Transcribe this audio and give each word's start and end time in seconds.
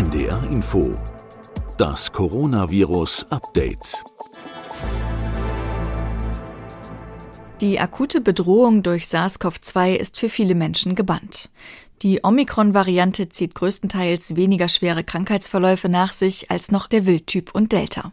NDR 0.00 0.42
Info 0.44 0.98
das 1.76 2.10
Coronavirus 2.10 3.26
Update. 3.28 4.02
Die 7.60 7.78
akute 7.78 8.22
Bedrohung 8.22 8.82
durch 8.82 9.04
SARS-CoV-2 9.04 9.96
ist 9.96 10.18
für 10.18 10.30
viele 10.30 10.54
Menschen 10.54 10.94
gebannt. 10.94 11.50
Die 12.00 12.24
Omikron-Variante 12.24 13.28
zieht 13.28 13.54
größtenteils 13.54 14.36
weniger 14.36 14.68
schwere 14.68 15.04
Krankheitsverläufe 15.04 15.90
nach 15.90 16.14
sich 16.14 16.50
als 16.50 16.70
noch 16.70 16.86
der 16.86 17.04
Wildtyp 17.04 17.54
und 17.54 17.72
Delta. 17.72 18.12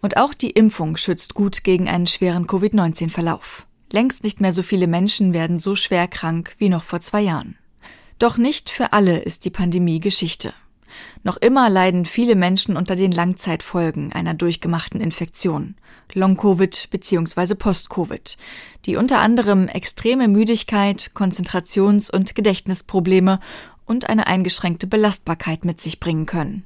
Und 0.00 0.16
auch 0.16 0.34
die 0.34 0.50
Impfung 0.50 0.96
schützt 0.96 1.34
gut 1.34 1.64
gegen 1.64 1.88
einen 1.88 2.06
schweren 2.06 2.46
Covid-19-Verlauf. 2.46 3.66
Längst 3.90 4.22
nicht 4.22 4.40
mehr 4.40 4.52
so 4.52 4.62
viele 4.62 4.86
Menschen 4.86 5.34
werden 5.34 5.58
so 5.58 5.74
schwer 5.74 6.06
krank 6.06 6.54
wie 6.58 6.68
noch 6.68 6.84
vor 6.84 7.00
zwei 7.00 7.22
Jahren. 7.22 7.58
Doch 8.20 8.38
nicht 8.38 8.70
für 8.70 8.92
alle 8.92 9.18
ist 9.18 9.44
die 9.44 9.50
Pandemie 9.50 9.98
Geschichte. 9.98 10.54
Noch 11.22 11.36
immer 11.36 11.70
leiden 11.70 12.04
viele 12.04 12.34
Menschen 12.34 12.76
unter 12.76 12.96
den 12.96 13.12
Langzeitfolgen 13.12 14.12
einer 14.12 14.34
durchgemachten 14.34 15.00
Infektion, 15.00 15.74
Long-Covid 16.12 16.88
bzw. 16.90 17.54
Post-Covid, 17.54 18.36
die 18.86 18.96
unter 18.96 19.20
anderem 19.20 19.68
extreme 19.68 20.28
Müdigkeit, 20.28 21.12
Konzentrations- 21.14 22.10
und 22.10 22.34
Gedächtnisprobleme 22.34 23.40
und 23.86 24.08
eine 24.08 24.26
eingeschränkte 24.26 24.86
Belastbarkeit 24.86 25.64
mit 25.64 25.80
sich 25.80 26.00
bringen 26.00 26.26
können. 26.26 26.64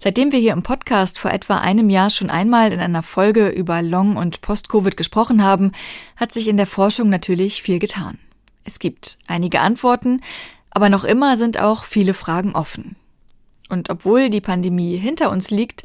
Seitdem 0.00 0.30
wir 0.30 0.38
hier 0.38 0.52
im 0.52 0.62
Podcast 0.62 1.18
vor 1.18 1.32
etwa 1.32 1.58
einem 1.58 1.90
Jahr 1.90 2.10
schon 2.10 2.30
einmal 2.30 2.72
in 2.72 2.78
einer 2.78 3.02
Folge 3.02 3.48
über 3.48 3.82
Long- 3.82 4.16
und 4.16 4.42
Post-Covid 4.42 4.96
gesprochen 4.96 5.42
haben, 5.42 5.72
hat 6.14 6.32
sich 6.32 6.46
in 6.46 6.56
der 6.56 6.68
Forschung 6.68 7.08
natürlich 7.08 7.62
viel 7.62 7.80
getan. 7.80 8.16
Es 8.62 8.78
gibt 8.78 9.18
einige 9.26 9.60
Antworten, 9.60 10.20
aber 10.70 10.88
noch 10.88 11.02
immer 11.02 11.36
sind 11.36 11.58
auch 11.58 11.82
viele 11.82 12.14
Fragen 12.14 12.54
offen. 12.54 12.94
Und 13.68 13.90
obwohl 13.90 14.30
die 14.30 14.40
Pandemie 14.40 14.96
hinter 14.96 15.30
uns 15.30 15.50
liegt, 15.50 15.84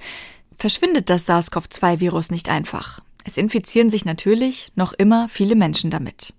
verschwindet 0.58 1.10
das 1.10 1.28
SARS-CoV-2-Virus 1.28 2.32
nicht 2.32 2.50
einfach. 2.50 3.02
Es 3.26 3.38
infizieren 3.38 3.90
sich 3.90 4.06
natürlich 4.06 4.72
noch 4.76 4.94
immer 4.94 5.30
viele 5.30 5.56
Menschen 5.56 5.90
damit. 5.90 6.34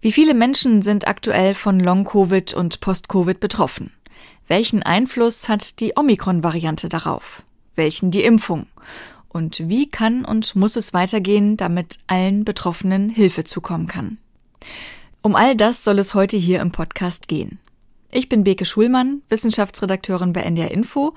Wie 0.00 0.12
viele 0.12 0.34
Menschen 0.34 0.82
sind 0.82 1.08
aktuell 1.08 1.54
von 1.54 1.80
Long-Covid 1.80 2.54
und 2.54 2.80
Post-Covid 2.80 3.40
betroffen? 3.40 3.92
Welchen 4.48 4.82
Einfluss 4.82 5.48
hat 5.48 5.80
die 5.80 5.96
Omikron-Variante 5.96 6.88
darauf? 6.88 7.42
Welchen 7.74 8.10
die 8.10 8.22
Impfung? 8.22 8.66
Und 9.28 9.68
wie 9.68 9.90
kann 9.90 10.24
und 10.24 10.54
muss 10.56 10.76
es 10.76 10.94
weitergehen, 10.94 11.56
damit 11.56 11.98
allen 12.06 12.44
Betroffenen 12.44 13.08
Hilfe 13.10 13.44
zukommen 13.44 13.86
kann? 13.86 14.18
Um 15.22 15.34
all 15.34 15.56
das 15.56 15.82
soll 15.82 15.98
es 15.98 16.14
heute 16.14 16.36
hier 16.36 16.60
im 16.60 16.70
Podcast 16.70 17.26
gehen. 17.26 17.58
Ich 18.10 18.28
bin 18.28 18.44
Beke 18.44 18.64
Schulmann, 18.64 19.22
Wissenschaftsredakteurin 19.28 20.32
bei 20.32 20.42
NDR 20.42 20.70
Info 20.70 21.14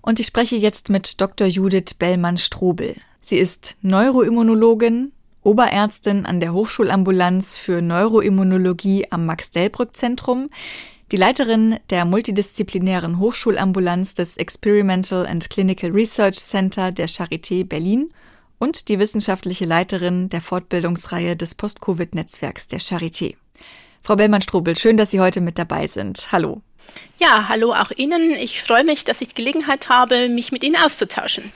und 0.00 0.20
ich 0.20 0.26
spreche 0.26 0.56
jetzt 0.56 0.88
mit 0.88 1.20
Dr. 1.20 1.46
Judith 1.46 1.94
Bellmann-Strobel. 1.98 2.96
Sie 3.20 3.36
ist 3.36 3.76
Neuroimmunologin, 3.82 5.12
Oberärztin 5.42 6.26
an 6.26 6.40
der 6.40 6.52
Hochschulambulanz 6.52 7.56
für 7.56 7.82
Neuroimmunologie 7.82 9.06
am 9.10 9.26
Max-Delbrück-Zentrum, 9.26 10.50
die 11.12 11.16
Leiterin 11.16 11.78
der 11.90 12.04
multidisziplinären 12.04 13.18
Hochschulambulanz 13.18 14.14
des 14.14 14.36
Experimental 14.36 15.26
and 15.26 15.50
Clinical 15.50 15.90
Research 15.90 16.38
Center 16.38 16.92
der 16.92 17.08
Charité 17.08 17.66
Berlin 17.66 18.10
und 18.58 18.88
die 18.88 18.98
wissenschaftliche 18.98 19.64
Leiterin 19.64 20.28
der 20.28 20.40
Fortbildungsreihe 20.40 21.36
des 21.36 21.54
Post-Covid-Netzwerks 21.54 22.68
der 22.68 22.80
Charité. 22.80 23.34
Frau 24.02 24.16
Bellmann-Strobel, 24.16 24.76
schön, 24.76 24.96
dass 24.96 25.10
Sie 25.10 25.20
heute 25.20 25.40
mit 25.40 25.58
dabei 25.58 25.86
sind. 25.86 26.32
Hallo. 26.32 26.62
Ja, 27.18 27.48
hallo 27.48 27.72
auch 27.72 27.90
Ihnen. 27.94 28.30
Ich 28.32 28.62
freue 28.62 28.84
mich, 28.84 29.04
dass 29.04 29.20
ich 29.20 29.28
die 29.28 29.34
Gelegenheit 29.34 29.88
habe, 29.88 30.28
mich 30.28 30.52
mit 30.52 30.64
Ihnen 30.64 30.76
auszutauschen. 30.76 31.52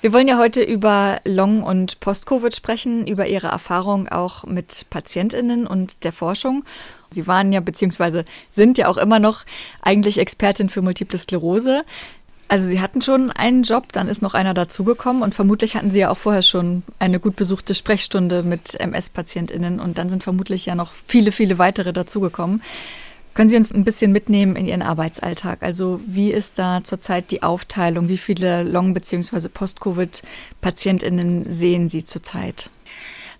Wir 0.00 0.12
wollen 0.12 0.28
ja 0.28 0.38
heute 0.38 0.62
über 0.62 1.20
Long- 1.24 1.64
und 1.64 1.98
Post-Covid 1.98 2.54
sprechen, 2.54 3.06
über 3.06 3.26
Ihre 3.26 3.48
Erfahrung 3.48 4.08
auch 4.08 4.44
mit 4.44 4.86
PatientInnen 4.90 5.66
und 5.66 6.04
der 6.04 6.12
Forschung. 6.12 6.64
Sie 7.10 7.26
waren 7.26 7.52
ja 7.52 7.58
beziehungsweise 7.58 8.24
sind 8.48 8.78
ja 8.78 8.86
auch 8.86 8.96
immer 8.96 9.18
noch 9.18 9.44
eigentlich 9.82 10.18
Expertin 10.18 10.68
für 10.68 10.82
Multiple 10.82 11.18
Sklerose. 11.18 11.84
Also 12.50 12.66
Sie 12.66 12.80
hatten 12.80 13.02
schon 13.02 13.30
einen 13.30 13.62
Job, 13.62 13.92
dann 13.92 14.08
ist 14.08 14.22
noch 14.22 14.32
einer 14.32 14.54
dazugekommen 14.54 15.22
und 15.22 15.34
vermutlich 15.34 15.76
hatten 15.76 15.90
Sie 15.90 15.98
ja 15.98 16.10
auch 16.10 16.16
vorher 16.16 16.40
schon 16.40 16.82
eine 16.98 17.20
gut 17.20 17.36
besuchte 17.36 17.74
Sprechstunde 17.74 18.42
mit 18.42 18.80
MS-PatientInnen 18.80 19.80
und 19.80 19.98
dann 19.98 20.08
sind 20.08 20.24
vermutlich 20.24 20.64
ja 20.64 20.74
noch 20.74 20.92
viele, 21.06 21.30
viele 21.30 21.58
weitere 21.58 21.92
dazugekommen. 21.92 22.62
Können 23.34 23.50
Sie 23.50 23.56
uns 23.56 23.70
ein 23.70 23.84
bisschen 23.84 24.12
mitnehmen 24.12 24.56
in 24.56 24.66
Ihren 24.66 24.82
Arbeitsalltag? 24.82 25.62
Also 25.62 26.00
wie 26.06 26.32
ist 26.32 26.58
da 26.58 26.82
zurzeit 26.82 27.30
die 27.30 27.42
Aufteilung? 27.42 28.08
Wie 28.08 28.18
viele 28.18 28.62
Long- 28.62 28.94
bzw. 28.94 29.48
Post-Covid-PatientInnen 29.48 31.52
sehen 31.52 31.90
Sie 31.90 32.02
zurzeit? 32.02 32.70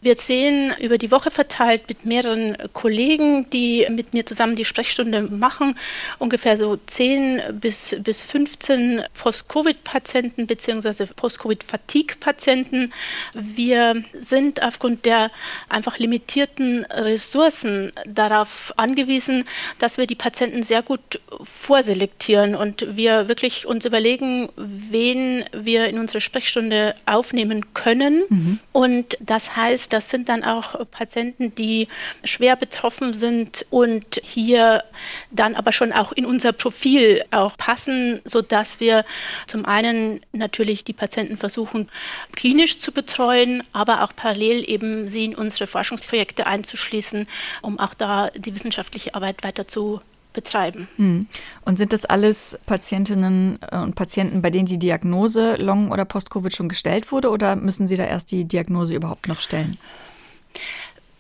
Wir 0.01 0.15
sehen 0.15 0.73
über 0.79 0.97
die 0.97 1.11
Woche 1.11 1.31
verteilt 1.31 1.89
mit 1.89 2.05
mehreren 2.05 2.57
Kollegen, 2.73 3.51
die 3.51 3.87
mit 3.91 4.15
mir 4.15 4.25
zusammen 4.25 4.55
die 4.55 4.65
Sprechstunde 4.65 5.23
machen, 5.23 5.77
ungefähr 6.19 6.57
so 6.57 6.77
10 6.77 7.43
bis, 7.55 7.97
bis 8.01 8.23
15 8.23 9.03
Post-Covid-Patienten 9.15 10.47
bzw. 10.47 11.07
Post-Covid-Fatigue-Patienten. 11.17 12.93
Wir 13.35 14.05
sind 14.15 14.63
aufgrund 14.63 15.05
der 15.05 15.33
einfach 15.69 15.99
limitierten 15.99 16.85
Ressourcen 16.85 17.91
darauf 18.07 18.73
angewiesen, 18.77 19.45
dass 19.81 19.99
wir 19.99 20.07
die 20.07 20.15
Patienten 20.15 20.63
sehr 20.63 20.83
gut 20.83 21.21
vorselektieren 21.43 22.55
und 22.55 22.97
wir 22.97 23.27
wirklich 23.29 23.67
uns 23.67 23.85
überlegen, 23.85 24.49
wen 24.57 25.45
wir 25.53 25.87
in 25.89 25.99
unsere 25.99 26.21
Sprechstunde 26.21 26.95
aufnehmen 27.05 27.75
können. 27.75 28.23
Mhm. 28.29 28.61
Und 28.73 29.17
das 29.21 29.57
heißt, 29.57 29.88
das 29.89 30.11
sind 30.11 30.29
dann 30.29 30.45
auch 30.45 30.89
Patienten, 30.91 31.55
die 31.55 31.89
schwer 32.25 32.57
betroffen 32.57 33.13
sind 33.13 33.67
und 33.71 34.21
hier 34.23 34.85
dann 35.31 35.55
aber 35.55 35.73
schon 35.73 35.93
auch 35.93 36.13
in 36.13 36.27
unser 36.27 36.53
Profil 36.53 37.25
auch 37.31 37.57
passen, 37.57 38.21
sodass 38.25 38.81
wir 38.81 39.05
zum 39.47 39.65
einen 39.65 40.21
natürlich 40.33 40.85
die 40.85 40.93
Patienten 40.93 41.37
versuchen, 41.37 41.91
klinisch 42.35 42.79
zu 42.79 42.93
betreuen, 42.93 43.63
aber 43.73 44.03
auch 44.03 44.13
parallel 44.15 44.69
eben 44.69 45.09
sie 45.09 45.27
in 45.27 45.35
unsere 45.35 45.67
Forschungsprojekte 45.67 46.47
einzuschließen, 46.47 47.27
um 47.63 47.79
auch 47.79 47.95
da 47.95 48.29
die 48.35 48.55
wissenschaftliche 48.55 49.15
Arbeit 49.15 49.43
weiter 49.43 49.67
zu 49.67 50.01
betreiben. 50.39 50.87
Hm. 50.97 51.27
Und 51.65 51.79
sind 51.79 51.93
das 51.93 52.05
alles 52.05 52.59
Patientinnen 52.67 53.59
äh, 53.73 53.79
und 53.79 53.97
Patienten, 53.97 54.41
bei 54.41 54.51
denen 54.51 54.67
die 54.67 54.79
Diagnose 54.79 55.57
Long- 55.57 55.91
oder 55.91 56.05
Post-Covid 56.05 56.55
schon 56.55 56.69
gestellt 56.69 57.11
wurde 57.11 57.31
oder 57.31 57.57
müssen 57.57 57.89
Sie 57.89 57.97
da 57.97 58.05
erst 58.05 58.31
die 58.31 58.45
Diagnose 58.45 58.95
überhaupt 58.95 59.27
noch 59.27 59.41
stellen? 59.41 59.77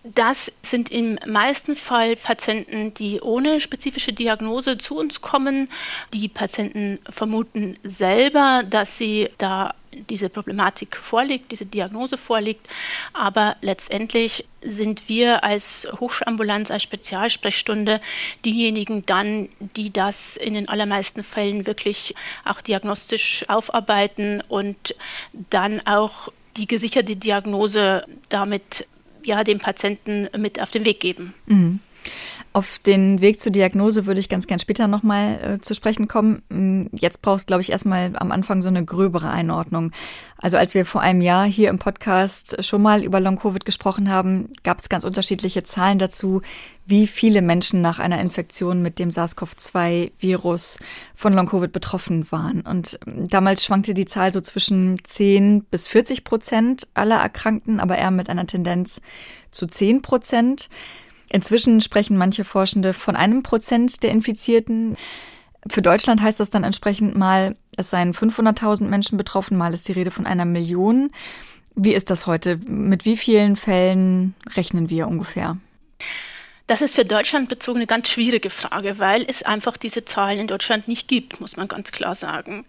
Das 0.04 0.52
sind 0.62 0.90
im 0.90 1.18
meisten 1.26 1.74
Fall 1.74 2.14
Patienten, 2.16 2.94
die 2.94 3.20
ohne 3.20 3.58
spezifische 3.58 4.12
Diagnose 4.12 4.78
zu 4.78 4.96
uns 4.96 5.20
kommen. 5.20 5.68
Die 6.14 6.28
Patienten 6.28 7.00
vermuten 7.10 7.76
selber, 7.82 8.62
dass 8.68 8.96
sie 8.96 9.28
da 9.38 9.74
diese 10.08 10.28
Problematik 10.28 10.96
vorliegt, 10.96 11.50
diese 11.50 11.66
Diagnose 11.66 12.16
vorliegt. 12.16 12.68
Aber 13.12 13.56
letztendlich 13.60 14.44
sind 14.62 15.08
wir 15.08 15.42
als 15.42 15.88
Hochschulambulanz, 15.98 16.70
als 16.70 16.82
Spezialsprechstunde 16.84 18.00
diejenigen 18.44 19.04
dann, 19.04 19.48
die 19.58 19.92
das 19.92 20.36
in 20.36 20.54
den 20.54 20.68
allermeisten 20.68 21.24
Fällen 21.24 21.66
wirklich 21.66 22.14
auch 22.44 22.60
diagnostisch 22.60 23.44
aufarbeiten 23.48 24.42
und 24.48 24.94
dann 25.32 25.84
auch 25.86 26.28
die 26.56 26.66
gesicherte 26.66 27.16
Diagnose 27.16 28.04
damit 28.28 28.86
ja 29.28 29.44
dem 29.44 29.58
Patienten 29.58 30.28
mit 30.36 30.60
auf 30.60 30.70
den 30.70 30.84
Weg 30.84 30.98
geben. 31.00 31.34
Mhm. 31.46 31.80
Auf 32.58 32.80
den 32.80 33.20
Weg 33.20 33.40
zur 33.40 33.52
Diagnose 33.52 34.06
würde 34.06 34.18
ich 34.18 34.28
ganz 34.28 34.48
gern 34.48 34.58
später 34.58 34.88
nochmal 34.88 35.38
äh, 35.40 35.60
zu 35.60 35.74
sprechen 35.74 36.08
kommen. 36.08 36.42
Mm, 36.48 36.86
jetzt 36.90 37.22
brauchst 37.22 37.44
du, 37.44 37.50
glaube 37.52 37.60
ich, 37.60 37.70
erstmal 37.70 38.10
am 38.16 38.32
Anfang 38.32 38.62
so 38.62 38.68
eine 38.68 38.84
gröbere 38.84 39.30
Einordnung. 39.30 39.92
Also 40.38 40.56
als 40.56 40.74
wir 40.74 40.84
vor 40.84 41.00
einem 41.00 41.20
Jahr 41.20 41.46
hier 41.46 41.70
im 41.70 41.78
Podcast 41.78 42.64
schon 42.64 42.82
mal 42.82 43.04
über 43.04 43.20
Long-Covid 43.20 43.64
gesprochen 43.64 44.10
haben, 44.10 44.48
gab 44.64 44.80
es 44.80 44.88
ganz 44.88 45.04
unterschiedliche 45.04 45.62
Zahlen 45.62 46.00
dazu, 46.00 46.42
wie 46.84 47.06
viele 47.06 47.42
Menschen 47.42 47.80
nach 47.80 48.00
einer 48.00 48.20
Infektion 48.20 48.82
mit 48.82 48.98
dem 48.98 49.10
SARS-CoV-2-Virus 49.10 50.80
von 51.14 51.34
Long-Covid 51.34 51.70
betroffen 51.70 52.26
waren. 52.32 52.62
Und 52.62 52.98
mm, 53.06 53.28
damals 53.28 53.64
schwankte 53.64 53.94
die 53.94 54.06
Zahl 54.06 54.32
so 54.32 54.40
zwischen 54.40 54.98
10 55.04 55.62
bis 55.70 55.86
40 55.86 56.24
Prozent 56.24 56.88
aller 56.94 57.20
Erkrankten, 57.20 57.78
aber 57.78 57.98
eher 57.98 58.10
mit 58.10 58.28
einer 58.28 58.48
Tendenz 58.48 59.00
zu 59.52 59.68
10 59.68 60.02
Prozent. 60.02 60.68
Inzwischen 61.30 61.80
sprechen 61.80 62.16
manche 62.16 62.44
Forschende 62.44 62.92
von 62.92 63.16
einem 63.16 63.42
Prozent 63.42 64.02
der 64.02 64.10
Infizierten. 64.10 64.96
Für 65.68 65.82
Deutschland 65.82 66.22
heißt 66.22 66.40
das 66.40 66.50
dann 66.50 66.64
entsprechend 66.64 67.16
mal, 67.16 67.56
es 67.76 67.90
seien 67.90 68.14
500.000 68.14 68.84
Menschen 68.84 69.18
betroffen, 69.18 69.56
mal 69.56 69.74
ist 69.74 69.88
die 69.88 69.92
Rede 69.92 70.10
von 70.10 70.26
einer 70.26 70.44
Million. 70.44 71.10
Wie 71.74 71.92
ist 71.94 72.10
das 72.10 72.26
heute? 72.26 72.56
Mit 72.66 73.04
wie 73.04 73.16
vielen 73.16 73.56
Fällen 73.56 74.34
rechnen 74.56 74.90
wir 74.90 75.06
ungefähr? 75.06 75.58
Das 76.66 76.82
ist 76.82 76.96
für 76.96 77.04
Deutschland 77.04 77.48
bezogen 77.48 77.78
eine 77.78 77.86
ganz 77.86 78.10
schwierige 78.10 78.50
Frage, 78.50 78.98
weil 78.98 79.24
es 79.26 79.42
einfach 79.42 79.78
diese 79.78 80.04
Zahlen 80.04 80.38
in 80.38 80.46
Deutschland 80.48 80.86
nicht 80.86 81.08
gibt, 81.08 81.40
muss 81.40 81.56
man 81.56 81.66
ganz 81.66 81.92
klar 81.92 82.14
sagen. 82.14 82.66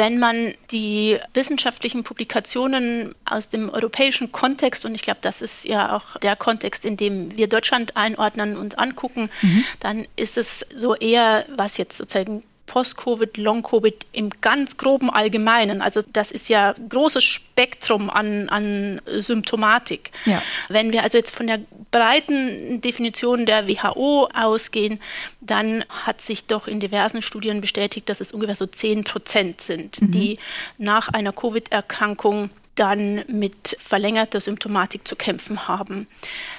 Wenn 0.00 0.18
man 0.18 0.54
die 0.70 1.18
wissenschaftlichen 1.34 2.04
Publikationen 2.04 3.14
aus 3.26 3.50
dem 3.50 3.68
europäischen 3.68 4.32
Kontext, 4.32 4.86
und 4.86 4.94
ich 4.94 5.02
glaube, 5.02 5.18
das 5.20 5.42
ist 5.42 5.66
ja 5.66 5.94
auch 5.94 6.16
der 6.20 6.36
Kontext, 6.36 6.86
in 6.86 6.96
dem 6.96 7.36
wir 7.36 7.50
Deutschland 7.50 7.98
einordnen, 7.98 8.56
uns 8.56 8.74
angucken, 8.76 9.28
mhm. 9.42 9.62
dann 9.80 10.06
ist 10.16 10.38
es 10.38 10.64
so 10.74 10.94
eher, 10.94 11.44
was 11.54 11.76
jetzt 11.76 11.98
sozusagen 11.98 12.42
Post-Covid, 12.70 13.36
Long-Covid 13.36 14.06
im 14.12 14.30
ganz 14.40 14.76
groben 14.76 15.10
Allgemeinen. 15.10 15.82
Also 15.82 16.02
das 16.12 16.30
ist 16.30 16.48
ja 16.48 16.72
ein 16.78 16.88
großes 16.88 17.24
Spektrum 17.24 18.08
an, 18.08 18.48
an 18.48 19.00
Symptomatik. 19.06 20.12
Ja. 20.24 20.40
Wenn 20.68 20.92
wir 20.92 21.02
also 21.02 21.18
jetzt 21.18 21.34
von 21.34 21.48
der 21.48 21.58
breiten 21.90 22.80
Definition 22.80 23.44
der 23.44 23.66
WHO 23.66 24.28
ausgehen, 24.32 25.00
dann 25.40 25.84
hat 25.88 26.20
sich 26.20 26.46
doch 26.46 26.68
in 26.68 26.78
diversen 26.78 27.22
Studien 27.22 27.60
bestätigt, 27.60 28.08
dass 28.08 28.20
es 28.20 28.30
ungefähr 28.30 28.54
so 28.54 28.66
10 28.66 29.02
Prozent 29.02 29.60
sind, 29.60 30.00
mhm. 30.00 30.12
die 30.12 30.38
nach 30.78 31.08
einer 31.08 31.32
Covid-Erkrankung 31.32 32.50
dann 32.80 33.24
mit 33.28 33.76
verlängerter 33.78 34.40
Symptomatik 34.40 35.06
zu 35.06 35.14
kämpfen 35.14 35.68
haben. 35.68 36.06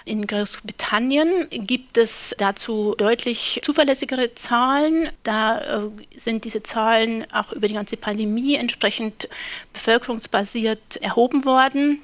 In 0.05 0.27
Großbritannien 0.27 1.47
gibt 1.49 1.97
es 1.97 2.35
dazu 2.37 2.93
deutlich 2.95 3.59
zuverlässigere 3.63 4.35
Zahlen. 4.35 5.09
Da 5.23 5.59
äh, 5.59 5.89
sind 6.15 6.45
diese 6.45 6.61
Zahlen 6.61 7.25
auch 7.33 7.51
über 7.53 7.67
die 7.67 7.73
ganze 7.73 7.97
Pandemie 7.97 8.53
entsprechend 8.53 9.27
bevölkerungsbasiert 9.73 10.97
erhoben 10.97 11.43
worden. 11.43 12.01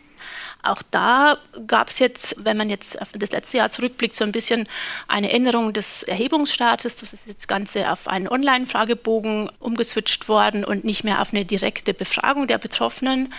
Auch 0.64 0.82
da 0.90 1.38
gab 1.68 1.90
es 1.90 2.00
jetzt, 2.00 2.44
wenn 2.44 2.58
man 2.58 2.72
jetzt 2.72 3.00
auf 3.00 3.10
das 3.14 3.32
letzte 3.32 3.58
Jahr 3.58 3.70
zurückblickt, 3.70 4.16
so 4.16 4.24
ein 4.24 4.32
bisschen 4.32 4.68
eine 5.08 5.32
Änderung 5.32 5.74
des 5.74 6.02
Erhebungsstatus. 6.04 6.96
Das 6.96 7.14
ist 7.14 7.28
jetzt 7.28 7.48
Ganze 7.48 7.92
auf 7.92 8.08
einen 8.08 8.28
Online-Fragebogen 8.28 9.52
umgeswitcht 9.60 10.28
worden 10.28 10.66
und 10.66 10.84
nicht 10.84 11.04
mehr 11.04 11.22
auf 11.22 11.32
eine 11.34 11.46
direkte 11.46 11.94
Befragung 11.94 12.48
der 12.48 12.58
Betroffenen. 12.58 13.32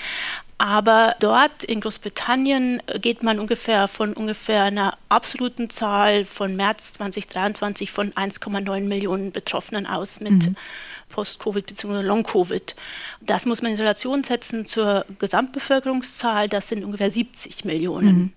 Aber 0.60 1.14
dort 1.20 1.62
in 1.62 1.80
Großbritannien 1.80 2.82
geht 3.00 3.22
man 3.22 3.38
ungefähr 3.38 3.86
von 3.86 4.12
ungefähr 4.12 4.64
einer 4.64 4.98
absoluten 5.08 5.70
Zahl 5.70 6.24
von 6.24 6.56
März 6.56 6.94
2023 6.94 7.92
von 7.92 8.10
1,9 8.12 8.80
Millionen 8.80 9.30
Betroffenen 9.30 9.86
aus 9.86 10.18
mit 10.18 10.46
mhm. 10.46 10.56
Post-Covid 11.10 11.64
bzw. 11.64 12.02
Long-Covid. 12.02 12.74
Das 13.20 13.46
muss 13.46 13.62
man 13.62 13.70
in 13.70 13.78
Relation 13.78 14.24
setzen 14.24 14.66
zur 14.66 15.06
Gesamtbevölkerungszahl, 15.20 16.48
das 16.48 16.68
sind 16.68 16.84
ungefähr 16.84 17.12
70 17.12 17.64
Millionen. 17.64 18.18
Mhm. 18.18 18.32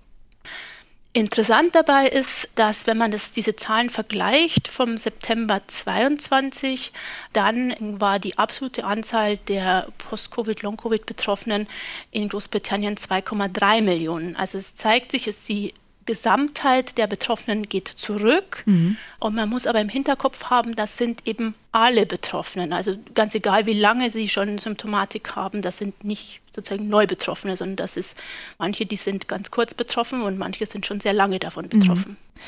Interessant 1.14 1.76
dabei 1.76 2.08
ist, 2.08 2.52
dass 2.56 2.88
wenn 2.88 2.98
man 2.98 3.12
das, 3.12 3.34
diese 3.34 3.58
Zahlen 3.58 3.90
vergleicht 3.90 4.70
vom 4.70 4.96
September 4.96 5.62
22, 5.68 6.94
dann 7.34 8.00
war 8.00 8.18
die 8.18 8.38
absolute 8.38 8.86
Anzahl 8.86 9.36
der 9.38 9.90
Post-Covid, 9.98 10.62
Long-Covid-Betroffenen 10.62 11.68
in 12.12 12.30
Großbritannien 12.30 12.96
2,3 12.96 13.82
Millionen. 13.82 14.38
Also 14.38 14.58
es 14.58 14.74
zeigt 14.76 15.12
sich, 15.12 15.26
dass 15.26 15.44
die 15.44 15.74
Gesamtheit 16.06 16.98
der 16.98 17.08
Betroffenen 17.08 17.70
geht 17.70 17.88
zurück. 17.88 18.64
Mhm. 18.66 18.98
Und 19.20 19.36
man 19.36 19.50
muss 19.50 19.68
aber 19.68 19.82
im 19.82 19.90
Hinterkopf 19.90 20.46
haben, 20.46 20.76
das 20.76 20.98
sind 20.98 21.28
eben 21.28 21.56
alle 21.72 22.06
Betroffenen. 22.06 22.74
Also 22.74 22.98
ganz 23.14 23.36
egal, 23.36 23.66
wie 23.66 23.80
lange 23.80 24.10
sie 24.12 24.28
schon 24.28 24.58
Symptomatik 24.58 25.36
haben, 25.36 25.62
das 25.62 25.78
sind 25.78 26.04
nicht 26.04 26.41
sozusagen 26.54 26.90
Neubetroffene, 26.90 27.56
sondern 27.56 27.78
das 27.78 27.98
ist 27.98 28.16
manche, 28.58 28.86
die 28.86 28.98
sind 28.98 29.28
ganz 29.28 29.52
kurz 29.52 29.74
betroffen 29.74 30.22
und 30.22 30.38
manche 30.38 30.66
sind 30.66 30.86
schon 30.86 31.00
sehr 31.00 31.14
lange 31.14 31.40
davon 31.40 31.66
mhm. 31.66 31.80
betroffen. 31.80 32.12
Mhm. 32.12 32.42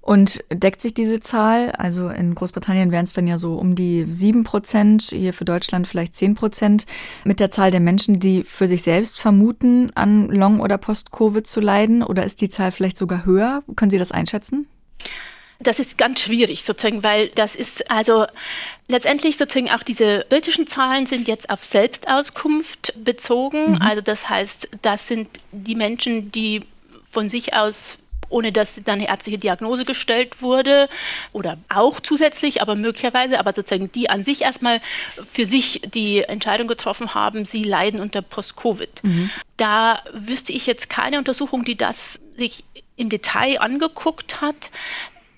Und 0.00 0.42
deckt 0.50 0.80
sich 0.80 0.94
diese 0.94 1.20
Zahl, 1.20 1.70
also 1.72 2.08
in 2.08 2.34
Großbritannien 2.34 2.90
wären 2.92 3.04
es 3.04 3.12
dann 3.12 3.26
ja 3.26 3.36
so 3.36 3.56
um 3.56 3.74
die 3.74 4.06
sieben 4.10 4.42
Prozent, 4.42 5.02
hier 5.02 5.34
für 5.34 5.44
Deutschland 5.44 5.86
vielleicht 5.86 6.14
zehn 6.14 6.32
Prozent, 6.32 6.86
mit 7.24 7.40
der 7.40 7.50
Zahl 7.50 7.70
der 7.70 7.80
Menschen, 7.80 8.18
die 8.18 8.42
für 8.44 8.68
sich 8.68 8.82
selbst 8.82 9.20
vermuten, 9.20 9.90
an 9.96 10.28
Long- 10.28 10.60
oder 10.60 10.78
Post-Covid 10.78 11.46
zu 11.46 11.60
leiden? 11.60 12.02
Oder 12.02 12.24
ist 12.24 12.40
die 12.40 12.48
Zahl 12.48 12.72
vielleicht 12.72 12.96
sogar 12.96 13.26
höher? 13.26 13.62
Können 13.76 13.90
Sie 13.90 13.98
das 13.98 14.10
einschätzen? 14.10 14.66
Das 15.60 15.80
ist 15.80 15.98
ganz 15.98 16.20
schwierig 16.20 16.62
sozusagen, 16.62 17.02
weil 17.02 17.30
das 17.30 17.56
ist 17.56 17.90
also 17.90 18.26
letztendlich 18.86 19.36
sozusagen 19.36 19.70
auch 19.70 19.82
diese 19.82 20.24
britischen 20.28 20.68
Zahlen 20.68 21.06
sind 21.06 21.26
jetzt 21.26 21.50
auf 21.50 21.64
Selbstauskunft 21.64 22.94
bezogen. 23.02 23.72
Mhm. 23.72 23.82
Also 23.82 24.00
das 24.00 24.28
heißt, 24.28 24.68
das 24.82 25.08
sind 25.08 25.28
die 25.50 25.74
Menschen, 25.74 26.30
die 26.30 26.62
von 27.10 27.28
sich 27.28 27.54
aus 27.54 27.98
ohne 28.30 28.52
dass 28.52 28.74
dann 28.84 28.96
eine 28.96 29.08
ärztliche 29.08 29.38
Diagnose 29.38 29.84
gestellt 29.84 30.42
wurde 30.42 30.88
oder 31.32 31.56
auch 31.68 32.00
zusätzlich, 32.00 32.60
aber 32.60 32.74
möglicherweise, 32.74 33.38
aber 33.38 33.54
sozusagen 33.54 33.90
die 33.92 34.10
an 34.10 34.24
sich 34.24 34.42
erstmal 34.42 34.80
für 35.30 35.46
sich 35.46 35.82
die 35.94 36.22
Entscheidung 36.22 36.68
getroffen 36.68 37.14
haben, 37.14 37.44
sie 37.44 37.64
leiden 37.64 38.00
unter 38.00 38.22
Post-Covid. 38.22 39.02
Mhm. 39.04 39.30
Da 39.56 40.02
wüsste 40.12 40.52
ich 40.52 40.66
jetzt 40.66 40.90
keine 40.90 41.18
Untersuchung, 41.18 41.64
die 41.64 41.76
das 41.76 42.18
sich 42.36 42.64
im 42.96 43.08
Detail 43.08 43.60
angeguckt 43.60 44.40
hat. 44.40 44.70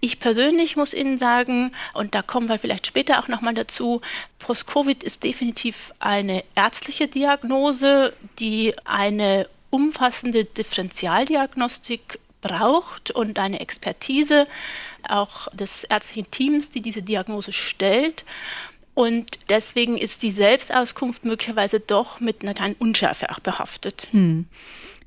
Ich 0.00 0.19
persönlich 0.19 0.76
muss 0.76 0.94
Ihnen 0.94 1.19
sagen, 1.19 1.73
und 1.93 2.14
da 2.14 2.23
kommen 2.23 2.49
wir 2.49 2.58
vielleicht 2.58 2.87
später 2.87 3.19
auch 3.23 3.29
nochmal 3.29 3.55
dazu, 3.55 4.00
Post-Covid 4.38 5.02
ist 5.02 5.25
definitiv 5.25 5.93
eine 6.00 6.43
ärztliche 6.55 7.06
Diagnose, 7.06 8.14
die 8.38 8.75
eine 8.85 9.47
umfassende 9.69 10.44
Differentialdiagnostik 10.44 12.19
braucht 12.41 13.11
und 13.11 13.38
eine 13.38 13.61
Expertise 13.61 14.47
auch 15.06 15.49
des 15.52 15.85
ärztlichen 15.85 16.31
Teams, 16.31 16.70
die 16.70 16.81
diese 16.81 17.03
Diagnose 17.03 17.53
stellt. 17.53 18.25
Und 18.94 19.38
deswegen 19.49 19.96
ist 19.96 20.23
die 20.23 20.31
Selbstauskunft 20.31 21.25
möglicherweise 21.25 21.81
doch 21.81 22.20
mit 22.20 22.43
einer 22.43 22.55
kleinen 22.55 22.75
Unschärfe 22.75 23.31
auch 23.31 23.41
behaftet. 23.41 24.08
Hm. 24.11 24.46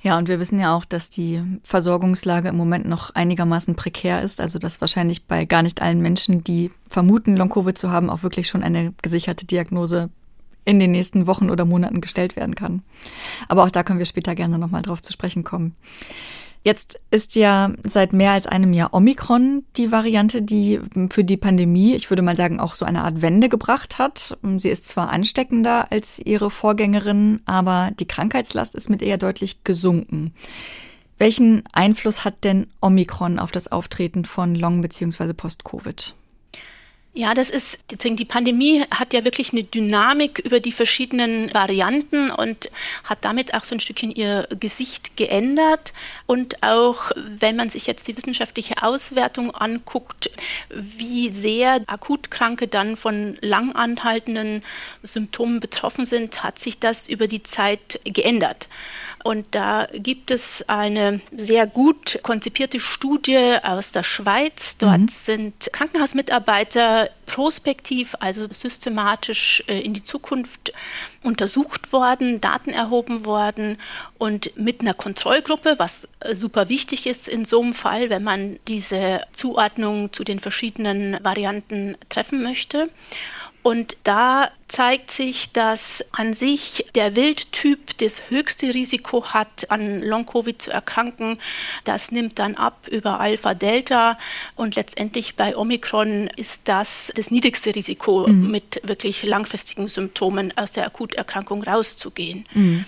Ja, 0.04 0.18
und 0.18 0.28
wir 0.28 0.40
wissen 0.42 0.60
ja 0.60 0.76
auch, 0.76 0.84
dass 0.84 1.10
die 1.10 1.42
Versorgungslage 1.64 2.50
im 2.50 2.58
Moment 2.58 2.86
noch 2.86 3.12
einigermaßen 3.12 3.76
prekär 3.76 4.22
ist. 4.22 4.42
Also 4.42 4.60
dass 4.60 4.82
wahrscheinlich 4.82 5.28
bei 5.28 5.46
gar 5.46 5.64
nicht 5.64 5.82
allen 5.82 6.02
Menschen, 6.02 6.44
die 6.44 6.72
vermuten, 6.90 7.38
Long-Covid 7.38 7.78
zu 7.78 7.90
haben, 7.90 8.10
auch 8.10 8.22
wirklich 8.22 8.50
schon 8.50 8.64
eine 8.64 8.94
gesicherte 9.02 9.46
Diagnose 9.46 10.10
in 10.66 10.80
den 10.80 10.92
nächsten 10.92 11.26
Wochen 11.26 11.50
oder 11.50 11.64
Monaten 11.64 12.02
gestellt 12.02 12.36
werden 12.36 12.56
kann. 12.56 12.84
Aber 13.48 13.64
auch 13.64 13.72
da 13.72 13.84
können 13.84 14.00
wir 14.00 14.06
später 14.06 14.36
gerne 14.36 14.60
nochmal 14.60 14.82
drauf 14.82 15.02
zu 15.02 15.14
sprechen 15.14 15.46
kommen. 15.46 15.74
Jetzt 16.64 17.02
ist 17.12 17.36
ja 17.36 17.74
seit 17.84 18.14
mehr 18.14 18.32
als 18.32 18.48
einem 18.48 18.72
Jahr 18.72 18.94
Omikron 18.94 19.66
die 19.76 19.92
Variante, 19.92 20.42
die 20.42 20.80
für 21.10 21.26
die 21.26 21.36
Pandemie, 21.36 21.94
ich 21.94 22.10
würde 22.10 22.22
mal 22.22 22.38
sagen, 22.38 22.62
auch 22.62 22.76
so 22.76 22.86
eine 22.86 23.04
Art 23.04 23.22
Wende 23.22 23.50
gebracht 23.50 24.00
hat. 24.00 24.38
Sie 24.58 24.70
ist 24.70 24.88
zwar 24.88 25.10
ansteckender 25.10 25.92
als 25.92 26.20
ihre 26.20 26.50
Vorgängerin, 26.50 27.42
aber 27.46 27.92
die 28.00 28.08
Krankheitslast 28.08 28.76
ist 28.76 28.90
mit 28.90 29.02
eher 29.02 29.18
deutlich 29.18 29.66
gesunken. 29.66 30.34
Welchen 31.18 31.64
Einfluss 31.74 32.24
hat 32.24 32.46
denn 32.46 32.68
Omikron 32.82 33.40
auf 33.40 33.52
das 33.52 33.70
Auftreten 33.70 34.24
von 34.24 34.56
Long- 34.56 34.82
bzw. 34.82 35.34
Post-Covid? 35.34 36.16
Ja, 37.16 37.36
das 37.36 37.52
ist, 37.52 37.78
die 37.92 38.26
Pandemie 38.26 38.86
hat 38.90 39.14
ja 39.14 39.24
wirklich 39.24 39.54
eine 39.54 39.64
Dynamik 39.64 40.40
über 40.40 40.60
die 40.60 40.72
verschiedenen 40.72 41.54
Varianten 41.54 42.32
und 42.32 42.72
hat 43.04 43.20
damit 43.22 43.54
auch 43.54 43.64
so 43.64 43.76
ein 43.76 43.80
Stückchen 43.80 44.10
ihr 44.10 44.48
Gesicht 44.60 45.16
geändert. 45.16 45.94
Und 46.26 46.64
auch 46.64 47.12
wenn 47.16 47.56
man 47.56 47.70
sich 47.70 47.86
jetzt 47.86 48.08
die 48.08 48.18
wissenschaftliche 48.18 48.82
Auswertung 48.82 49.54
anguckt, 49.54 50.32
wie 50.70 51.32
sehr 51.32 51.82
Akutkranke 51.86 52.68
dann 52.68 52.98
von 52.98 53.38
lang 53.42 53.76
anhaltenden 53.76 54.64
Symptomen 55.04 55.60
betroffen 55.60 56.06
sind, 56.06 56.44
hat 56.44 56.58
sich 56.58 56.80
das 56.80 57.08
über 57.08 57.28
die 57.28 57.44
Zeit 57.44 58.00
geändert. 58.06 58.68
Und 59.24 59.46
da 59.52 59.88
gibt 59.94 60.32
es 60.32 60.68
eine 60.68 61.22
sehr 61.32 61.66
gut 61.66 62.20
konzipierte 62.24 62.80
Studie 62.80 63.58
aus 63.64 63.94
der 63.94 64.04
Schweiz. 64.04 64.78
Dort 64.78 65.00
mhm. 65.00 65.08
sind 65.08 65.70
Krankenhausmitarbeiter 65.72 67.10
prospektiv, 67.26 68.16
also 68.20 68.46
systematisch 68.52 69.64
äh, 69.68 69.80
in 69.80 69.94
die 69.94 70.04
Zukunft 70.04 70.74
untersucht 71.24 71.94
worden, 71.94 72.42
Daten 72.42 72.72
erhoben 72.72 73.26
worden 73.26 73.78
und 74.18 74.58
mit 74.58 74.82
einer 74.82 74.94
Kontrollgruppe, 74.94 75.76
was 75.78 76.08
super 76.34 76.68
wichtig 76.68 77.08
ist 77.08 77.30
in 77.30 77.46
so 77.46 77.62
einem 77.62 77.74
Fall, 77.74 78.10
wenn 78.10 78.24
man 78.24 78.60
diese 78.68 79.22
Zuordnung 79.34 80.12
zu 80.12 80.26
den 80.26 80.42
verschiedenen 80.42 81.18
Varianten 81.24 81.96
treffen 82.10 82.44
möchte. 82.44 82.90
Und 83.64 83.96
da 84.04 84.50
zeigt 84.68 85.10
sich, 85.10 85.54
dass 85.54 86.04
an 86.12 86.34
sich 86.34 86.86
der 86.96 87.16
Wildtyp 87.16 87.98
das 88.00 88.30
höchste 88.30 88.74
Risiko 88.74 89.26
hat, 89.28 89.72
an 89.72 90.02
Long-Covid 90.02 90.62
zu 90.62 90.72
erkranken. 90.72 91.40
Das 91.86 92.12
nimmt 92.12 92.40
dann 92.40 92.56
ab 92.56 92.88
über 92.92 93.22
Alpha, 93.22 93.54
Delta 93.54 94.18
und 94.56 94.76
letztendlich 94.76 95.36
bei 95.36 95.56
Omikron 95.56 96.28
ist 96.36 96.64
das 96.66 97.14
das 97.16 97.32
niedrigste 97.32 97.74
Risiko, 97.74 98.28
mhm. 98.28 98.52
mit 98.52 98.82
wirklich 98.84 99.24
langfristigen 99.24 99.88
Symptomen 99.88 100.52
aus 100.58 100.74
der 100.74 100.86
Akuterkrankung 100.86 101.64
rauszugehen. 101.64 102.44
Mhm. 102.54 102.84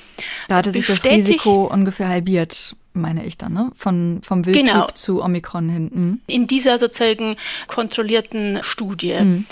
Da 0.50 0.58
hatte 0.58 0.72
sich 0.72 0.86
das 0.86 1.06
Risiko 1.06 1.66
ungefähr 1.66 2.10
halbiert 2.10 2.76
meine 2.98 3.26
ich 3.26 3.38
dann, 3.38 3.52
ne? 3.52 3.72
Von, 3.76 4.22
vom 4.24 4.46
Wildtyp 4.46 4.68
genau. 4.68 4.88
zu 4.94 5.22
Omikron 5.22 5.68
hin. 5.68 5.92
Mhm. 5.94 6.22
In 6.28 6.48
dieser 6.48 6.78
sozusagen 6.78 7.36
kontrollierten 7.68 8.60
Studie. 8.62 9.20
Mhm. 9.20 9.46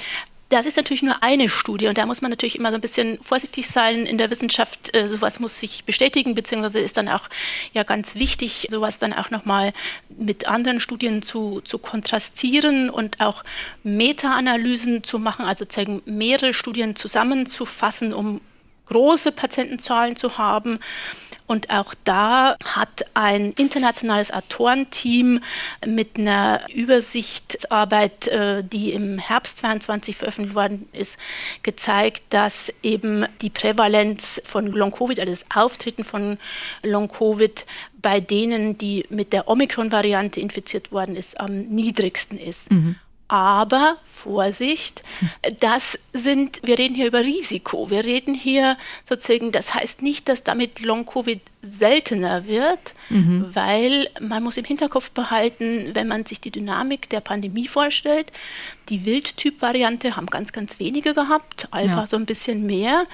Das 0.53 0.67
ist 0.67 0.77
natürlich 0.77 1.01
nur 1.01 1.23
eine 1.23 1.49
Studie 1.49 1.87
und 1.87 1.97
da 1.97 2.05
muss 2.05 2.21
man 2.21 2.29
natürlich 2.29 2.59
immer 2.59 2.69
so 2.69 2.75
ein 2.75 2.81
bisschen 2.81 3.17
vorsichtig 3.23 3.67
sein 3.67 4.05
in 4.05 4.19
der 4.19 4.29
Wissenschaft. 4.29 4.95
Äh, 4.95 5.07
sowas 5.07 5.39
muss 5.39 5.59
sich 5.59 5.83
bestätigen, 5.83 6.35
beziehungsweise 6.35 6.79
ist 6.79 6.95
dann 6.95 7.09
auch 7.09 7.27
ja 7.73 7.81
ganz 7.81 8.13
wichtig, 8.13 8.67
sowas 8.69 8.99
dann 8.99 9.13
auch 9.13 9.31
nochmal 9.31 9.73
mit 10.15 10.47
anderen 10.47 10.79
Studien 10.79 11.23
zu, 11.23 11.61
zu 11.61 11.79
kontrastieren 11.79 12.91
und 12.91 13.19
auch 13.19 13.43
Meta-Analysen 13.81 15.03
zu 15.03 15.17
machen, 15.17 15.43
also 15.43 15.65
mehrere 16.05 16.53
Studien 16.53 16.95
zusammenzufassen, 16.95 18.13
um 18.13 18.39
große 18.85 19.31
Patientenzahlen 19.31 20.15
zu 20.15 20.37
haben 20.37 20.77
und 21.53 21.69
auch 21.69 21.93
da 22.03 22.57
hat 22.63 23.05
ein 23.13 23.51
internationales 23.53 24.33
Autorenteam 24.33 25.39
mit 25.85 26.17
einer 26.17 26.61
Übersichtsarbeit, 26.73 28.27
äh, 28.27 28.63
die 28.63 28.91
im 28.91 29.19
Herbst 29.19 29.59
22 29.59 30.17
veröffentlicht 30.17 30.55
worden 30.55 30.89
ist, 30.93 31.19
gezeigt, 31.61 32.23
dass 32.31 32.73
eben 32.81 33.27
die 33.41 33.51
Prävalenz 33.51 34.41
von 34.43 34.65
Long-Covid, 34.65 35.19
also 35.19 35.31
das 35.31 35.45
Auftreten 35.55 36.03
von 36.03 36.39
Long-Covid 36.81 37.67
bei 38.01 38.19
denen, 38.19 38.77
die 38.79 39.05
mit 39.09 39.31
der 39.31 39.47
Omikron-Variante 39.47 40.41
infiziert 40.41 40.91
worden 40.91 41.15
ist, 41.15 41.39
am 41.39 41.61
niedrigsten 41.61 42.39
ist. 42.39 42.71
Mhm. 42.71 42.95
Aber 43.33 43.97
Vorsicht, 44.05 45.01
das 45.59 45.97
sind, 46.13 46.59
wir 46.61 46.77
reden 46.77 46.93
hier 46.93 47.07
über 47.07 47.21
Risiko. 47.21 47.89
Wir 47.89 48.05
reden 48.05 48.35
hier 48.35 48.77
sozusagen, 49.09 49.51
das 49.51 49.73
heißt 49.73 50.03
nicht, 50.03 50.29
dass 50.29 50.43
damit 50.43 50.81
Long-Covid 50.81 51.41
seltener 51.63 52.45
wird, 52.45 52.93
mhm. 53.09 53.49
weil 53.51 54.07
man 54.21 54.43
muss 54.43 54.57
im 54.57 54.65
Hinterkopf 54.65 55.09
behalten, 55.09 55.95
wenn 55.95 56.07
man 56.07 56.27
sich 56.27 56.41
die 56.41 56.51
Dynamik 56.51 57.09
der 57.09 57.21
Pandemie 57.21 57.67
vorstellt, 57.67 58.31
die 58.89 59.03
Wildtyp-Variante 59.03 60.15
haben 60.15 60.27
ganz, 60.27 60.51
ganz 60.51 60.77
wenige 60.77 61.15
gehabt, 61.15 61.67
Alpha 61.71 62.01
ja. 62.01 62.05
so 62.05 62.17
ein 62.17 62.27
bisschen 62.27 62.67
mehr 62.67 63.07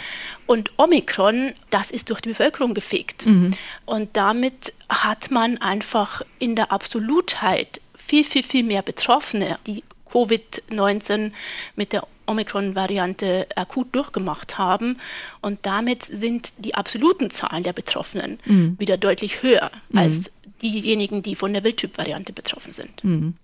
und 0.47 0.71
Omikron, 0.75 1.53
das 1.69 1.91
ist 1.91 2.09
durch 2.09 2.19
die 2.19 2.29
Bevölkerung 2.29 2.73
gefegt. 2.73 3.25
Mhm. 3.25 3.51
Und 3.85 4.17
damit 4.17 4.73
hat 4.89 5.31
man 5.31 5.59
einfach 5.59 6.23
in 6.39 6.57
der 6.57 6.73
Absolutheit 6.73 7.79
viel, 7.95 8.25
viel, 8.25 8.43
viel 8.43 8.63
mehr 8.63 8.81
Betroffene, 8.81 9.57
die 9.65 9.81
Covid-19 10.11 11.31
mit 11.75 11.93
der 11.93 12.07
Omikron-Variante 12.25 13.47
akut 13.55 13.93
durchgemacht 13.93 14.57
haben. 14.57 14.97
Und 15.41 15.59
damit 15.63 16.03
sind 16.03 16.53
die 16.59 16.75
absoluten 16.75 17.29
Zahlen 17.29 17.63
der 17.63 17.73
Betroffenen 17.73 18.39
mhm. 18.45 18.75
wieder 18.79 18.97
deutlich 18.97 19.41
höher 19.41 19.71
mhm. 19.89 19.97
als 19.99 20.31
diejenigen, 20.61 21.23
die 21.23 21.35
von 21.35 21.53
der 21.53 21.63
Wildtyp-Variante 21.63 22.33
betroffen 22.33 22.73
sind. 22.73 23.03
Mhm. 23.03 23.35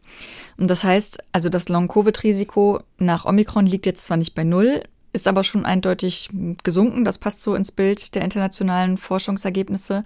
Und 0.57 0.67
das 0.69 0.83
heißt, 0.83 1.23
also 1.31 1.49
das 1.49 1.69
Long-Covid-Risiko 1.69 2.81
nach 2.97 3.25
Omikron 3.25 3.65
liegt 3.65 3.85
jetzt 3.85 4.05
zwar 4.05 4.17
nicht 4.17 4.35
bei 4.35 4.43
Null, 4.43 4.83
ist 5.15 5.27
aber 5.27 5.43
schon 5.43 5.65
eindeutig 5.65 6.29
gesunken. 6.63 7.05
Das 7.05 7.17
passt 7.17 7.41
so 7.41 7.55
ins 7.55 7.71
Bild 7.71 8.13
der 8.13 8.21
internationalen 8.21 8.97
Forschungsergebnisse. 8.97 10.03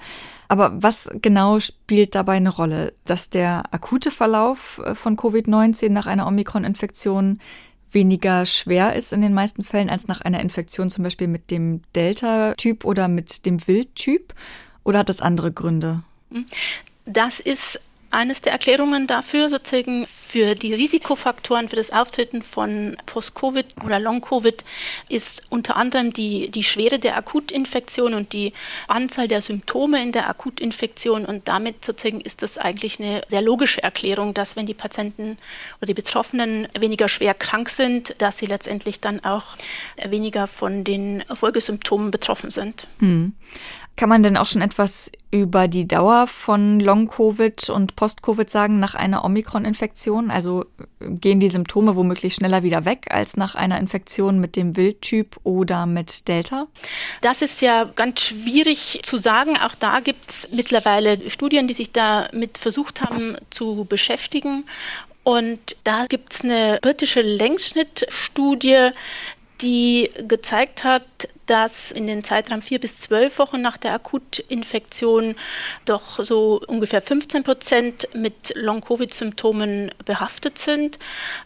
Aber 0.47 0.81
was 0.81 1.09
genau 1.21 1.59
spielt 1.59 2.15
dabei 2.15 2.33
eine 2.33 2.49
Rolle? 2.49 2.93
Dass 3.05 3.29
der 3.29 3.63
akute 3.71 4.11
Verlauf 4.11 4.79
äh, 4.85 4.95
von 4.95 5.17
Covid-19 5.17 5.89
nach 5.89 6.07
einer 6.07 6.27
Omikron-Infektion 6.27 7.39
weniger 7.91 8.45
schwer 8.45 8.95
ist 8.95 9.11
in 9.11 9.21
den 9.21 9.33
meisten 9.33 9.63
Fällen 9.63 9.89
als 9.89 10.07
nach 10.07 10.21
einer 10.21 10.39
Infektion 10.41 10.91
zum 10.91 11.03
Beispiel 11.03 11.27
mit 11.27 11.49
dem 11.49 11.81
Delta-Typ 11.95 12.85
oder 12.85 13.07
mit 13.07 13.45
dem 13.45 13.67
Wild-Typ? 13.67 14.33
Oder 14.83 14.99
hat 14.99 15.09
das 15.09 15.21
andere 15.21 15.51
Gründe? 15.51 16.03
Das 17.05 17.39
ist 17.39 17.81
eines 18.11 18.41
der 18.41 18.51
Erklärungen 18.51 19.07
dafür, 19.07 19.49
sozusagen 19.49 20.07
für 20.07 20.55
die 20.55 20.73
Risikofaktoren 20.73 21.69
für 21.69 21.75
das 21.75 21.91
Auftreten 21.91 22.41
von 22.43 22.97
Post-Covid 23.05 23.65
oder 23.83 23.99
Long-Covid 23.99 24.63
ist 25.09 25.43
unter 25.49 25.75
anderem 25.75 26.13
die, 26.13 26.49
die 26.49 26.63
Schwere 26.63 26.99
der 26.99 27.17
Akutinfektion 27.17 28.13
und 28.13 28.33
die 28.33 28.53
Anzahl 28.87 29.27
der 29.27 29.41
Symptome 29.41 30.01
in 30.01 30.11
der 30.11 30.29
Akutinfektion. 30.29 31.25
Und 31.25 31.47
damit 31.47 31.85
sozusagen 31.85 32.21
ist 32.21 32.41
das 32.41 32.57
eigentlich 32.57 32.99
eine 32.99 33.23
sehr 33.27 33.41
logische 33.41 33.81
Erklärung, 33.83 34.33
dass 34.33 34.55
wenn 34.55 34.65
die 34.65 34.73
Patienten 34.73 35.37
oder 35.79 35.87
die 35.87 35.93
Betroffenen 35.93 36.67
weniger 36.77 37.09
schwer 37.09 37.33
krank 37.33 37.69
sind, 37.69 38.15
dass 38.19 38.37
sie 38.37 38.45
letztendlich 38.45 39.01
dann 39.01 39.23
auch 39.23 39.43
weniger 40.03 40.47
von 40.47 40.83
den 40.83 41.23
Folgesymptomen 41.33 42.11
betroffen 42.11 42.49
sind. 42.49 42.87
Hm. 42.99 43.33
Kann 43.99 44.07
man 44.07 44.23
denn 44.23 44.37
auch 44.37 44.45
schon 44.45 44.61
etwas 44.61 45.11
über 45.29 45.67
die 45.67 45.85
Dauer 45.85 46.25
von 46.27 46.79
Long-Covid 46.79 47.69
und 47.69 47.97
Post-Covid 47.97 48.49
sagen 48.49 48.79
nach 48.79 48.95
einer 48.95 49.25
Omikron-Infektion? 49.25 50.31
Also 50.31 50.63
gehen 51.01 51.41
die 51.41 51.49
Symptome 51.49 51.97
womöglich 51.97 52.33
schneller 52.33 52.63
wieder 52.63 52.85
weg 52.85 53.07
als 53.09 53.35
nach 53.35 53.55
einer 53.55 53.77
Infektion 53.77 54.39
mit 54.39 54.55
dem 54.55 54.77
Wildtyp 54.77 55.35
oder 55.43 55.85
mit 55.85 56.29
Delta? 56.29 56.67
Das 57.19 57.41
ist 57.41 57.61
ja 57.61 57.83
ganz 57.83 58.21
schwierig 58.21 59.01
zu 59.03 59.17
sagen. 59.17 59.57
Auch 59.57 59.75
da 59.75 59.99
gibt 59.99 60.29
es 60.29 60.47
mittlerweile 60.53 61.29
Studien, 61.29 61.67
die 61.67 61.73
sich 61.73 61.91
damit 61.91 62.57
versucht 62.57 63.01
haben 63.01 63.35
zu 63.49 63.83
beschäftigen. 63.83 64.63
Und 65.23 65.75
da 65.83 66.05
gibt 66.05 66.35
es 66.35 66.41
eine 66.45 66.79
britische 66.81 67.19
Längsschnittstudie, 67.19 68.91
die 69.61 70.09
gezeigt 70.25 70.85
hat, 70.85 71.03
dass 71.49 71.91
in 71.91 72.05
den 72.05 72.23
Zeitraum 72.23 72.61
vier 72.61 72.79
bis 72.79 72.97
zwölf 72.97 73.39
Wochen 73.39 73.59
nach 73.61 73.77
der 73.77 73.93
Akutinfektion 73.93 75.35
doch 75.85 76.23
so 76.23 76.61
ungefähr 76.67 77.01
15 77.01 77.43
Prozent 77.43 78.07
mit 78.13 78.53
Long-Covid-Symptomen 78.55 79.91
behaftet 80.05 80.59
sind. 80.59 80.99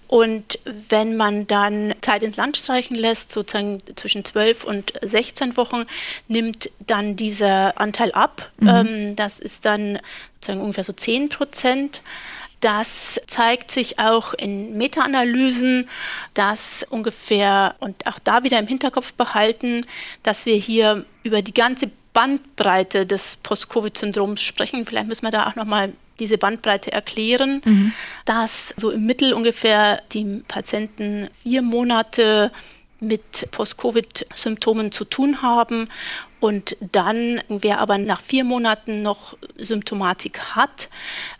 Und 0.08 0.60
wenn 0.90 1.16
man 1.16 1.48
dann 1.48 1.96
Zeit 2.02 2.22
ins 2.22 2.36
Land 2.36 2.58
streichen 2.58 2.96
lässt, 2.96 3.32
sozusagen 3.32 3.80
zwischen 3.96 4.26
12 4.26 4.66
und 4.66 4.94
16 5.02 5.56
Wochen, 5.56 5.86
nimmt 6.28 6.70
dann 6.86 7.16
dieser 7.16 7.80
Anteil 7.80 8.12
ab. 8.12 8.52
Mhm. 8.58 8.68
Ähm, 8.68 9.16
das 9.16 9.40
ist 9.40 9.64
dann 9.64 10.00
sozusagen 10.36 10.62
ungefähr 10.62 10.84
so 10.84 10.94
10 10.94 11.30
Prozent. 11.30 12.02
Das 12.64 13.20
zeigt 13.28 13.72
sich 13.72 14.00
auch 14.00 14.34
in 14.34 14.78
Meta-Analysen, 14.78 15.90
dass 16.34 16.86
ungefähr, 16.90 17.76
und 17.82 18.08
auch 18.08 18.20
da 18.24 18.46
wieder 18.46 18.58
im 18.58 18.68
Hinterkopf 18.68 19.12
behalten, 19.12 19.86
dass 20.24 20.46
wir 20.46 20.56
hier 20.56 21.06
über 21.24 21.42
die 21.42 21.54
ganze 21.54 21.92
Bandbreite 22.14 23.06
des 23.06 23.36
Post-Covid-Syndroms 23.36 24.42
sprechen. 24.42 24.86
Vielleicht 24.86 25.10
müssen 25.10 25.26
wir 25.26 25.32
da 25.32 25.48
auch 25.48 25.56
nochmal 25.56 25.92
diese 26.20 26.38
Bandbreite 26.38 26.90
erklären, 26.94 27.62
mhm. 27.66 27.92
dass 28.24 28.74
so 28.78 28.92
im 28.92 29.06
Mittel 29.06 29.34
ungefähr 29.34 30.02
die 30.14 30.42
Patienten 30.48 31.30
vier 31.44 31.64
Monate 31.64 32.50
mit 33.02 33.52
Post-Covid-Symptomen 33.52 34.94
zu 34.94 35.04
tun 35.04 35.42
haben. 35.42 35.90
Und 36.44 36.76
dann, 36.92 37.42
wer 37.48 37.80
aber 37.80 37.98
nach 37.98 38.20
vier 38.20 38.44
Monaten 38.44 39.02
noch 39.02 39.38
Symptomatik 39.56 40.58
hat, 40.58 40.90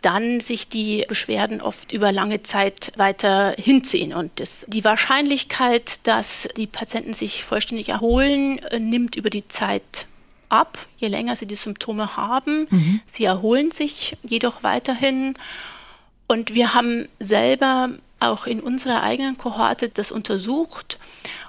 dann 0.00 0.40
sich 0.40 0.66
die 0.66 1.04
Beschwerden 1.06 1.60
oft 1.60 1.92
über 1.92 2.10
lange 2.10 2.42
Zeit 2.42 2.90
weiter 2.96 3.54
hinziehen. 3.58 4.14
Und 4.14 4.40
das, 4.40 4.64
die 4.66 4.82
Wahrscheinlichkeit, 4.82 5.98
dass 6.04 6.48
die 6.56 6.66
Patienten 6.66 7.12
sich 7.12 7.44
vollständig 7.44 7.90
erholen, 7.90 8.60
äh, 8.70 8.80
nimmt 8.80 9.14
über 9.14 9.28
die 9.28 9.46
Zeit 9.46 10.06
ab, 10.48 10.78
je 10.96 11.08
länger 11.08 11.36
sie 11.36 11.44
die 11.44 11.54
Symptome 11.54 12.16
haben. 12.16 12.66
Mhm. 12.70 13.00
Sie 13.12 13.26
erholen 13.26 13.72
sich 13.72 14.16
jedoch 14.22 14.62
weiterhin. 14.62 15.34
Und 16.28 16.54
wir 16.54 16.72
haben 16.72 17.10
selber 17.20 17.90
auch 18.20 18.46
in 18.46 18.60
unserer 18.60 19.02
eigenen 19.02 19.36
Kohorte 19.36 19.90
das 19.90 20.10
untersucht 20.10 20.98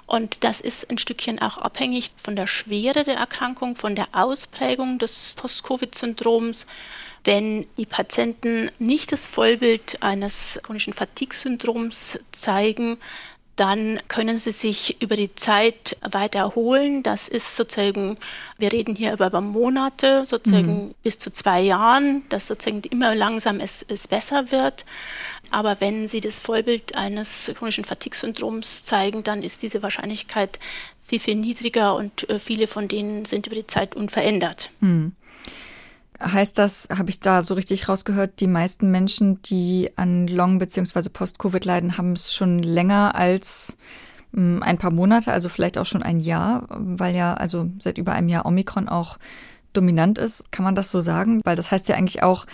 und 0.06 0.44
das 0.44 0.60
ist 0.60 0.88
ein 0.88 0.98
Stückchen 0.98 1.40
auch 1.40 1.58
abhängig 1.58 2.12
von 2.16 2.36
der 2.36 2.46
Schwere 2.46 3.02
der 3.02 3.16
Erkrankung, 3.16 3.74
von 3.74 3.96
der 3.96 4.08
Ausprägung 4.12 4.98
des 4.98 5.34
Post-Covid-Syndroms. 5.36 6.66
Wenn 7.24 7.66
die 7.76 7.86
Patienten 7.86 8.70
nicht 8.78 9.10
das 9.10 9.26
Vollbild 9.26 10.00
eines 10.02 10.60
chronischen 10.62 10.92
Fatigue-Syndroms 10.92 12.20
zeigen, 12.30 12.98
dann 13.56 13.98
können 14.08 14.36
sie 14.36 14.52
sich 14.52 15.00
über 15.00 15.16
die 15.16 15.34
Zeit 15.34 15.96
weiter 16.02 16.40
erholen. 16.40 17.02
Das 17.02 17.26
ist 17.26 17.56
sozusagen, 17.56 18.18
wir 18.58 18.70
reden 18.70 18.94
hier 18.94 19.14
über, 19.14 19.40
Monate, 19.40 20.24
sozusagen 20.26 20.88
mhm. 20.88 20.94
bis 21.02 21.18
zu 21.18 21.32
zwei 21.32 21.62
Jahren, 21.62 22.22
dass 22.28 22.48
sozusagen 22.48 22.82
immer 22.82 23.14
langsam 23.14 23.58
es, 23.60 23.84
es 23.88 24.06
besser 24.08 24.50
wird. 24.52 24.84
Aber 25.50 25.80
wenn 25.80 26.08
Sie 26.08 26.20
das 26.20 26.38
Vollbild 26.38 26.96
eines 26.96 27.50
chronischen 27.54 27.84
Fatigue-Syndroms 27.84 28.84
zeigen, 28.84 29.22
dann 29.22 29.42
ist 29.42 29.62
diese 29.62 29.82
Wahrscheinlichkeit 29.82 30.58
viel, 31.06 31.20
viel 31.20 31.36
niedriger 31.36 31.94
und 31.94 32.28
äh, 32.28 32.38
viele 32.38 32.66
von 32.66 32.88
denen 32.88 33.24
sind 33.24 33.46
über 33.46 33.56
die 33.56 33.66
Zeit 33.66 33.94
unverändert. 33.94 34.70
Hm. 34.80 35.12
Heißt 36.20 36.56
das, 36.56 36.88
habe 36.96 37.10
ich 37.10 37.20
da 37.20 37.42
so 37.42 37.54
richtig 37.54 37.88
rausgehört, 37.88 38.40
die 38.40 38.46
meisten 38.46 38.90
Menschen, 38.90 39.42
die 39.42 39.90
an 39.96 40.26
Long- 40.26 40.58
bzw. 40.58 41.10
Post-Covid 41.10 41.64
leiden, 41.64 41.98
haben 41.98 42.12
es 42.12 42.32
schon 42.34 42.58
länger 42.60 43.14
als 43.14 43.76
hm, 44.32 44.62
ein 44.62 44.78
paar 44.78 44.90
Monate, 44.90 45.32
also 45.32 45.50
vielleicht 45.50 45.76
auch 45.76 45.84
schon 45.84 46.02
ein 46.02 46.18
Jahr, 46.18 46.66
weil 46.70 47.14
ja 47.14 47.34
also 47.34 47.68
seit 47.80 47.98
über 47.98 48.12
einem 48.12 48.28
Jahr 48.28 48.46
Omikron 48.46 48.88
auch 48.88 49.18
dominant 49.74 50.18
ist. 50.18 50.50
Kann 50.52 50.64
man 50.64 50.74
das 50.74 50.90
so 50.90 51.00
sagen? 51.00 51.42
Weil 51.44 51.56
das 51.56 51.70
heißt 51.70 51.88
ja 51.88 51.96
eigentlich 51.96 52.22
auch, 52.22 52.46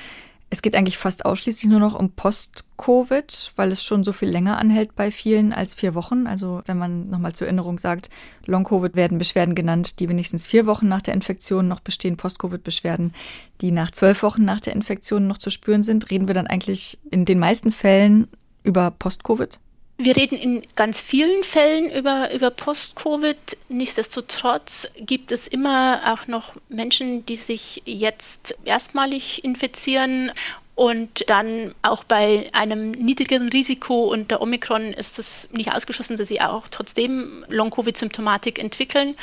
es 0.52 0.60
geht 0.60 0.76
eigentlich 0.76 0.98
fast 0.98 1.24
ausschließlich 1.24 1.70
nur 1.70 1.80
noch 1.80 1.94
um 1.94 2.10
Post-Covid, 2.10 3.52
weil 3.56 3.72
es 3.72 3.82
schon 3.82 4.04
so 4.04 4.12
viel 4.12 4.28
länger 4.28 4.58
anhält 4.58 4.94
bei 4.94 5.10
vielen 5.10 5.54
als 5.54 5.72
vier 5.72 5.94
Wochen. 5.94 6.26
Also 6.26 6.60
wenn 6.66 6.76
man 6.76 7.08
nochmal 7.08 7.32
zur 7.32 7.46
Erinnerung 7.46 7.78
sagt, 7.78 8.10
Long-Covid 8.44 8.94
werden 8.94 9.16
Beschwerden 9.16 9.54
genannt, 9.54 9.98
die 9.98 10.10
wenigstens 10.10 10.46
vier 10.46 10.66
Wochen 10.66 10.88
nach 10.88 11.00
der 11.00 11.14
Infektion 11.14 11.68
noch 11.68 11.80
bestehen, 11.80 12.18
Post-Covid-Beschwerden, 12.18 13.14
die 13.62 13.72
nach 13.72 13.92
zwölf 13.92 14.22
Wochen 14.22 14.44
nach 14.44 14.60
der 14.60 14.74
Infektion 14.74 15.26
noch 15.26 15.38
zu 15.38 15.48
spüren 15.48 15.82
sind. 15.82 16.10
Reden 16.10 16.28
wir 16.28 16.34
dann 16.34 16.48
eigentlich 16.48 16.98
in 17.10 17.24
den 17.24 17.38
meisten 17.38 17.72
Fällen 17.72 18.28
über 18.62 18.90
Post-Covid? 18.90 19.58
Wir 20.04 20.16
reden 20.16 20.36
in 20.36 20.62
ganz 20.74 21.00
vielen 21.00 21.44
Fällen 21.44 21.88
über, 21.88 22.34
über 22.34 22.50
Post-Covid. 22.50 23.36
Nichtsdestotrotz 23.68 24.88
gibt 24.98 25.30
es 25.30 25.46
immer 25.46 26.00
auch 26.12 26.26
noch 26.26 26.54
Menschen, 26.68 27.24
die 27.24 27.36
sich 27.36 27.82
jetzt 27.84 28.58
erstmalig 28.64 29.44
infizieren 29.44 30.32
und 30.74 31.30
dann 31.30 31.72
auch 31.82 32.02
bei 32.02 32.48
einem 32.52 32.90
niedrigeren 32.90 33.48
Risiko 33.50 34.12
und 34.12 34.32
der 34.32 34.42
Omikron 34.42 34.92
ist 34.92 35.20
es 35.20 35.48
nicht 35.52 35.72
ausgeschlossen, 35.72 36.16
dass 36.16 36.26
sie 36.26 36.40
auch 36.40 36.66
trotzdem 36.68 37.44
Long-Covid-Symptomatik 37.48 38.58
entwickeln. 38.58 39.14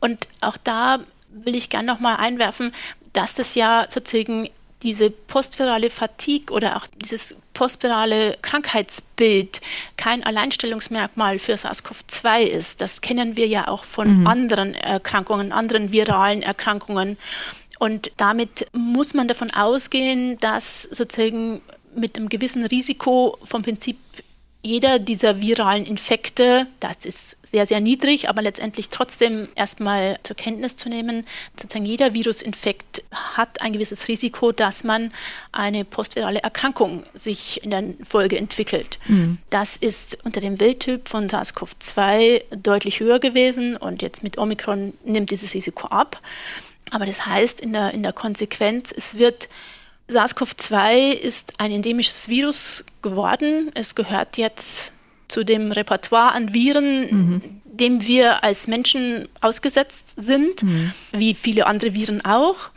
Und 0.00 0.28
auch 0.40 0.58
da 0.58 1.00
will 1.30 1.56
ich 1.56 1.70
gerne 1.70 1.86
nochmal 1.88 2.18
einwerfen, 2.18 2.72
dass 3.14 3.34
das 3.34 3.56
ja 3.56 3.86
sozusagen 3.88 4.48
diese 4.82 5.10
postvirale 5.10 5.90
Fatigue 5.90 6.54
oder 6.54 6.76
auch 6.76 6.86
dieses 7.02 7.36
postvirale 7.54 8.38
Krankheitsbild 8.40 9.60
kein 9.96 10.24
Alleinstellungsmerkmal 10.24 11.38
für 11.38 11.54
SARS-CoV-2 11.56 12.42
ist. 12.44 12.80
Das 12.80 13.00
kennen 13.00 13.36
wir 13.36 13.46
ja 13.46 13.68
auch 13.68 13.84
von 13.84 14.20
mhm. 14.20 14.26
anderen 14.26 14.74
Erkrankungen, 14.74 15.52
anderen 15.52 15.92
viralen 15.92 16.42
Erkrankungen. 16.42 17.18
Und 17.78 18.12
damit 18.16 18.66
muss 18.72 19.14
man 19.14 19.28
davon 19.28 19.50
ausgehen, 19.50 20.38
dass 20.38 20.82
sozusagen 20.82 21.60
mit 21.94 22.16
einem 22.16 22.28
gewissen 22.28 22.64
Risiko 22.64 23.38
vom 23.42 23.62
Prinzip 23.62 23.98
jeder 24.62 24.98
dieser 24.98 25.40
viralen 25.40 25.86
Infekte, 25.86 26.66
das 26.80 27.04
ist 27.04 27.36
sehr, 27.42 27.66
sehr 27.66 27.80
niedrig, 27.80 28.28
aber 28.28 28.42
letztendlich 28.42 28.90
trotzdem 28.90 29.48
erstmal 29.54 30.18
zur 30.22 30.36
Kenntnis 30.36 30.76
zu 30.76 30.88
nehmen, 30.88 31.26
sozusagen 31.56 31.86
jeder 31.86 32.12
Virusinfekt 32.12 33.02
hat 33.10 33.62
ein 33.62 33.72
gewisses 33.72 34.06
Risiko, 34.08 34.52
dass 34.52 34.84
man 34.84 35.12
eine 35.50 35.84
postvirale 35.84 36.42
Erkrankung 36.42 37.04
sich 37.14 37.62
in 37.64 37.70
der 37.70 37.84
Folge 38.04 38.36
entwickelt. 38.36 38.98
Mhm. 39.06 39.38
Das 39.48 39.76
ist 39.76 40.18
unter 40.24 40.40
dem 40.40 40.60
Wildtyp 40.60 41.08
von 41.08 41.28
SARS-CoV-2 41.28 42.56
deutlich 42.56 43.00
höher 43.00 43.18
gewesen 43.18 43.76
und 43.76 44.02
jetzt 44.02 44.22
mit 44.22 44.36
Omikron 44.36 44.92
nimmt 45.04 45.30
dieses 45.30 45.54
Risiko 45.54 45.88
ab. 45.88 46.20
Aber 46.90 47.06
das 47.06 47.24
heißt 47.24 47.60
in 47.60 47.72
der, 47.72 47.92
in 47.92 48.02
der 48.02 48.12
Konsequenz, 48.12 48.92
es 48.94 49.16
wird 49.16 49.48
SARS-CoV-2 50.10 51.12
ist 51.12 51.54
ein 51.58 51.72
endemisches 51.72 52.28
Virus 52.28 52.84
geworden. 53.02 53.70
Es 53.74 53.94
gehört 53.94 54.36
jetzt 54.36 54.92
zu 55.28 55.44
dem 55.44 55.72
Repertoire 55.72 56.32
an 56.32 56.52
Viren, 56.52 57.00
mhm. 57.10 57.42
dem 57.64 58.06
wir 58.06 58.42
als 58.42 58.66
Menschen 58.66 59.28
ausgesetzt 59.40 60.14
sind, 60.16 60.62
mhm. 60.62 60.92
wie 61.12 61.34
viele 61.34 61.66
andere 61.66 61.94
Viren 61.94 62.24
auch. 62.24 62.70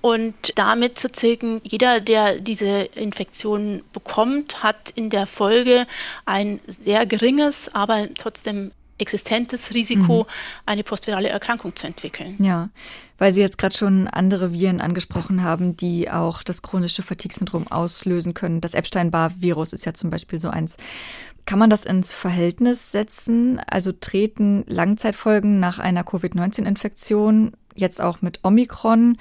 Und 0.00 0.34
damit 0.54 0.98
sozusagen 0.98 1.60
jeder, 1.64 2.00
der 2.00 2.40
diese 2.40 2.82
Infektion 2.94 3.82
bekommt, 3.92 4.62
hat 4.62 4.90
in 4.94 5.10
der 5.10 5.26
Folge 5.26 5.86
ein 6.24 6.60
sehr 6.66 7.04
geringes, 7.06 7.74
aber 7.74 8.08
trotzdem 8.14 8.72
existentes 8.98 9.74
Risiko, 9.74 10.24
mhm. 10.24 10.30
eine 10.66 10.84
postvirale 10.84 11.28
Erkrankung 11.28 11.74
zu 11.76 11.86
entwickeln. 11.86 12.36
Ja, 12.38 12.70
weil 13.18 13.32
Sie 13.32 13.40
jetzt 13.40 13.58
gerade 13.58 13.76
schon 13.76 14.08
andere 14.08 14.52
Viren 14.52 14.80
angesprochen 14.80 15.42
haben, 15.42 15.76
die 15.76 16.10
auch 16.10 16.42
das 16.42 16.62
chronische 16.62 17.02
Fatigue-Syndrom 17.02 17.68
auslösen 17.68 18.34
können. 18.34 18.60
Das 18.60 18.74
Epstein-Barr-Virus 18.74 19.72
ist 19.72 19.84
ja 19.84 19.94
zum 19.94 20.10
Beispiel 20.10 20.38
so 20.38 20.48
eins. 20.48 20.76
Kann 21.44 21.58
man 21.58 21.70
das 21.70 21.84
ins 21.84 22.12
Verhältnis 22.12 22.90
setzen? 22.90 23.60
Also 23.66 23.92
treten 23.92 24.64
Langzeitfolgen 24.66 25.60
nach 25.60 25.78
einer 25.78 26.02
Covid-19-Infektion 26.02 27.52
jetzt 27.74 28.00
auch 28.00 28.22
mit 28.22 28.40
Omikron 28.42 29.16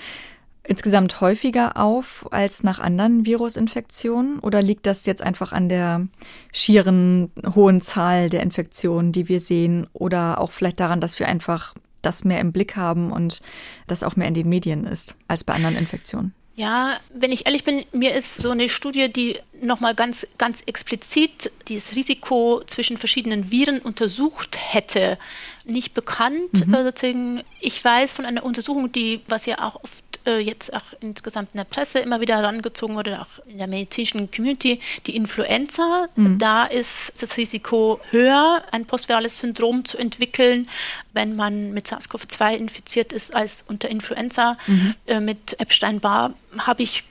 insgesamt 0.68 1.22
häufiger 1.22 1.78
auf 1.78 2.28
als 2.32 2.64
nach 2.64 2.80
anderen 2.80 3.26
Virusinfektionen? 3.26 4.40
Oder 4.40 4.62
liegt 4.62 4.86
das 4.86 5.06
jetzt 5.06 5.22
einfach 5.22 5.52
an 5.52 5.70
der 5.70 6.08
schieren 6.52 7.32
hohen 7.54 7.82
Zahl 7.82 8.30
der 8.30 8.42
Infektionen, 8.42 9.12
die 9.12 9.28
wir 9.28 9.40
sehen? 9.40 9.88
Oder 9.94 10.40
auch 10.40 10.52
vielleicht 10.52 10.80
daran, 10.80 11.02
dass 11.02 11.20
wir 11.20 11.28
einfach 11.28 11.74
das 12.02 12.24
mehr 12.24 12.40
im 12.40 12.52
Blick 12.52 12.76
haben 12.76 13.12
und 13.12 13.42
das 13.88 14.04
auch 14.04 14.16
mehr 14.16 14.28
in 14.28 14.34
den 14.34 14.50
Medien 14.50 14.86
ist 14.86 15.16
als 15.28 15.44
bei 15.44 15.54
anderen 15.54 15.76
Infektionen? 15.76 16.34
Ja, 16.58 16.98
wenn 17.14 17.34
ich 17.34 17.46
ehrlich 17.46 17.66
bin, 17.66 17.84
mir 17.92 18.16
ist 18.16 18.42
so 18.42 18.52
eine 18.52 18.70
Studie, 18.70 19.12
die 19.12 19.38
nochmal 19.62 19.94
ganz, 19.94 20.26
ganz 20.38 20.64
explizit 20.66 21.52
dieses 21.68 21.98
Risiko 21.98 22.62
zwischen 22.66 22.96
verschiedenen 22.96 23.52
Viren 23.52 23.80
untersucht 23.80 24.58
hätte, 24.58 25.18
nicht 25.66 25.94
bekannt. 25.94 26.66
Mhm. 26.66 27.44
Ich 27.60 27.84
weiß 27.84 28.14
von 28.14 28.26
einer 28.26 28.46
Untersuchung, 28.46 28.90
die, 28.90 29.20
was 29.28 29.46
ja 29.46 29.60
auch 29.68 29.84
oft 29.84 30.05
äh, 30.26 30.40
jetzt 30.40 30.74
auch 30.74 30.84
insgesamt 31.02 31.50
in 31.54 31.58
der 31.58 31.66
Presse 31.66 32.00
immer 32.00 32.22
wieder 32.22 32.38
herangezogen 32.38 32.96
wurde, 32.96 33.22
auch 33.22 33.46
in 33.48 33.58
der 33.58 33.68
medizinischen 33.68 34.30
Community, 34.32 34.80
die 35.06 35.16
Influenza. 35.16 36.08
Mhm. 36.16 36.40
Da 36.40 36.66
ist 36.66 37.22
das 37.22 37.38
Risiko 37.38 38.00
höher, 38.12 38.64
ein 38.72 38.86
postvirales 38.86 39.40
Syndrom 39.40 39.86
zu 39.86 39.98
entwickeln, 39.98 40.70
wenn 41.14 41.36
man 41.36 41.74
mit 41.74 41.88
SARS-CoV-2 41.88 42.56
infiziert 42.56 43.14
ist, 43.14 43.36
als 43.36 43.64
unter 43.68 43.90
Influenza. 43.90 44.58
Mhm. 44.68 44.96
Äh, 45.08 45.20
mit 45.20 45.60
Epstein-Barr 45.60 46.34
habe 46.58 46.84
ich 46.84 47.04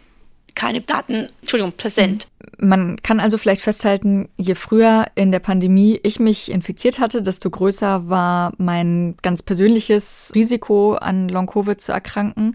keine 0.55 0.81
Daten, 0.81 1.29
Entschuldigung, 1.41 1.73
präsent. 1.73 2.29
Mhm. 2.59 2.69
Man 2.69 3.03
kann 3.03 3.21
also 3.21 3.39
vielleicht 3.39 3.63
festhalten, 3.63 4.29
je 4.37 4.55
früher 4.55 5.07
in 5.15 5.33
der 5.33 5.41
Pandemie 5.41 5.99
ich 6.03 6.21
mich 6.21 6.51
infiziert 6.51 7.01
hatte, 7.01 7.23
desto 7.23 7.51
größer 7.51 8.09
war 8.09 8.53
mein 8.59 9.17
ganz 9.23 9.43
persönliches 9.43 10.31
Risiko, 10.35 10.95
an 10.95 11.29
Long-Covid 11.29 11.81
zu 11.81 11.93
erkranken. 11.93 12.55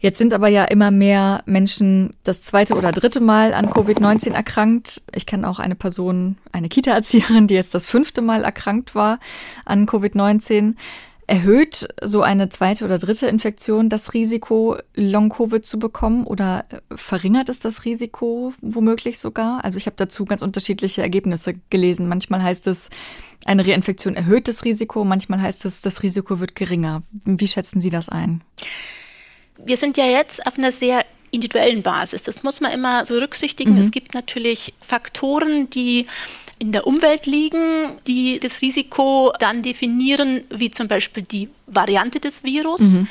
Jetzt 0.00 0.18
sind 0.18 0.32
aber 0.32 0.48
ja 0.48 0.64
immer 0.64 0.90
mehr 0.90 1.42
Menschen 1.44 2.14
das 2.22 2.42
zweite 2.42 2.74
oder 2.76 2.92
dritte 2.92 3.20
Mal 3.20 3.52
an 3.52 3.66
Covid-19 3.66 4.32
erkrankt. 4.32 5.02
Ich 5.12 5.26
kenne 5.26 5.48
auch 5.48 5.58
eine 5.58 5.74
Person, 5.74 6.38
eine 6.52 6.68
Kita-Erzieherin, 6.68 7.48
die 7.48 7.54
jetzt 7.54 7.74
das 7.74 7.86
fünfte 7.86 8.22
Mal 8.22 8.44
erkrankt 8.44 8.94
war 8.94 9.18
an 9.64 9.86
Covid-19. 9.86 10.74
Erhöht 11.26 11.88
so 12.00 12.22
eine 12.22 12.48
zweite 12.48 12.86
oder 12.86 12.96
dritte 12.96 13.26
Infektion 13.26 13.90
das 13.90 14.14
Risiko, 14.14 14.78
Long-Covid 14.94 15.66
zu 15.66 15.78
bekommen 15.78 16.24
oder 16.24 16.64
verringert 16.94 17.50
es 17.50 17.58
das 17.58 17.84
Risiko 17.84 18.54
womöglich 18.62 19.18
sogar? 19.18 19.62
Also 19.62 19.76
ich 19.76 19.86
habe 19.86 19.96
dazu 19.96 20.24
ganz 20.24 20.40
unterschiedliche 20.40 21.02
Ergebnisse 21.02 21.54
gelesen. 21.68 22.08
Manchmal 22.08 22.42
heißt 22.42 22.66
es, 22.68 22.88
eine 23.44 23.66
Reinfektion 23.66 24.14
erhöht 24.14 24.48
das 24.48 24.64
Risiko, 24.64 25.04
manchmal 25.04 25.42
heißt 25.42 25.66
es, 25.66 25.82
das 25.82 26.02
Risiko 26.02 26.40
wird 26.40 26.54
geringer. 26.54 27.02
Wie 27.24 27.48
schätzen 27.48 27.80
Sie 27.82 27.90
das 27.90 28.08
ein? 28.08 28.42
Wir 29.58 29.76
sind 29.76 29.96
ja 29.96 30.06
jetzt 30.06 30.46
auf 30.46 30.58
einer 30.58 30.72
sehr 30.72 31.04
individuellen 31.30 31.82
Basis. 31.82 32.22
Das 32.22 32.42
muss 32.42 32.60
man 32.60 32.72
immer 32.72 33.04
so 33.04 33.14
berücksichtigen. 33.14 33.74
Mhm. 33.74 33.80
Es 33.80 33.90
gibt 33.90 34.14
natürlich 34.14 34.72
Faktoren, 34.80 35.68
die 35.70 36.06
in 36.60 36.72
der 36.72 36.88
Umwelt 36.88 37.26
liegen, 37.26 37.92
die 38.08 38.40
das 38.40 38.62
Risiko 38.62 39.32
dann 39.38 39.62
definieren, 39.62 40.42
wie 40.50 40.72
zum 40.72 40.88
Beispiel 40.88 41.22
die 41.22 41.48
Variante 41.66 42.18
des 42.18 42.42
Virus. 42.42 42.80
Mhm. 42.80 43.06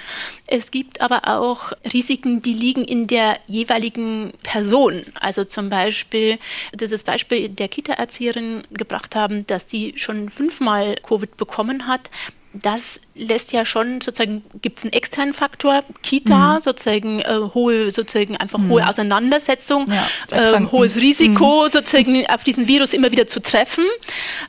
Es 0.47 0.71
gibt 0.71 0.99
aber 0.99 1.39
auch 1.39 1.71
Risiken, 1.93 2.41
die 2.41 2.53
liegen 2.53 2.83
in 2.83 3.07
der 3.07 3.39
jeweiligen 3.47 4.33
Person. 4.43 5.03
Also 5.13 5.45
zum 5.45 5.69
Beispiel, 5.69 6.39
dieses 6.73 7.03
Beispiel 7.03 7.47
der 7.47 7.69
Kita-Erzieherin 7.69 8.63
gebracht 8.71 9.15
haben, 9.15 9.47
dass 9.47 9.65
die 9.65 9.93
schon 9.95 10.29
fünfmal 10.29 10.97
Covid 11.01 11.37
bekommen 11.37 11.87
hat 11.87 12.09
das 12.63 13.01
lässt 13.17 13.51
ja 13.53 13.65
schon 13.65 14.01
sozusagen, 14.01 14.43
gibt 14.61 14.79
es 14.79 14.83
einen 14.85 14.93
externen 14.93 15.33
Faktor, 15.33 15.83
Kita, 16.01 16.55
mhm. 16.55 16.59
sozusagen 16.59 17.19
äh, 17.19 17.39
hohe, 17.53 17.91
sozusagen 17.91 18.37
einfach 18.37 18.59
mhm. 18.59 18.69
hohe 18.69 18.87
Auseinandersetzung, 18.87 19.91
ja, 19.91 20.07
äh, 20.31 20.59
hohes 20.71 20.97
Risiko, 20.97 21.65
mhm. 21.65 21.71
sozusagen 21.71 22.25
auf 22.27 22.43
diesen 22.43 22.67
Virus 22.67 22.93
immer 22.93 23.11
wieder 23.11 23.27
zu 23.27 23.41
treffen. 23.41 23.85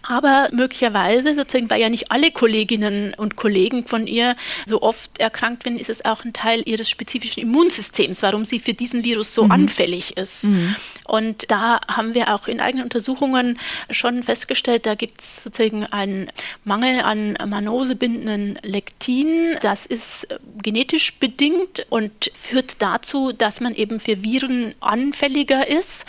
Aber 0.08 0.48
möglicherweise, 0.52 1.34
sozusagen, 1.34 1.70
weil 1.70 1.80
ja 1.80 1.88
nicht 1.88 2.10
alle 2.10 2.30
Kolleginnen 2.30 3.14
und 3.14 3.36
Kollegen 3.36 3.86
von 3.86 4.06
ihr 4.06 4.36
so 4.66 4.82
oft 4.82 5.18
erkrankt 5.18 5.64
werden, 5.64 5.78
ist 5.78 5.90
es 5.90 6.04
auch 6.04 6.24
ein 6.24 6.32
Teil 6.32 6.62
ihres 6.64 6.88
spezifischen 6.88 7.42
Immunsystems, 7.42 8.22
warum 8.22 8.44
sie 8.44 8.60
für 8.60 8.74
diesen 8.74 9.04
Virus 9.04 9.34
so 9.34 9.44
mhm. 9.44 9.52
anfällig 9.52 10.16
ist. 10.16 10.44
Mhm. 10.44 10.76
Und 11.06 11.50
da 11.50 11.80
haben 11.88 12.14
wir 12.14 12.34
auch 12.34 12.48
in 12.48 12.60
eigenen 12.60 12.84
Untersuchungen 12.84 13.58
schon 13.90 14.22
festgestellt, 14.22 14.86
da 14.86 14.94
gibt 14.94 15.20
es 15.20 15.44
sozusagen 15.44 15.86
einen 15.86 16.30
Mangel 16.64 17.00
an 17.00 17.38
manosebindenden 17.46 18.57
Lektin. 18.62 19.56
Das 19.62 19.86
ist 19.86 20.24
äh, 20.30 20.38
genetisch 20.62 21.18
bedingt 21.18 21.86
und 21.90 22.30
führt 22.34 22.80
dazu, 22.80 23.32
dass 23.32 23.60
man 23.60 23.74
eben 23.74 24.00
für 24.00 24.22
Viren 24.22 24.74
anfälliger 24.80 25.68
ist. 25.68 26.04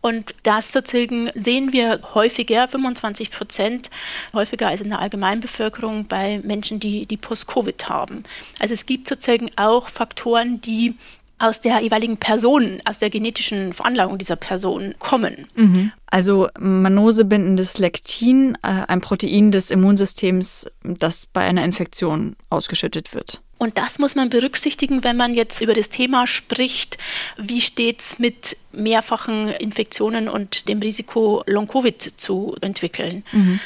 Und 0.00 0.34
das 0.44 0.72
sozusagen 0.72 1.30
sehen 1.34 1.72
wir 1.72 2.00
häufiger, 2.14 2.68
25 2.68 3.30
Prozent 3.30 3.90
häufiger 4.32 4.68
als 4.68 4.80
in 4.80 4.90
der 4.90 5.00
Allgemeinbevölkerung 5.00 6.06
bei 6.06 6.40
Menschen, 6.44 6.78
die, 6.78 7.04
die 7.04 7.16
Post-Covid 7.16 7.88
haben. 7.88 8.22
Also 8.60 8.74
es 8.74 8.86
gibt 8.86 9.08
sozusagen 9.08 9.50
auch 9.56 9.88
Faktoren, 9.88 10.60
die 10.60 10.94
aus 11.38 11.60
der 11.60 11.80
jeweiligen 11.80 12.16
Person, 12.16 12.80
aus 12.84 12.98
der 12.98 13.10
genetischen 13.10 13.72
Veranlagung 13.72 14.18
dieser 14.18 14.36
Person 14.36 14.94
kommen. 14.98 15.46
Mhm. 15.54 15.92
Also 16.06 16.48
Manose-bindendes 16.58 17.78
Lektin, 17.78 18.56
äh, 18.62 18.84
ein 18.88 19.00
Protein 19.00 19.50
des 19.50 19.70
Immunsystems, 19.70 20.66
das 20.82 21.26
bei 21.26 21.42
einer 21.42 21.64
Infektion 21.64 22.36
ausgeschüttet 22.50 23.14
wird. 23.14 23.40
Und 23.58 23.76
das 23.76 23.98
muss 23.98 24.14
man 24.14 24.30
berücksichtigen, 24.30 25.02
wenn 25.02 25.16
man 25.16 25.34
jetzt 25.34 25.60
über 25.60 25.74
das 25.74 25.88
Thema 25.88 26.26
spricht, 26.28 26.96
wie 27.36 27.60
steht 27.60 28.00
es 28.00 28.18
mit 28.20 28.56
mehrfachen 28.72 29.48
Infektionen 29.48 30.28
und 30.28 30.68
dem 30.68 30.78
Risiko, 30.78 31.42
Long-Covid 31.46 32.00
zu 32.00 32.56
entwickeln. 32.60 33.24
Mhm. 33.32 33.60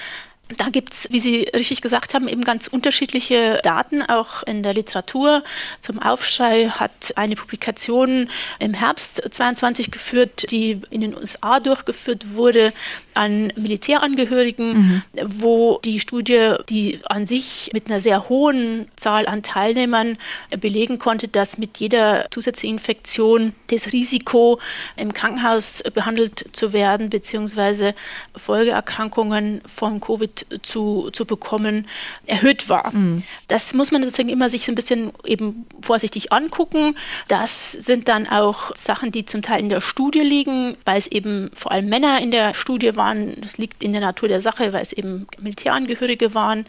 Da 0.56 0.68
gibt 0.70 0.92
es, 0.92 1.08
wie 1.10 1.20
Sie 1.20 1.42
richtig 1.54 1.80
gesagt 1.82 2.14
haben, 2.14 2.28
eben 2.28 2.42
ganz 2.42 2.66
unterschiedliche 2.66 3.60
Daten, 3.62 4.02
auch 4.02 4.42
in 4.42 4.62
der 4.62 4.74
Literatur. 4.74 5.42
Zum 5.80 5.98
Aufschrei 6.00 6.68
hat 6.68 7.12
eine 7.16 7.36
Publikation 7.36 8.28
im 8.58 8.74
Herbst 8.74 9.22
22 9.30 9.90
geführt, 9.90 10.50
die 10.50 10.80
in 10.90 11.00
den 11.00 11.16
USA 11.16 11.60
durchgeführt 11.60 12.34
wurde 12.34 12.72
an 13.14 13.52
Militärangehörigen, 13.56 14.72
mhm. 14.72 15.02
wo 15.24 15.80
die 15.84 16.00
Studie, 16.00 16.54
die 16.68 17.00
an 17.06 17.26
sich 17.26 17.70
mit 17.72 17.86
einer 17.86 18.00
sehr 18.00 18.28
hohen 18.28 18.86
Zahl 18.96 19.26
an 19.26 19.42
Teilnehmern 19.42 20.18
belegen 20.60 20.98
konnte, 20.98 21.28
dass 21.28 21.58
mit 21.58 21.78
jeder 21.78 22.26
zusätzlichen 22.30 22.78
Infektion 22.78 23.52
das 23.68 23.92
Risiko, 23.92 24.60
im 24.96 25.12
Krankenhaus 25.12 25.82
behandelt 25.94 26.44
zu 26.52 26.72
werden, 26.72 27.10
beziehungsweise 27.10 27.94
Folgeerkrankungen 28.36 29.62
von 29.66 30.00
Covid 30.00 30.46
zu, 30.62 31.10
zu 31.12 31.24
bekommen, 31.24 31.86
erhöht 32.26 32.68
war. 32.68 32.94
Mhm. 32.94 33.22
Das 33.48 33.74
muss 33.74 33.92
man 33.92 34.02
sozusagen 34.02 34.28
immer 34.28 34.50
sich 34.50 34.64
so 34.64 34.72
ein 34.72 34.74
bisschen 34.74 35.12
eben 35.24 35.66
vorsichtig 35.80 36.32
angucken. 36.32 36.96
Das 37.28 37.72
sind 37.72 38.08
dann 38.08 38.28
auch 38.28 38.74
Sachen, 38.74 39.12
die 39.12 39.26
zum 39.26 39.42
Teil 39.42 39.60
in 39.60 39.68
der 39.68 39.80
Studie 39.80 40.20
liegen, 40.20 40.76
weil 40.84 40.98
es 40.98 41.06
eben 41.06 41.50
vor 41.54 41.72
allem 41.72 41.88
Männer 41.88 42.20
in 42.20 42.30
der 42.30 42.54
Studie 42.54 42.96
waren. 42.96 43.01
Das 43.40 43.58
liegt 43.58 43.82
in 43.82 43.92
der 43.92 44.00
Natur 44.00 44.28
der 44.28 44.40
Sache, 44.40 44.72
weil 44.72 44.82
es 44.82 44.92
eben 44.92 45.26
Militärangehörige 45.38 46.34
waren. 46.34 46.66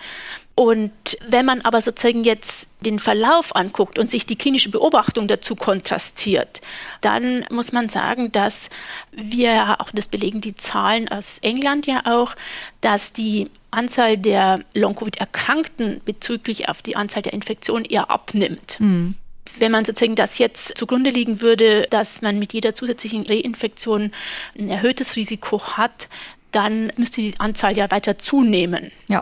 Und 0.56 0.92
wenn 1.28 1.46
man 1.46 1.62
aber 1.62 1.82
sozusagen 1.82 2.24
jetzt 2.24 2.68
den 2.82 3.00
Verlauf 3.00 3.56
anguckt 3.56 3.98
und 3.98 4.12
sich 4.12 4.26
die 4.26 4.36
klinische 4.36 4.70
Beobachtung 4.70 5.28
dazu 5.28 5.56
kontrastiert, 5.56 6.62
dann 7.02 7.46
muss 7.50 7.72
man 7.72 7.90
sagen, 7.90 8.32
dass 8.32 8.70
wir, 9.12 9.80
auch 9.80 9.90
das 9.92 10.08
belegen 10.08 10.42
die 10.42 10.56
Zahlen 10.56 11.08
aus 11.10 11.40
England 11.40 11.88
ja 11.88 12.02
auch, 12.06 12.36
dass 12.82 13.14
die 13.14 13.50
Anzahl 13.72 14.18
der 14.18 14.60
Long-Covid-Erkrankten 14.76 16.02
bezüglich 16.06 16.70
auf 16.70 16.84
die 16.84 16.96
Anzahl 16.96 17.24
der 17.24 17.34
Infektionen 17.34 17.86
eher 17.86 18.12
abnimmt. 18.12 18.80
Mhm. 18.80 19.16
Wenn 19.60 19.72
man 19.72 19.86
sozusagen 19.86 20.16
das 20.16 20.38
jetzt 20.38 20.78
zugrunde 20.78 21.10
liegen 21.10 21.42
würde, 21.42 21.88
dass 21.90 22.22
man 22.22 22.40
mit 22.40 22.54
jeder 22.54 22.76
zusätzlichen 22.76 23.26
Reinfektion 23.26 24.12
ein 24.58 24.70
erhöhtes 24.70 25.16
Risiko 25.16 25.62
hat, 25.62 26.08
dann 26.52 26.92
müsste 26.98 27.22
die 27.22 27.34
Anzahl 27.40 27.76
ja 27.76 27.90
weiter 27.92 28.18
zunehmen. 28.18 28.92
Ja. 29.08 29.22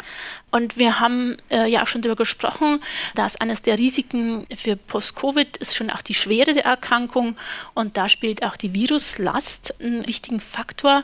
Und 0.52 0.78
wir 0.78 1.00
haben 1.00 1.38
äh, 1.50 1.68
ja 1.70 1.84
auch 1.84 1.88
schon 1.88 2.02
darüber 2.02 2.18
gesprochen, 2.18 2.82
dass 3.16 3.38
eines 3.38 3.62
der 3.62 3.78
Risiken 3.78 4.46
für 4.56 4.76
Post-Covid 4.76 5.58
ist 5.58 5.76
schon 5.76 5.90
auch 5.90 6.02
die 6.02 6.14
Schwere 6.14 6.54
der 6.54 6.66
Erkrankung 6.66 7.38
und 7.74 7.98
da 7.98 8.10
spielt 8.10 8.44
auch 8.44 8.58
die 8.58 8.74
Viruslast 8.74 9.82
einen 9.82 10.06
wichtigen 10.06 10.42
Faktor. 10.42 11.04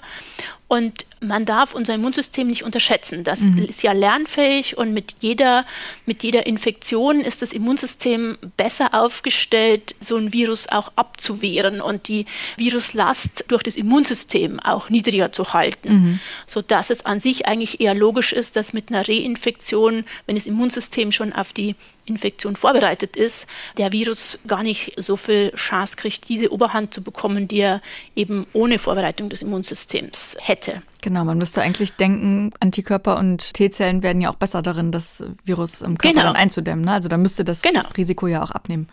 Und 0.70 1.06
man 1.22 1.46
darf 1.46 1.74
unser 1.74 1.96
Immunsystem 1.96 2.46
nicht 2.46 2.64
unterschätzen. 2.64 3.24
Das 3.24 3.40
mhm. 3.40 3.60
ist 3.60 3.84
ja 3.84 3.94
lernfähig 3.94 4.78
und 4.78 4.94
mit 4.94 5.16
jeder, 5.22 5.66
mit 6.06 6.24
jeder 6.24 6.46
Infektion 6.46 7.22
ist 7.22 7.42
das 7.42 7.54
Immunsystem 7.54 8.38
besser 8.58 8.94
aufgestellt, 8.94 9.96
so 10.02 10.18
ein 10.18 10.34
Virus 10.34 10.68
auch 10.68 10.92
abzuwehren 10.98 11.80
und 11.80 12.10
die 12.10 12.26
Viruslast 12.58 13.46
durch 13.48 13.64
das 13.64 13.78
Immunsystem 13.78 14.60
auch 14.60 14.90
niedriger 14.90 15.32
zu 15.32 15.54
halten, 15.54 15.90
mhm. 15.90 16.20
sodass 16.48 16.90
es 16.90 17.06
an 17.06 17.22
sich 17.22 17.48
eigentlich 17.48 17.80
eher 17.80 17.96
logisch 17.96 18.34
ist, 18.34 18.58
dass 18.58 18.74
mit 18.74 18.90
einer 18.90 19.08
Reinfektion, 19.08 19.37
wenn 19.46 20.36
das 20.36 20.46
Immunsystem 20.46 21.12
schon 21.12 21.34
auf 21.34 21.54
die 21.54 21.76
Infektion 22.06 22.56
vorbereitet 22.56 23.16
ist, 23.16 23.48
der 23.78 23.92
Virus 23.92 24.40
gar 24.48 24.64
nicht 24.64 24.94
so 24.98 25.16
viel 25.16 25.52
Chance 25.56 25.96
kriegt, 25.98 26.30
diese 26.30 26.52
Oberhand 26.52 26.94
zu 26.94 27.02
bekommen, 27.02 27.48
die 27.48 27.60
er 27.60 27.82
eben 28.16 28.48
ohne 28.54 28.80
Vorbereitung 28.80 29.30
des 29.30 29.42
Immunsystems 29.42 30.38
hätte. 30.40 30.82
Genau, 31.02 31.26
man 31.26 31.38
müsste 31.38 31.62
eigentlich 31.62 31.94
denken, 31.94 32.52
Antikörper 32.60 33.18
und 33.18 33.54
T-Zellen 33.54 34.04
werden 34.04 34.22
ja 34.22 34.30
auch 34.30 34.36
besser 34.36 34.62
darin, 34.62 34.92
das 34.92 35.24
Virus 35.44 35.82
im 35.82 35.98
Körper 35.98 36.22
genau. 36.22 36.34
einzudämmen. 36.34 36.86
Ne? 36.86 36.94
Also 36.94 37.10
da 37.10 37.18
müsste 37.18 37.44
das 37.46 37.62
genau. 37.62 37.84
Risiko 37.96 38.28
ja 38.28 38.44
auch 38.44 38.52
abnehmen. 38.52 38.88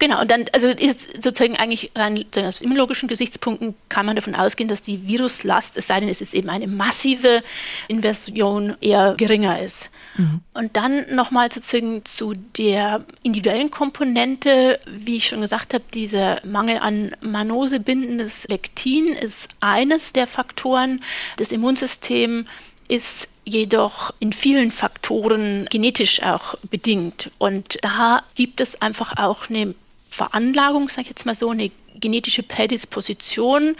Genau, 0.00 0.20
und 0.20 0.30
dann, 0.30 0.44
also 0.52 0.68
ist 0.68 1.22
sozusagen 1.22 1.56
eigentlich 1.56 1.90
rein 1.96 2.24
aus 2.36 2.60
immunologischen 2.60 3.08
Gesichtspunkten 3.08 3.74
kann 3.88 4.06
man 4.06 4.14
davon 4.14 4.36
ausgehen, 4.36 4.68
dass 4.68 4.82
die 4.82 5.08
Viruslast, 5.08 5.76
es 5.76 5.88
sei 5.88 5.98
denn, 5.98 6.08
es 6.08 6.20
ist 6.20 6.34
eben 6.34 6.50
eine 6.50 6.68
massive 6.68 7.42
Inversion, 7.88 8.76
eher 8.80 9.14
geringer 9.16 9.60
ist. 9.60 9.90
Mhm. 10.16 10.40
Und 10.54 10.76
dann 10.76 11.12
nochmal 11.12 11.50
sozusagen 11.50 12.04
zu 12.04 12.34
der 12.56 13.04
individuellen 13.24 13.72
Komponente, 13.72 14.78
wie 14.86 15.16
ich 15.16 15.26
schon 15.26 15.40
gesagt 15.40 15.74
habe, 15.74 15.84
dieser 15.92 16.40
Mangel 16.44 16.78
an 16.78 17.10
Manose-bindendes 17.20 18.46
Lektin 18.48 19.08
ist 19.14 19.48
eines 19.58 20.12
der 20.12 20.28
Faktoren. 20.28 21.02
Das 21.38 21.50
Immunsystem 21.50 22.46
ist 22.86 23.30
jedoch 23.44 24.14
in 24.20 24.32
vielen 24.32 24.70
Faktoren 24.70 25.66
genetisch 25.70 26.22
auch 26.22 26.54
bedingt. 26.70 27.30
Und 27.38 27.78
da 27.82 28.22
gibt 28.36 28.60
es 28.60 28.80
einfach 28.80 29.16
auch 29.16 29.50
eine 29.50 29.74
Veranlagung, 30.18 30.88
sage 30.88 31.02
ich 31.02 31.08
jetzt 31.08 31.26
mal 31.26 31.34
so, 31.34 31.50
eine 31.50 31.70
genetische 32.00 32.42
Prädisposition, 32.42 33.76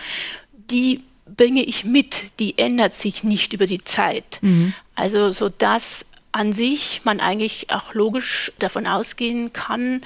die 0.53 1.03
bringe 1.37 1.63
ich 1.63 1.85
mit, 1.85 2.39
die 2.39 2.57
ändert 2.59 2.95
sich 2.95 3.25
nicht 3.25 3.53
über 3.53 3.67
die 3.67 3.83
Zeit. 3.85 4.39
Mhm. 4.41 4.73
Also 4.95 5.31
so 5.31 5.49
dass 5.49 6.07
an 6.33 6.53
sich 6.53 7.03
man 7.05 7.21
eigentlich 7.21 7.71
auch 7.71 7.95
logisch 7.95 8.53
davon 8.59 8.87
ausgehen 8.87 9.53
kann, 9.53 10.03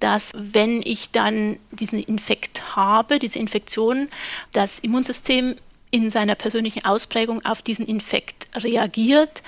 dass 0.00 0.32
wenn 0.34 0.82
ich 0.82 1.10
dann 1.10 1.58
diesen 1.70 2.02
Infekt 2.02 2.76
habe, 2.76 3.18
diese 3.18 3.38
Infektion, 3.38 4.08
das 4.52 4.78
Immunsystem 4.78 5.56
in 5.90 6.10
seiner 6.10 6.34
persönlichen 6.34 6.84
Ausprägung 6.84 7.44
auf 7.44 7.62
diesen 7.62 7.86
Infekt 7.86 8.48
reagiert. 8.54 9.42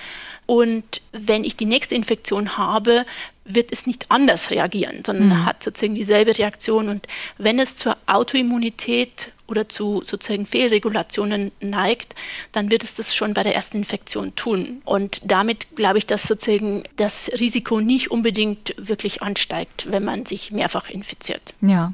Und 0.45 1.01
wenn 1.11 1.43
ich 1.43 1.55
die 1.55 1.65
nächste 1.65 1.95
Infektion 1.95 2.57
habe, 2.57 3.05
wird 3.49 3.71
es 3.71 3.87
nicht 3.87 4.05
anders 4.09 4.51
reagieren, 4.51 5.03
sondern 5.05 5.29
mhm. 5.29 5.45
hat 5.45 5.63
sozusagen 5.63 5.95
dieselbe 5.95 6.37
Reaktion. 6.37 6.87
Und 6.87 7.07
wenn 7.37 7.59
es 7.59 7.75
zur 7.75 7.97
Autoimmunität 8.05 9.31
oder 9.47 9.67
zu 9.67 10.03
sozusagen 10.05 10.45
Fehlregulationen 10.45 11.51
neigt, 11.59 12.15
dann 12.51 12.69
wird 12.71 12.83
es 12.83 12.95
das 12.95 13.15
schon 13.15 13.33
bei 13.33 13.43
der 13.43 13.55
ersten 13.55 13.77
Infektion 13.77 14.35
tun. 14.35 14.81
Und 14.85 15.21
damit 15.25 15.75
glaube 15.75 15.97
ich, 15.97 16.05
dass 16.05 16.23
sozusagen 16.23 16.83
das 16.95 17.31
Risiko 17.39 17.81
nicht 17.81 18.11
unbedingt 18.11 18.75
wirklich 18.77 19.21
ansteigt, 19.21 19.91
wenn 19.91 20.03
man 20.03 20.25
sich 20.25 20.51
mehrfach 20.51 20.89
infiziert. 20.89 21.53
Ja. 21.61 21.93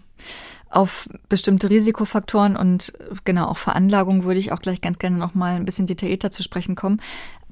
Auf 0.70 1.08
bestimmte 1.30 1.70
Risikofaktoren 1.70 2.58
und 2.58 2.92
genau 3.24 3.48
auch 3.48 3.58
Veranlagung 3.58 4.26
würde 4.26 4.42
ich 4.42 4.52
auch 4.52 4.60
gleich 4.60 4.82
ganz 4.82 5.00
gerne 5.00 5.18
noch 5.18 5.34
mal 5.34 5.56
ein 5.56 5.64
bisschen 5.64 5.88
detaillierter 5.88 6.32
zu 6.32 6.44
sprechen 6.44 6.76
kommen. 6.76 7.00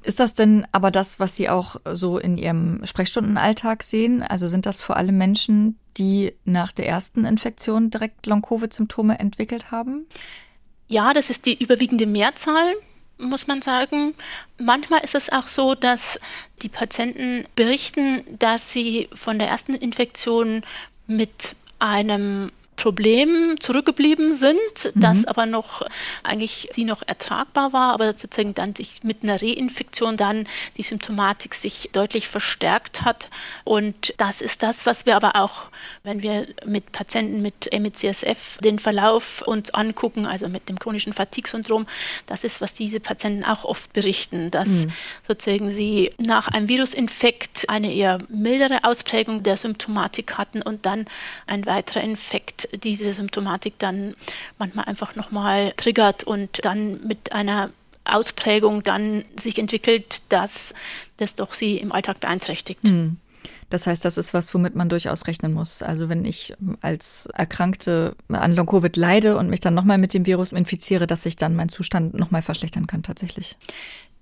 Ist 0.04 0.20
das 0.20 0.34
denn 0.34 0.68
aber 0.72 0.92
das, 0.92 1.20
was 1.20 1.36
Sie 1.36 1.50
auch 1.50 1.78
so 1.94 2.18
in 2.18 2.38
Ihrem 2.38 2.86
Sprechstundenalltag 2.86 3.84
sehen? 3.84 4.22
Also 4.22 4.48
sind 4.48 4.66
das 4.66 4.82
vor 4.82 4.98
allem 4.98 5.18
Menschen, 5.18 5.78
die 5.98 6.34
nach 6.44 6.72
der 6.72 6.88
ersten 6.88 7.26
Infektion 7.26 7.89
direkt 7.89 8.26
Long-Covid-Symptome 8.26 9.20
entwickelt 9.20 9.72
haben? 9.72 10.06
Ja, 10.88 11.13
das 11.13 11.30
ist 11.30 11.46
die 11.46 11.62
überwiegende 11.62 12.06
Mehrzahl, 12.06 12.74
muss 13.18 13.48
man 13.48 13.62
sagen. 13.62 14.13
Manchmal 14.58 15.04
ist 15.04 15.16
es 15.16 15.32
auch 15.32 15.48
so, 15.48 15.74
dass 15.74 16.20
die 16.62 16.70
Patienten 16.70 17.46
berichten, 17.56 18.24
dass 18.39 18.74
sie 18.74 19.10
von 19.13 19.39
der 19.39 19.48
ersten 19.48 19.74
Infektion 19.74 20.63
mit 21.08 21.56
einem 21.80 22.52
Problem 22.76 23.56
zurückgeblieben 23.60 24.36
sind, 24.36 24.56
mhm. 24.94 25.00
das 25.00 25.26
aber 25.26 25.46
noch 25.46 25.86
eigentlich 26.24 26.70
sie 26.72 26.86
noch 26.86 27.02
ertragbar 27.06 27.74
war, 27.74 27.94
aber 27.94 28.14
sozusagen 28.14 28.54
dann 28.54 28.76
sich 28.76 29.04
mit 29.04 29.24
einer 29.24 29.42
Reinfektion 29.42 30.18
dann 30.18 30.48
die 30.78 30.84
Symptomatik 30.84 31.54
sich 31.54 31.90
deutlich 31.94 32.28
verstärkt 32.28 33.04
hat. 33.04 33.30
Und 33.64 34.14
das 34.18 34.42
ist 34.42 34.64
das, 34.64 34.86
was 34.86 35.06
wir 35.06 35.16
aber 35.16 35.36
auch, 35.36 35.68
wenn 36.04 36.24
wir 36.24 36.48
mit 36.66 36.92
Patienten 36.92 37.42
mit 37.42 37.72
MCSF 37.72 38.58
den 38.64 38.80
Verlauf 38.80 39.42
uns 39.44 39.70
angucken, 39.72 40.26
also 40.26 40.50
mit 40.50 40.70
dem 40.70 40.80
chronischen 40.80 41.14
Fatigue-Syndrom, 41.14 41.88
das 42.26 42.44
ist, 42.44 42.62
was 42.62 42.74
diese 42.74 43.00
Patienten 43.00 43.44
auch 43.44 43.64
oft 43.64 43.94
berichten, 43.94 44.52
dass 44.52 44.68
mhm. 44.68 44.92
sozusagen 45.28 45.72
sie 45.72 46.12
nach 46.18 46.48
einem 46.48 46.68
Virusinfekt 46.68 47.70
eine 47.70 47.94
eher 47.94 48.20
mildere 48.30 48.84
Ausprägung 48.84 49.44
der 49.44 49.58
Symptomatik 49.58 50.38
hatten 50.38 50.62
und 50.62 50.86
dann 50.86 51.06
ein 51.48 51.66
weiterer 51.66 52.02
Infekt 52.02 52.62
Effekt 52.63 52.84
diese 52.84 53.13
Symptomatik 53.13 53.78
dann 53.80 54.15
manchmal 54.58 54.86
einfach 54.86 55.15
nochmal 55.15 55.73
triggert 55.78 56.23
und 56.23 56.63
dann 56.63 57.06
mit 57.06 57.32
einer 57.32 57.71
Ausprägung 58.06 58.84
dann 58.84 59.23
sich 59.39 59.58
entwickelt, 59.60 60.21
dass 60.30 60.73
das 61.17 61.36
doch 61.36 61.54
sie 61.54 61.78
im 61.78 61.91
Alltag 61.91 62.19
beeinträchtigt. 62.19 62.84
Hm. 62.84 63.17
Das 63.69 63.88
heißt, 63.88 64.06
das 64.06 64.17
ist 64.17 64.34
was, 64.34 64.54
womit 64.54 64.76
man 64.76 64.88
durchaus 64.88 65.26
rechnen 65.26 65.54
muss. 65.54 65.82
Also 65.82 66.08
wenn 66.08 66.26
ich 66.26 66.54
als 66.82 67.28
Erkrankte 67.34 68.15
an 68.30 68.56
Long-Covid 68.56 68.95
leide 68.95 69.38
und 69.38 69.49
mich 69.49 69.62
dann 69.62 69.73
nochmal 69.73 69.97
mit 69.97 70.13
dem 70.13 70.26
Virus 70.26 70.54
infiziere, 70.54 71.08
dass 71.08 71.23
sich 71.23 71.38
dann 71.38 71.56
mein 71.56 71.69
Zustand 71.69 72.13
nochmal 72.13 72.41
verschlechtern 72.41 72.88
kann 72.88 73.04
tatsächlich. 73.04 73.58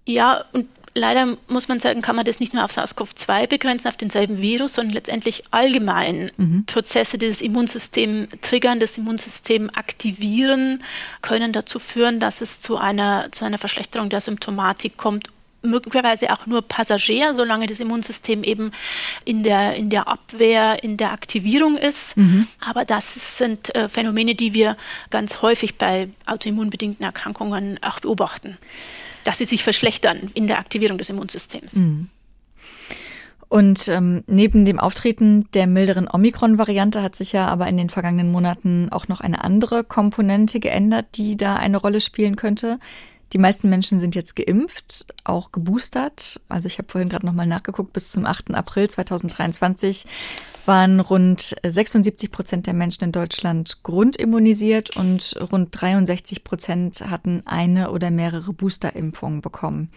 Ja, 0.05 0.45
und 0.53 0.67
leider 0.93 1.37
muss 1.47 1.67
man 1.67 1.79
sagen, 1.79 2.01
kann 2.01 2.15
man 2.15 2.25
das 2.25 2.39
nicht 2.39 2.53
nur 2.53 2.63
auf 2.63 2.71
SARS-CoV-2 2.71 3.47
begrenzen, 3.47 3.87
auf 3.87 3.97
denselben 3.97 4.39
Virus, 4.39 4.73
sondern 4.73 4.93
letztendlich 4.93 5.43
allgemein 5.51 6.31
mhm. 6.37 6.65
Prozesse, 6.65 7.17
die 7.17 7.27
das 7.27 7.41
Immunsystem 7.41 8.27
triggern, 8.41 8.79
das 8.79 8.97
Immunsystem 8.97 9.69
aktivieren, 9.73 10.83
können 11.21 11.53
dazu 11.53 11.79
führen, 11.79 12.19
dass 12.19 12.41
es 12.41 12.61
zu 12.61 12.77
einer, 12.77 13.31
zu 13.31 13.45
einer 13.45 13.57
Verschlechterung 13.57 14.09
der 14.09 14.21
Symptomatik 14.21 14.97
kommt 14.97 15.29
möglicherweise 15.61 16.31
auch 16.31 16.45
nur 16.45 16.61
Passagier, 16.61 17.33
solange 17.33 17.67
das 17.67 17.79
Immunsystem 17.79 18.43
eben 18.43 18.71
in 19.25 19.43
der, 19.43 19.75
in 19.75 19.89
der 19.89 20.07
Abwehr, 20.07 20.83
in 20.83 20.97
der 20.97 21.11
Aktivierung 21.11 21.77
ist. 21.77 22.17
Mhm. 22.17 22.47
Aber 22.59 22.85
das 22.85 23.37
sind 23.37 23.73
äh, 23.75 23.87
Phänomene, 23.89 24.35
die 24.35 24.53
wir 24.53 24.77
ganz 25.09 25.41
häufig 25.41 25.77
bei 25.77 26.09
autoimmunbedingten 26.25 27.05
Erkrankungen 27.05 27.79
auch 27.81 27.99
beobachten 27.99 28.57
dass 29.23 29.37
sie 29.37 29.45
sich 29.45 29.63
verschlechtern 29.63 30.31
in 30.33 30.47
der 30.47 30.59
Aktivierung 30.59 30.97
des 30.97 31.09
Immunsystems. 31.09 31.75
Mhm. 31.75 32.09
Und 33.49 33.89
ähm, 33.89 34.23
neben 34.27 34.63
dem 34.63 34.79
Auftreten 34.79 35.51
der 35.51 35.67
milderen 35.67 36.07
Omikron-Variante 36.09 37.01
hat 37.03 37.17
sich 37.17 37.33
ja 37.33 37.47
aber 37.47 37.67
in 37.67 37.75
den 37.75 37.89
vergangenen 37.89 38.31
Monaten 38.31 38.87
auch 38.91 39.09
noch 39.09 39.19
eine 39.19 39.43
andere 39.43 39.83
Komponente 39.83 40.61
geändert, 40.61 41.07
die 41.15 41.35
da 41.35 41.57
eine 41.57 41.75
Rolle 41.75 41.99
spielen 41.99 42.37
könnte. 42.37 42.79
Die 43.33 43.37
meisten 43.37 43.69
Menschen 43.69 43.99
sind 43.99 44.13
jetzt 44.13 44.35
geimpft, 44.35 45.05
auch 45.23 45.51
geboostert. 45.51 46.41
Also 46.49 46.67
ich 46.67 46.77
habe 46.77 46.89
vorhin 46.91 47.09
gerade 47.09 47.25
nochmal 47.25 47.47
nachgeguckt, 47.47 47.93
bis 47.93 48.11
zum 48.11 48.25
8. 48.25 48.53
April 48.53 48.89
2023 48.89 50.05
waren 50.65 50.99
rund 50.99 51.55
76 51.63 52.31
Prozent 52.31 52.67
der 52.67 52.73
Menschen 52.73 53.05
in 53.05 53.11
Deutschland 53.11 53.83
grundimmunisiert 53.83 54.95
und 54.97 55.35
rund 55.51 55.69
63 55.71 56.43
Prozent 56.43 57.09
hatten 57.09 57.43
eine 57.45 57.91
oder 57.91 58.11
mehrere 58.11 58.53
Boosterimpfungen 58.53 59.41
bekommen. 59.41 59.89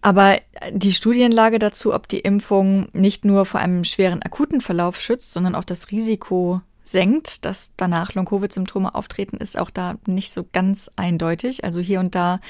Aber 0.00 0.38
die 0.72 0.92
Studienlage 0.92 1.60
dazu, 1.60 1.94
ob 1.94 2.08
die 2.08 2.18
Impfung 2.18 2.88
nicht 2.92 3.24
nur 3.24 3.44
vor 3.44 3.60
einem 3.60 3.84
schweren 3.84 4.20
akuten 4.20 4.60
Verlauf 4.60 5.00
schützt, 5.00 5.32
sondern 5.32 5.54
auch 5.54 5.64
das 5.64 5.92
Risiko 5.92 6.60
senkt, 6.92 7.44
dass 7.44 7.72
danach 7.76 8.14
Long-Covid-Symptome 8.14 8.94
auftreten, 8.94 9.36
ist 9.38 9.58
auch 9.58 9.70
da 9.70 9.96
nicht 10.06 10.32
so 10.32 10.46
ganz 10.52 10.90
eindeutig. 10.96 11.64
Also 11.64 11.80
hier 11.80 12.00
und 12.00 12.14
da 12.14 12.40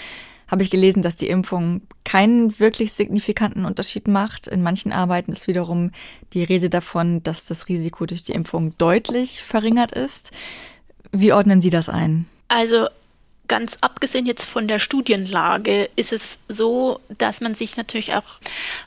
habe 0.49 0.63
ich 0.63 0.71
gelesen, 0.71 1.01
dass 1.01 1.17
die 1.17 1.29
Impfung 1.29 1.81
keinen 2.05 2.59
wirklich 2.61 2.93
signifikanten 2.93 3.65
Unterschied 3.65 4.07
macht. 4.07 4.49
In 4.49 4.63
manchen 4.63 4.93
Arbeiten 4.93 5.33
ist 5.33 5.49
wiederum 5.49 5.93
die 6.35 6.45
Rede 6.45 6.69
davon, 6.69 7.23
dass 7.23 7.47
das 7.47 7.69
Risiko 7.69 8.05
durch 8.05 8.23
die 8.23 8.33
Impfung 8.33 8.77
deutlich 8.77 9.43
verringert 9.43 9.93
ist. 9.93 10.31
Wie 11.11 11.33
ordnen 11.33 11.63
Sie 11.63 11.71
das 11.71 11.89
ein? 11.89 12.29
Also 12.49 12.89
ganz 13.49 13.79
abgesehen 13.81 14.27
jetzt 14.27 14.45
von 14.45 14.69
der 14.69 14.79
Studienlage 14.79 15.89
ist 15.97 16.13
es 16.13 16.39
so, 16.49 17.01
dass 17.19 17.41
man 17.41 17.55
sich 17.55 17.77
natürlich 17.77 18.15
auch 18.15 18.39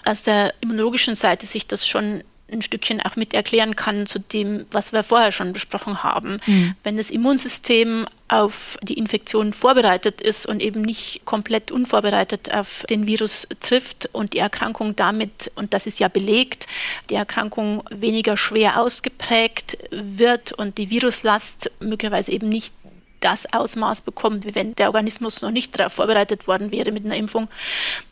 aus 0.05 0.23
der 0.23 0.53
immunologischen 0.61 1.15
Seite 1.15 1.47
sich 1.47 1.65
das 1.67 1.87
schon 1.87 2.23
ein 2.51 2.61
Stückchen 2.61 3.01
auch 3.01 3.15
mit 3.15 3.33
erklären 3.33 3.75
kann 3.75 4.05
zu 4.05 4.19
dem, 4.19 4.65
was 4.71 4.93
wir 4.93 5.03
vorher 5.03 5.31
schon 5.31 5.53
besprochen 5.53 6.03
haben. 6.03 6.37
Mhm. 6.45 6.75
Wenn 6.83 6.97
das 6.97 7.09
Immunsystem 7.09 8.05
auf 8.27 8.77
die 8.81 8.95
Infektion 8.95 9.53
vorbereitet 9.53 10.21
ist 10.21 10.45
und 10.45 10.61
eben 10.61 10.81
nicht 10.81 11.25
komplett 11.25 11.71
unvorbereitet 11.71 12.53
auf 12.53 12.85
den 12.89 13.07
Virus 13.07 13.47
trifft 13.61 14.09
und 14.13 14.33
die 14.33 14.39
Erkrankung 14.39 14.95
damit, 14.95 15.51
und 15.55 15.73
das 15.73 15.87
ist 15.87 15.99
ja 15.99 16.07
belegt, 16.07 16.67
die 17.09 17.15
Erkrankung 17.15 17.83
weniger 17.89 18.37
schwer 18.37 18.79
ausgeprägt 18.79 19.77
wird 19.91 20.51
und 20.51 20.77
die 20.77 20.89
Viruslast 20.89 21.71
möglicherweise 21.79 22.31
eben 22.31 22.49
nicht 22.49 22.73
das 23.21 23.51
Ausmaß 23.51 24.01
bekommt, 24.01 24.45
wie 24.45 24.53
wenn 24.53 24.75
der 24.75 24.87
Organismus 24.87 25.41
noch 25.41 25.51
nicht 25.51 25.77
darauf 25.77 25.93
vorbereitet 25.93 26.47
worden 26.47 26.71
wäre 26.71 26.91
mit 26.91 27.05
einer 27.05 27.15
Impfung, 27.15 27.47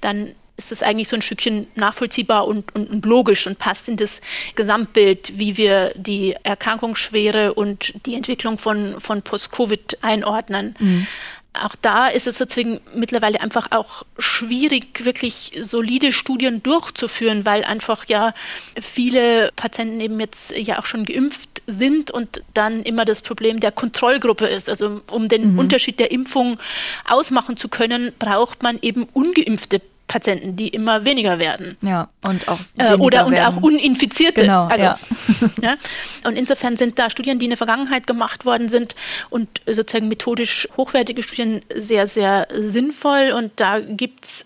dann 0.01 0.33
ist 0.63 0.71
das 0.71 0.83
eigentlich 0.83 1.07
so 1.07 1.15
ein 1.15 1.21
Stückchen 1.21 1.67
nachvollziehbar 1.75 2.47
und, 2.47 2.73
und, 2.75 2.89
und, 2.89 3.05
logisch 3.05 3.45
und 3.47 3.59
passt 3.59 3.87
in 3.89 3.97
das 3.97 4.21
Gesamtbild, 4.55 5.37
wie 5.37 5.57
wir 5.57 5.91
die 5.95 6.35
Erkrankungsschwere 6.43 7.53
und 7.53 7.93
die 8.05 8.15
Entwicklung 8.15 8.57
von, 8.57 8.99
von 8.99 9.21
Post-Covid 9.21 9.99
einordnen. 10.01 10.75
Mhm. 10.79 11.07
Auch 11.53 11.75
da 11.79 12.07
ist 12.07 12.25
es 12.25 12.39
sozusagen 12.39 12.79
mittlerweile 12.95 13.39
einfach 13.39 13.71
auch 13.71 14.03
schwierig, 14.17 15.05
wirklich 15.05 15.51
solide 15.61 16.11
Studien 16.11 16.63
durchzuführen, 16.63 17.45
weil 17.45 17.63
einfach 17.63 18.05
ja 18.07 18.33
viele 18.81 19.51
Patienten 19.55 20.01
eben 20.01 20.19
jetzt 20.19 20.57
ja 20.57 20.79
auch 20.79 20.87
schon 20.87 21.05
geimpft 21.05 21.61
sind 21.67 22.09
und 22.09 22.41
dann 22.55 22.81
immer 22.81 23.05
das 23.05 23.21
Problem 23.21 23.59
der 23.59 23.71
Kontrollgruppe 23.71 24.47
ist. 24.47 24.67
Also 24.67 25.01
um 25.11 25.27
den 25.27 25.53
mhm. 25.53 25.59
Unterschied 25.59 25.99
der 25.99 26.09
Impfung 26.11 26.57
ausmachen 27.05 27.55
zu 27.55 27.69
können, 27.69 28.13
braucht 28.17 28.63
man 28.63 28.79
eben 28.81 29.03
ungeimpfte 29.13 29.79
Patienten, 30.13 30.55
die 30.55 30.67
immer 30.67 31.05
weniger 31.05 31.39
werden. 31.39 31.75
Ja, 31.81 32.07
und 32.21 32.47
auch 32.47 32.59
äh, 32.77 32.93
oder 32.93 33.25
und 33.25 33.35
auch 33.35 33.57
uninfizierte. 33.57 34.41
Genau, 34.41 34.65
also, 34.65 34.83
ja. 34.83 34.99
ja. 35.63 35.75
Und 36.23 36.35
insofern 36.35 36.77
sind 36.77 36.99
da 36.99 37.09
Studien, 37.09 37.39
die 37.39 37.45
in 37.45 37.49
der 37.49 37.57
Vergangenheit 37.57 38.05
gemacht 38.05 38.45
worden 38.45 38.69
sind 38.69 38.93
und 39.31 39.49
sozusagen 39.65 40.09
methodisch 40.09 40.67
hochwertige 40.77 41.23
Studien 41.23 41.61
sehr, 41.75 42.05
sehr 42.05 42.47
sinnvoll. 42.55 43.33
Und 43.35 43.53
da 43.55 43.79
gibt 43.79 44.25
es 44.25 44.45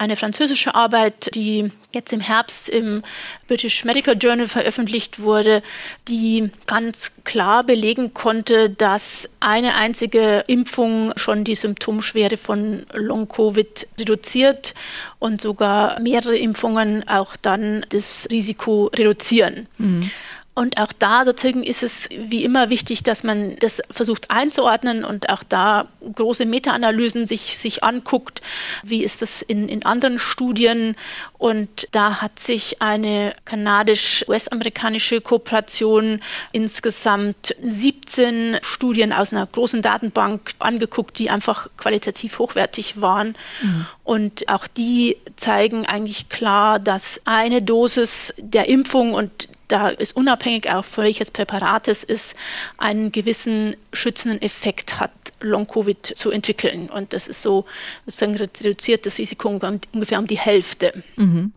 eine 0.00 0.16
französische 0.16 0.74
Arbeit, 0.74 1.30
die 1.34 1.70
jetzt 1.92 2.10
im 2.14 2.20
Herbst 2.20 2.70
im 2.70 3.02
British 3.48 3.84
Medical 3.84 4.16
Journal 4.16 4.48
veröffentlicht 4.48 5.20
wurde, 5.20 5.62
die 6.08 6.50
ganz 6.66 7.12
klar 7.24 7.64
belegen 7.64 8.14
konnte, 8.14 8.70
dass 8.70 9.28
eine 9.40 9.74
einzige 9.74 10.42
Impfung 10.46 11.12
schon 11.16 11.44
die 11.44 11.54
Symptomschwere 11.54 12.38
von 12.38 12.86
Long-Covid 12.94 13.88
reduziert 13.98 14.72
und 15.18 15.42
sogar 15.42 16.00
mehrere 16.00 16.38
Impfungen 16.38 17.06
auch 17.06 17.36
dann 17.36 17.84
das 17.90 18.26
Risiko 18.30 18.86
reduzieren. 18.86 19.66
Mhm. 19.76 20.10
Und 20.52 20.78
auch 20.78 20.92
da 20.92 21.24
sozusagen 21.24 21.62
ist 21.62 21.84
es 21.84 22.08
wie 22.10 22.44
immer 22.44 22.70
wichtig, 22.70 23.04
dass 23.04 23.22
man 23.22 23.56
das 23.60 23.80
versucht 23.88 24.30
einzuordnen 24.32 25.04
und 25.04 25.28
auch 25.30 25.44
da 25.44 25.86
große 26.14 26.44
Meta-Analysen 26.44 27.24
sich, 27.24 27.56
sich 27.56 27.84
anguckt. 27.84 28.42
Wie 28.82 29.04
ist 29.04 29.22
das 29.22 29.42
in, 29.42 29.68
in 29.68 29.84
anderen 29.84 30.18
Studien? 30.18 30.96
Und 31.38 31.88
da 31.92 32.20
hat 32.20 32.40
sich 32.40 32.82
eine 32.82 33.34
kanadisch-US-amerikanische 33.44 35.20
Kooperation 35.20 36.20
insgesamt 36.50 37.54
17 37.62 38.58
Studien 38.60 39.12
aus 39.12 39.32
einer 39.32 39.46
großen 39.46 39.82
Datenbank 39.82 40.50
angeguckt, 40.58 41.18
die 41.20 41.30
einfach 41.30 41.68
qualitativ 41.76 42.40
hochwertig 42.40 43.00
waren. 43.00 43.36
Mhm. 43.62 43.86
Und 44.02 44.48
auch 44.48 44.66
die 44.66 45.16
zeigen 45.36 45.86
eigentlich 45.86 46.28
klar, 46.28 46.80
dass 46.80 47.20
eine 47.24 47.62
Dosis 47.62 48.34
der 48.36 48.68
Impfung 48.68 49.14
und 49.14 49.48
da 49.70 49.88
ist 49.88 50.16
unabhängig 50.16 50.70
auch 50.70 50.84
welches 50.96 51.30
Präparat 51.30 51.88
es 51.88 52.04
ist, 52.04 52.34
einen 52.78 53.12
gewissen 53.12 53.76
schützenden 53.92 54.42
Effekt 54.42 54.98
hat, 54.98 55.12
Long-Covid 55.40 56.04
zu 56.04 56.30
entwickeln. 56.30 56.88
Und 56.90 57.12
das 57.12 57.28
ist 57.28 57.42
so 57.42 57.64
sozusagen 58.06 58.36
reduziert 58.36 59.06
das 59.06 59.18
Risiko 59.18 59.48
ungefähr 59.92 60.18
um 60.18 60.26
die 60.26 60.38
Hälfte. 60.38 61.02
Mhm. 61.16 61.52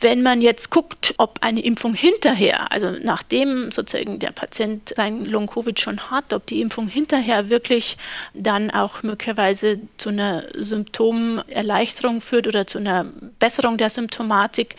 Wenn 0.00 0.22
man 0.22 0.40
jetzt 0.40 0.70
guckt, 0.70 1.14
ob 1.18 1.38
eine 1.42 1.60
Impfung 1.60 1.94
hinterher, 1.94 2.72
also 2.72 2.90
nachdem 3.02 3.70
sozusagen 3.70 4.18
der 4.18 4.30
Patient 4.30 4.94
sein 4.96 5.24
Long-Covid 5.24 5.78
schon 5.78 6.10
hat, 6.10 6.32
ob 6.32 6.46
die 6.46 6.60
Impfung 6.60 6.88
hinterher 6.88 7.50
wirklich 7.50 7.96
dann 8.32 8.70
auch 8.70 9.02
möglicherweise 9.02 9.80
zu 9.98 10.08
einer 10.08 10.44
Symptomerleichterung 10.54 12.20
führt 12.20 12.46
oder 12.46 12.66
zu 12.66 12.78
einer 12.78 13.06
Besserung 13.38 13.76
der 13.76 13.90
Symptomatik, 13.90 14.76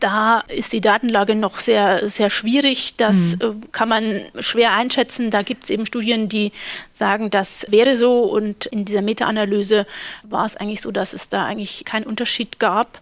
da 0.00 0.40
ist 0.40 0.72
die 0.72 0.80
Datenlage 0.80 1.34
noch 1.34 1.58
sehr, 1.58 2.08
sehr 2.08 2.30
schwierig. 2.30 2.96
Das 2.96 3.16
mhm. 3.16 3.38
Äh, 3.40 3.66
kann 3.72 3.88
man 3.88 4.20
schwer 4.40 4.72
einschätzen. 4.72 5.30
Da 5.30 5.42
gibt 5.42 5.64
es 5.64 5.70
eben 5.70 5.86
Studien, 5.86 6.28
die 6.28 6.52
sagen, 6.92 7.30
das 7.30 7.66
wäre 7.68 7.96
so. 7.96 8.22
Und 8.22 8.66
in 8.66 8.84
dieser 8.84 9.02
Meta-Analyse 9.02 9.86
war 10.22 10.46
es 10.46 10.56
eigentlich 10.56 10.80
so, 10.80 10.90
dass 10.90 11.12
es 11.12 11.28
da 11.28 11.44
eigentlich 11.44 11.84
keinen 11.84 12.06
Unterschied 12.06 12.58
gab. 12.58 13.00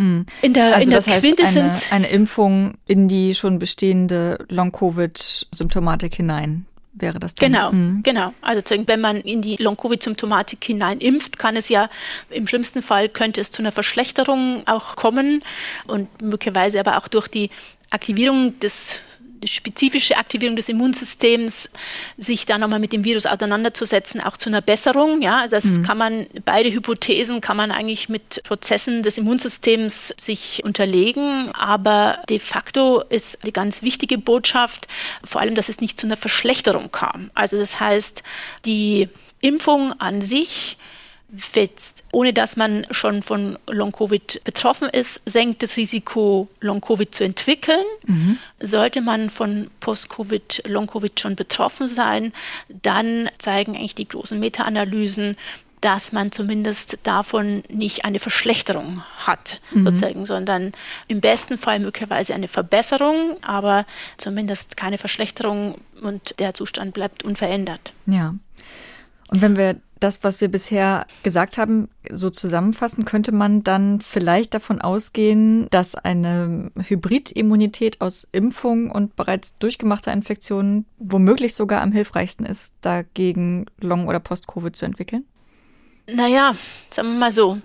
Mhm. 0.00 0.26
In 0.42 0.54
der, 0.54 0.74
also 0.74 0.82
in 0.82 0.90
der 0.90 0.98
das 1.00 1.20
Quintessenz. 1.20 1.74
Heißt 1.74 1.92
eine, 1.92 2.06
eine 2.06 2.14
Impfung 2.14 2.74
in 2.86 3.08
die 3.08 3.34
schon 3.34 3.58
bestehende 3.58 4.44
Long-Covid-Symptomatik 4.48 6.14
hinein 6.14 6.66
wäre 6.92 7.18
das 7.18 7.34
dann. 7.34 7.52
Genau, 7.52 7.72
mhm. 7.72 8.02
genau. 8.02 8.32
Also 8.40 8.62
wenn 8.86 9.00
man 9.00 9.16
in 9.16 9.42
die 9.42 9.56
Long-Covid-Symptomatik 9.56 10.62
hinein 10.64 10.98
impft, 10.98 11.38
kann 11.38 11.56
es 11.56 11.68
ja 11.68 11.88
im 12.30 12.46
schlimmsten 12.46 12.82
Fall 12.82 13.08
könnte 13.08 13.40
es 13.40 13.50
zu 13.50 13.62
einer 13.62 13.72
Verschlechterung 13.72 14.62
auch 14.66 14.96
kommen 14.96 15.42
und 15.86 16.08
möglicherweise 16.20 16.80
aber 16.80 16.98
auch 16.98 17.08
durch 17.08 17.28
die 17.28 17.50
Aktivierung 17.90 18.58
des 18.60 19.00
spezifische 19.44 20.16
Aktivierung 20.16 20.56
des 20.56 20.68
Immunsystems, 20.68 21.70
sich 22.16 22.46
da 22.46 22.58
nochmal 22.58 22.78
mit 22.78 22.92
dem 22.92 23.04
Virus 23.04 23.26
auseinanderzusetzen, 23.26 24.20
auch 24.20 24.36
zu 24.36 24.50
einer 24.50 24.60
Besserung. 24.60 25.22
Ja, 25.22 25.40
also 25.40 25.56
das 25.56 25.64
mhm. 25.64 25.82
kann 25.82 25.98
man, 25.98 26.26
beide 26.44 26.72
Hypothesen 26.72 27.40
kann 27.40 27.56
man 27.56 27.70
eigentlich 27.70 28.08
mit 28.08 28.42
Prozessen 28.44 29.02
des 29.02 29.18
Immunsystems 29.18 30.08
sich 30.18 30.62
unterlegen. 30.64 31.54
Aber 31.54 32.20
de 32.28 32.38
facto 32.38 33.02
ist 33.08 33.38
die 33.44 33.52
ganz 33.52 33.82
wichtige 33.82 34.18
Botschaft 34.18 34.86
vor 35.24 35.40
allem, 35.40 35.54
dass 35.54 35.68
es 35.68 35.80
nicht 35.80 36.00
zu 36.00 36.06
einer 36.06 36.16
Verschlechterung 36.16 36.90
kam. 36.92 37.30
Also 37.34 37.56
das 37.56 37.80
heißt, 37.80 38.22
die 38.64 39.08
Impfung 39.40 39.98
an 40.00 40.20
sich 40.20 40.76
Jetzt, 41.54 41.99
ohne 42.12 42.32
dass 42.32 42.56
man 42.56 42.86
schon 42.90 43.22
von 43.22 43.58
Long-Covid 43.68 44.42
betroffen 44.44 44.88
ist, 44.88 45.20
senkt 45.26 45.62
das 45.62 45.76
Risiko, 45.76 46.48
Long-Covid 46.60 47.14
zu 47.14 47.24
entwickeln. 47.24 47.84
Mhm. 48.06 48.38
Sollte 48.60 49.00
man 49.00 49.30
von 49.30 49.70
Post-Covid, 49.80 50.64
Long-Covid 50.66 51.20
schon 51.20 51.36
betroffen 51.36 51.86
sein, 51.86 52.32
dann 52.68 53.28
zeigen 53.38 53.76
eigentlich 53.76 53.94
die 53.94 54.08
großen 54.08 54.38
Meta-Analysen, 54.38 55.36
dass 55.80 56.12
man 56.12 56.30
zumindest 56.30 56.98
davon 57.04 57.62
nicht 57.68 58.04
eine 58.04 58.18
Verschlechterung 58.18 59.02
hat, 59.18 59.60
mhm. 59.70 59.84
sozusagen, 59.84 60.26
sondern 60.26 60.72
im 61.08 61.20
besten 61.20 61.58
Fall 61.58 61.78
möglicherweise 61.78 62.34
eine 62.34 62.48
Verbesserung, 62.48 63.36
aber 63.42 63.86
zumindest 64.18 64.76
keine 64.76 64.98
Verschlechterung 64.98 65.76
und 66.02 66.38
der 66.38 66.54
Zustand 66.54 66.92
bleibt 66.92 67.24
unverändert. 67.24 67.92
Ja. 68.06 68.34
Und 69.30 69.42
wenn 69.42 69.56
wir 69.56 69.76
das, 70.00 70.24
was 70.24 70.40
wir 70.40 70.48
bisher 70.48 71.06
gesagt 71.22 71.56
haben, 71.56 71.88
so 72.10 72.30
zusammenfassen, 72.30 73.04
könnte 73.04 73.32
man 73.32 73.62
dann 73.62 74.00
vielleicht 74.00 74.54
davon 74.54 74.80
ausgehen, 74.80 75.68
dass 75.70 75.94
eine 75.94 76.72
Hybridimmunität 76.76 78.00
aus 78.00 78.26
Impfung 78.32 78.90
und 78.90 79.14
bereits 79.14 79.56
durchgemachter 79.58 80.12
Infektion 80.12 80.84
womöglich 80.98 81.54
sogar 81.54 81.82
am 81.82 81.92
hilfreichsten 81.92 82.44
ist, 82.44 82.74
dagegen 82.80 83.66
Long- 83.78 84.08
oder 84.08 84.20
Post-Covid 84.20 84.74
zu 84.74 84.84
entwickeln? 84.84 85.24
Naja, 86.06 86.56
sagen 86.90 87.12
wir 87.12 87.18
mal 87.18 87.32
so, 87.32 87.60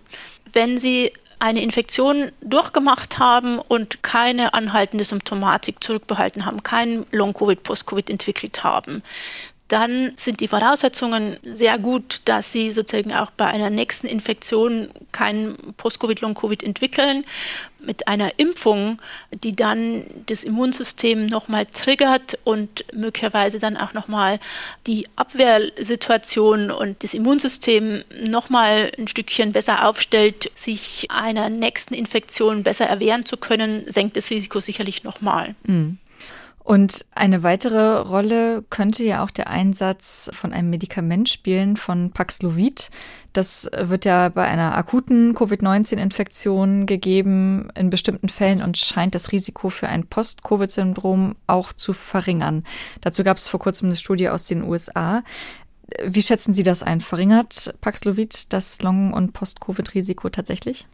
wenn 0.53 0.77
Sie 0.77 1.11
eine 1.39 1.63
Infektion 1.63 2.31
durchgemacht 2.41 3.17
haben 3.17 3.59
und 3.59 4.03
keine 4.03 4.53
anhaltende 4.53 5.03
Symptomatik 5.03 5.83
zurückbehalten 5.83 6.45
haben, 6.45 6.63
kein 6.63 7.05
Long-Covid, 7.11 7.63
Post-Covid 7.63 8.09
entwickelt 8.09 8.63
haben, 8.63 9.03
dann 9.67 10.11
sind 10.15 10.41
die 10.41 10.47
Voraussetzungen 10.47 11.37
sehr 11.43 11.79
gut, 11.79 12.21
dass 12.25 12.51
sie 12.51 12.71
sozusagen 12.71 13.13
auch 13.13 13.31
bei 13.31 13.45
einer 13.45 13.71
nächsten 13.71 14.05
Infektion 14.05 14.89
kein 15.11 15.57
Post-Covid, 15.77 16.21
Long-Covid 16.21 16.61
entwickeln. 16.61 17.25
Mit 17.79 18.07
einer 18.07 18.37
Impfung, 18.37 18.99
die 19.31 19.55
dann 19.55 20.05
das 20.27 20.43
Immunsystem 20.43 21.25
nochmal 21.25 21.65
triggert 21.65 22.37
und 22.43 22.85
möglicherweise 22.93 23.59
dann 23.59 23.77
auch 23.77 23.93
nochmal 23.93 24.39
die 24.87 25.07
Abwehrsituation 25.15 26.71
und 26.71 27.03
das 27.03 27.13
Immunsystem 27.13 28.03
nochmal 28.23 28.91
ein 28.97 29.07
Stückchen 29.07 29.51
besser 29.51 29.87
aufstellt, 29.87 30.51
sich 30.55 31.07
einer 31.09 31.49
nächsten 31.49 31.93
Infektion 31.93 32.63
besser 32.63 32.85
erwehren 32.85 33.25
zu 33.25 33.37
können, 33.37 33.83
senkt 33.87 34.17
das 34.17 34.29
Risiko 34.29 34.59
sicherlich 34.59 35.03
nochmal. 35.03 35.55
Mhm. 35.63 35.97
Und 36.65 37.05
eine 37.13 37.43
weitere 37.43 37.99
Rolle 37.99 38.63
könnte 38.71 39.03
ja 39.03 39.23
auch 39.23 39.29
der 39.29 39.51
Einsatz 39.51 40.31
von 40.33 40.51
einem 40.51 40.71
Medikament 40.71 41.29
spielen, 41.29 41.77
von 41.77 42.09
Paxlovid. 42.09 42.89
Das 43.33 43.69
wird 43.71 44.03
ja 44.03 44.29
bei 44.29 44.45
einer 44.47 44.75
akuten 44.75 45.35
Covid-19-Infektion 45.35 46.87
gegeben 46.87 47.69
in 47.75 47.91
bestimmten 47.91 48.29
Fällen 48.29 48.63
und 48.63 48.79
scheint 48.79 49.13
das 49.13 49.31
Risiko 49.31 49.69
für 49.69 49.89
ein 49.89 50.07
Post-Covid-Syndrom 50.07 51.35
auch 51.45 51.71
zu 51.71 51.93
verringern. 51.93 52.63
Dazu 53.01 53.23
gab 53.23 53.37
es 53.37 53.47
vor 53.47 53.59
kurzem 53.59 53.89
eine 53.89 53.95
Studie 53.95 54.29
aus 54.29 54.47
den 54.47 54.63
USA. 54.63 55.21
Wie 56.03 56.23
schätzen 56.23 56.55
Sie 56.55 56.63
das 56.63 56.81
ein? 56.81 56.99
Verringert 56.99 57.75
Paxlovid 57.79 58.51
das 58.53 58.81
Long- 58.81 59.13
und 59.13 59.33
Post-Covid-Risiko 59.33 60.29
tatsächlich? 60.29 60.87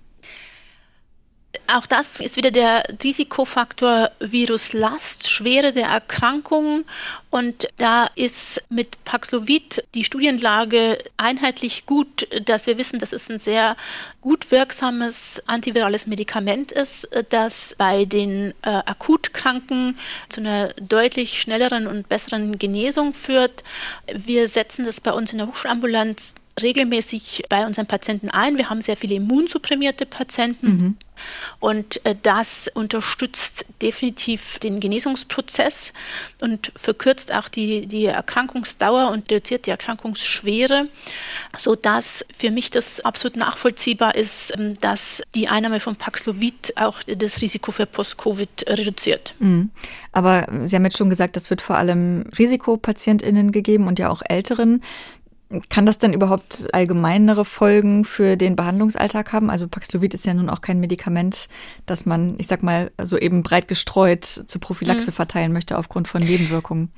Auch 1.67 1.85
das 1.85 2.19
ist 2.19 2.35
wieder 2.35 2.51
der 2.51 2.83
Risikofaktor 3.03 4.11
Viruslast, 4.19 5.29
Schwere 5.29 5.71
der 5.71 5.87
Erkrankung. 5.87 6.85
Und 7.29 7.67
da 7.77 8.09
ist 8.15 8.61
mit 8.69 9.03
Paxlovid 9.05 9.83
die 9.95 10.03
Studienlage 10.03 10.97
einheitlich 11.15 11.85
gut, 11.85 12.27
dass 12.45 12.67
wir 12.67 12.77
wissen, 12.77 12.99
dass 12.99 13.13
es 13.13 13.29
ein 13.29 13.39
sehr 13.39 13.77
gut 14.19 14.51
wirksames 14.51 15.41
antivirales 15.45 16.07
Medikament 16.07 16.73
ist, 16.73 17.07
das 17.29 17.73
bei 17.77 18.03
den 18.05 18.53
äh, 18.63 18.69
Akutkranken 18.69 19.97
zu 20.27 20.41
einer 20.41 20.73
deutlich 20.73 21.39
schnelleren 21.39 21.87
und 21.87 22.09
besseren 22.09 22.57
Genesung 22.59 23.13
führt. 23.13 23.63
Wir 24.13 24.49
setzen 24.49 24.85
das 24.85 24.99
bei 24.99 25.13
uns 25.13 25.31
in 25.31 25.37
der 25.37 25.47
Hochschulambulanz 25.47 26.33
regelmäßig 26.61 27.43
bei 27.49 27.65
unseren 27.65 27.87
Patienten 27.87 28.29
ein. 28.29 28.57
Wir 28.57 28.69
haben 28.69 28.81
sehr 28.81 28.97
viele 28.97 29.15
immunsupprimierte 29.15 30.05
Patienten. 30.05 30.67
Mhm. 30.67 30.97
Und 31.59 32.03
äh, 32.05 32.15
das 32.21 32.69
unterstützt 32.73 33.65
definitiv 33.81 34.59
den 34.59 34.79
Genesungsprozess 34.79 35.93
und 36.41 36.71
verkürzt 36.75 37.33
auch 37.33 37.47
die, 37.47 37.87
die 37.87 38.05
Erkrankungsdauer 38.05 39.11
und 39.11 39.31
reduziert 39.31 39.65
die 39.65 39.71
Erkrankungsschwere, 39.71 40.87
sodass 41.57 42.25
für 42.35 42.51
mich 42.51 42.71
das 42.71 43.01
absolut 43.01 43.37
nachvollziehbar 43.37 44.15
ist, 44.15 44.53
ähm, 44.57 44.73
dass 44.81 45.21
die 45.35 45.47
Einnahme 45.47 45.79
von 45.79 45.95
Paxlovid 45.95 46.73
auch 46.77 47.03
das 47.03 47.41
Risiko 47.41 47.71
für 47.71 47.85
Post-Covid 47.85 48.65
reduziert. 48.67 49.35
Mhm. 49.39 49.69
Aber 50.11 50.47
Sie 50.63 50.75
haben 50.75 50.85
jetzt 50.85 50.97
schon 50.97 51.09
gesagt, 51.09 51.35
das 51.35 51.49
wird 51.49 51.61
vor 51.61 51.77
allem 51.77 52.25
Risikopatientinnen 52.37 53.51
gegeben 53.51 53.87
und 53.87 53.99
ja 53.99 54.09
auch 54.09 54.21
Älteren. 54.27 54.81
Kann 55.69 55.85
das 55.85 55.97
denn 55.97 56.13
überhaupt 56.13 56.67
allgemeinere 56.73 57.43
Folgen 57.43 58.05
für 58.05 58.37
den 58.37 58.55
Behandlungsalltag 58.55 59.33
haben? 59.33 59.49
Also 59.49 59.67
Paxlovid 59.67 60.13
ist 60.13 60.25
ja 60.25 60.33
nun 60.33 60.49
auch 60.49 60.61
kein 60.61 60.79
Medikament, 60.79 61.49
das 61.85 62.05
man, 62.05 62.35
ich 62.37 62.47
sag 62.47 62.63
mal, 62.63 62.91
so 63.01 63.17
eben 63.17 63.43
breit 63.43 63.67
gestreut 63.67 64.25
zur 64.25 64.61
Prophylaxe 64.61 65.11
mhm. 65.11 65.15
verteilen 65.15 65.51
möchte 65.51 65.77
aufgrund 65.77 66.07
von 66.07 66.21
Nebenwirkungen. 66.21 66.91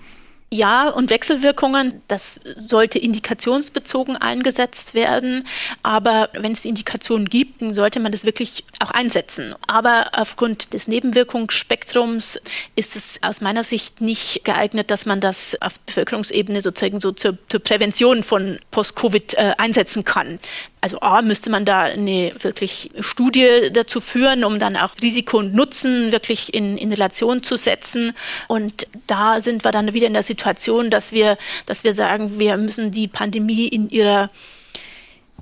Ja, 0.54 0.90
und 0.90 1.10
Wechselwirkungen, 1.10 2.04
das 2.08 2.40
sollte 2.68 3.00
indikationsbezogen 3.00 4.18
eingesetzt 4.18 4.94
werden. 4.94 5.48
Aber 5.82 6.30
wenn 6.34 6.52
es 6.52 6.62
die 6.62 6.70
Indikation 6.70 7.26
gibt, 7.26 7.64
dann 7.64 7.74
sollte 7.74 8.00
man 8.00 8.12
das 8.12 8.24
wirklich 8.24 8.64
auch 8.80 8.92
einsetzen. 8.92 9.56
Aber 9.66 10.12
aufgrund 10.12 10.74
des 10.74 10.88
Nebenwirkungsspektrums 10.88 12.40
ist 12.76 12.96
es 12.96 13.18
aus 13.24 13.42
meiner 13.42 13.64
Sicht 13.64 14.00
nicht 14.00 14.46
geeignet, 14.46 14.92
dass 14.92 15.08
man 15.08 15.22
das 15.22 15.60
auf 15.60 15.80
Bevölkerungsebene 15.80 16.62
sozusagen 16.62 17.00
so 17.00 17.14
zur, 17.14 17.36
zur 17.50 17.60
Prävention 17.60 18.22
von 18.22 18.60
Post-Covid 18.70 19.34
äh, 19.34 19.54
einsetzen 19.58 20.04
kann. 20.04 20.38
Also 20.82 21.00
A, 21.00 21.22
müsste 21.22 21.50
man 21.50 21.64
da 21.64 21.84
eine 21.84 22.34
wirklich 22.42 22.92
Studie 23.00 23.70
dazu 23.72 24.02
führen, 24.02 24.44
um 24.44 24.60
dann 24.60 24.76
auch 24.76 24.96
Risiko 25.02 25.38
und 25.38 25.56
Nutzen 25.56 26.12
wirklich 26.12 26.54
in, 26.54 26.78
in 26.78 26.92
Relation 26.92 27.42
zu 27.42 27.56
setzen. 27.56 28.14
Und 28.50 28.86
da 29.08 29.40
sind 29.40 29.64
wir 29.64 29.72
dann 29.72 29.94
wieder 29.94 30.08
in 30.08 30.14
der 30.14 30.24
Situation, 30.24 30.43
dass 30.90 31.12
wir, 31.12 31.38
dass 31.66 31.84
wir 31.84 31.94
sagen, 31.94 32.40
wir 32.40 32.58
müssen 32.58 32.92
die 32.92 33.08
Pandemie 33.08 33.68
in 33.68 33.90
ihrer 33.90 34.30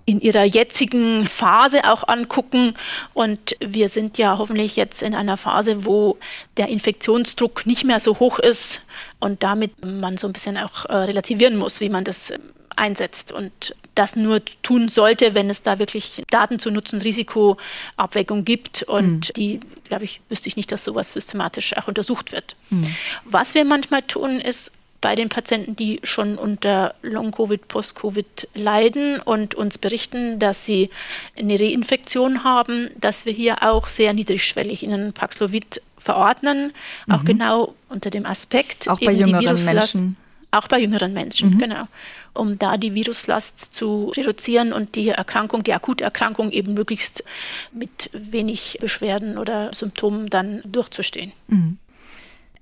in 0.06 0.20
ihrer 0.20 0.44
jetzigen 0.44 1.28
Phase 1.28 1.90
auch 1.90 2.08
angucken. 2.08 2.74
Und 3.14 3.56
wir 3.60 3.88
sind 3.88 4.18
ja 4.18 4.38
hoffentlich 4.38 4.76
jetzt 4.76 5.02
in 5.02 5.16
einer 5.16 5.38
Phase, 5.38 5.86
wo 5.86 6.18
der 6.58 6.68
Infektionsdruck 6.68 7.66
nicht 7.66 7.84
mehr 7.84 8.00
so 8.00 8.20
hoch 8.20 8.40
ist 8.40 8.82
und 9.20 9.44
damit 9.44 9.86
man 9.86 10.18
so 10.18 10.28
ein 10.28 10.34
bisschen 10.34 10.58
auch 10.58 10.86
äh, 10.86 10.96
relativieren 10.96 11.56
muss, 11.56 11.82
wie 11.82 11.90
man 11.90 12.04
das 12.04 12.34
einsetzt 12.76 13.32
und 13.32 13.76
das 13.94 14.16
nur 14.16 14.42
tun 14.64 14.88
sollte, 14.88 15.34
wenn 15.36 15.50
es 15.50 15.62
da 15.62 15.78
wirklich 15.78 16.24
Daten 16.30 16.60
zu 16.60 16.72
Nutzen-Risiko-Abwägung 16.72 18.46
gibt. 18.46 18.84
Und 18.84 19.30
mhm. 19.30 19.34
die, 19.36 19.60
glaube 19.84 20.06
ich, 20.06 20.22
wüsste 20.30 20.48
ich 20.48 20.56
nicht, 20.56 20.72
dass 20.72 20.84
sowas 20.84 21.14
systematisch 21.14 21.76
auch 21.78 21.88
untersucht 21.88 22.32
wird. 22.32 22.56
Mhm. 22.70 22.96
Was 23.26 23.54
wir 23.54 23.66
manchmal 23.66 24.02
tun, 24.02 24.40
ist 24.40 24.72
bei 25.02 25.16
den 25.16 25.30
Patienten, 25.30 25.76
die 25.76 26.00
schon 26.04 26.38
unter 26.38 26.94
Long-Covid, 27.02 27.68
Post-Covid 27.68 28.48
leiden 28.54 29.20
und 29.20 29.56
uns 29.56 29.78
berichten, 29.78 30.40
dass 30.40 30.64
sie 30.64 30.90
eine 31.38 31.60
Reinfektion 31.60 32.44
haben, 32.44 32.92
dass 33.00 33.26
wir 33.26 33.34
hier 33.34 33.64
auch 33.64 33.88
sehr 33.88 34.14
niedrigschwellig 34.14 34.84
ihnen 34.84 35.14
Paxlovid 35.14 35.82
verordnen, 35.98 36.72
mhm. 37.08 37.14
auch 37.14 37.26
genau 37.26 37.76
unter 37.90 38.10
dem 38.10 38.26
Aspekt. 38.26 38.88
Auch 38.88 39.00
bei 39.00 39.12
jüngeren 39.12 39.66
Menschen. 39.66 40.18
Auch 40.52 40.68
bei 40.68 40.80
jüngeren 40.80 41.14
Menschen, 41.14 41.56
mhm. 41.56 41.60
genau 41.60 41.88
um 42.34 42.58
da 42.58 42.78
die 42.78 42.94
Viruslast 42.94 43.74
zu 43.76 44.12
reduzieren 44.16 44.74
und 44.74 44.96
die 44.96 45.10
Erkrankung, 45.10 45.64
die 45.64 45.74
akute 45.74 46.04
Erkrankung 46.04 46.52
eben 46.52 46.74
möglichst 46.74 47.24
mit 47.72 48.10
wenig 48.14 48.78
Beschwerden 48.80 49.38
oder 49.38 49.74
Symptomen 49.74 50.28
dann 50.28 50.62
durchzustehen. 50.66 51.34
Mhm. 51.48 51.78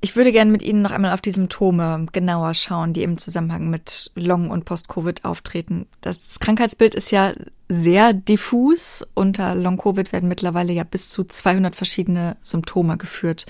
Ich 0.02 0.16
würde 0.16 0.32
gerne 0.32 0.50
mit 0.50 0.62
Ihnen 0.62 0.82
noch 0.82 0.92
einmal 0.92 1.14
auf 1.14 1.22
die 1.22 1.32
Symptome 1.32 2.06
genauer 2.14 2.54
schauen, 2.54 2.94
die 2.94 3.04
im 3.04 3.18
Zusammenhang 3.18 3.70
mit 3.70 4.12
Long- 4.16 4.50
und 4.50 4.64
Post-Covid 4.64 5.26
auftreten. 5.26 5.88
Das 6.00 6.40
Krankheitsbild 6.40 6.96
ist 6.96 7.12
ja 7.12 7.34
sehr 7.68 8.14
diffus. 8.14 9.06
Unter 9.14 9.56
Long-Covid 9.56 10.14
werden 10.14 10.30
mittlerweile 10.30 10.72
ja 10.72 10.86
bis 10.86 11.10
zu 11.10 11.26
200 11.26 11.76
verschiedene 11.76 12.38
Symptome 12.42 12.98
geführt. 12.98 13.46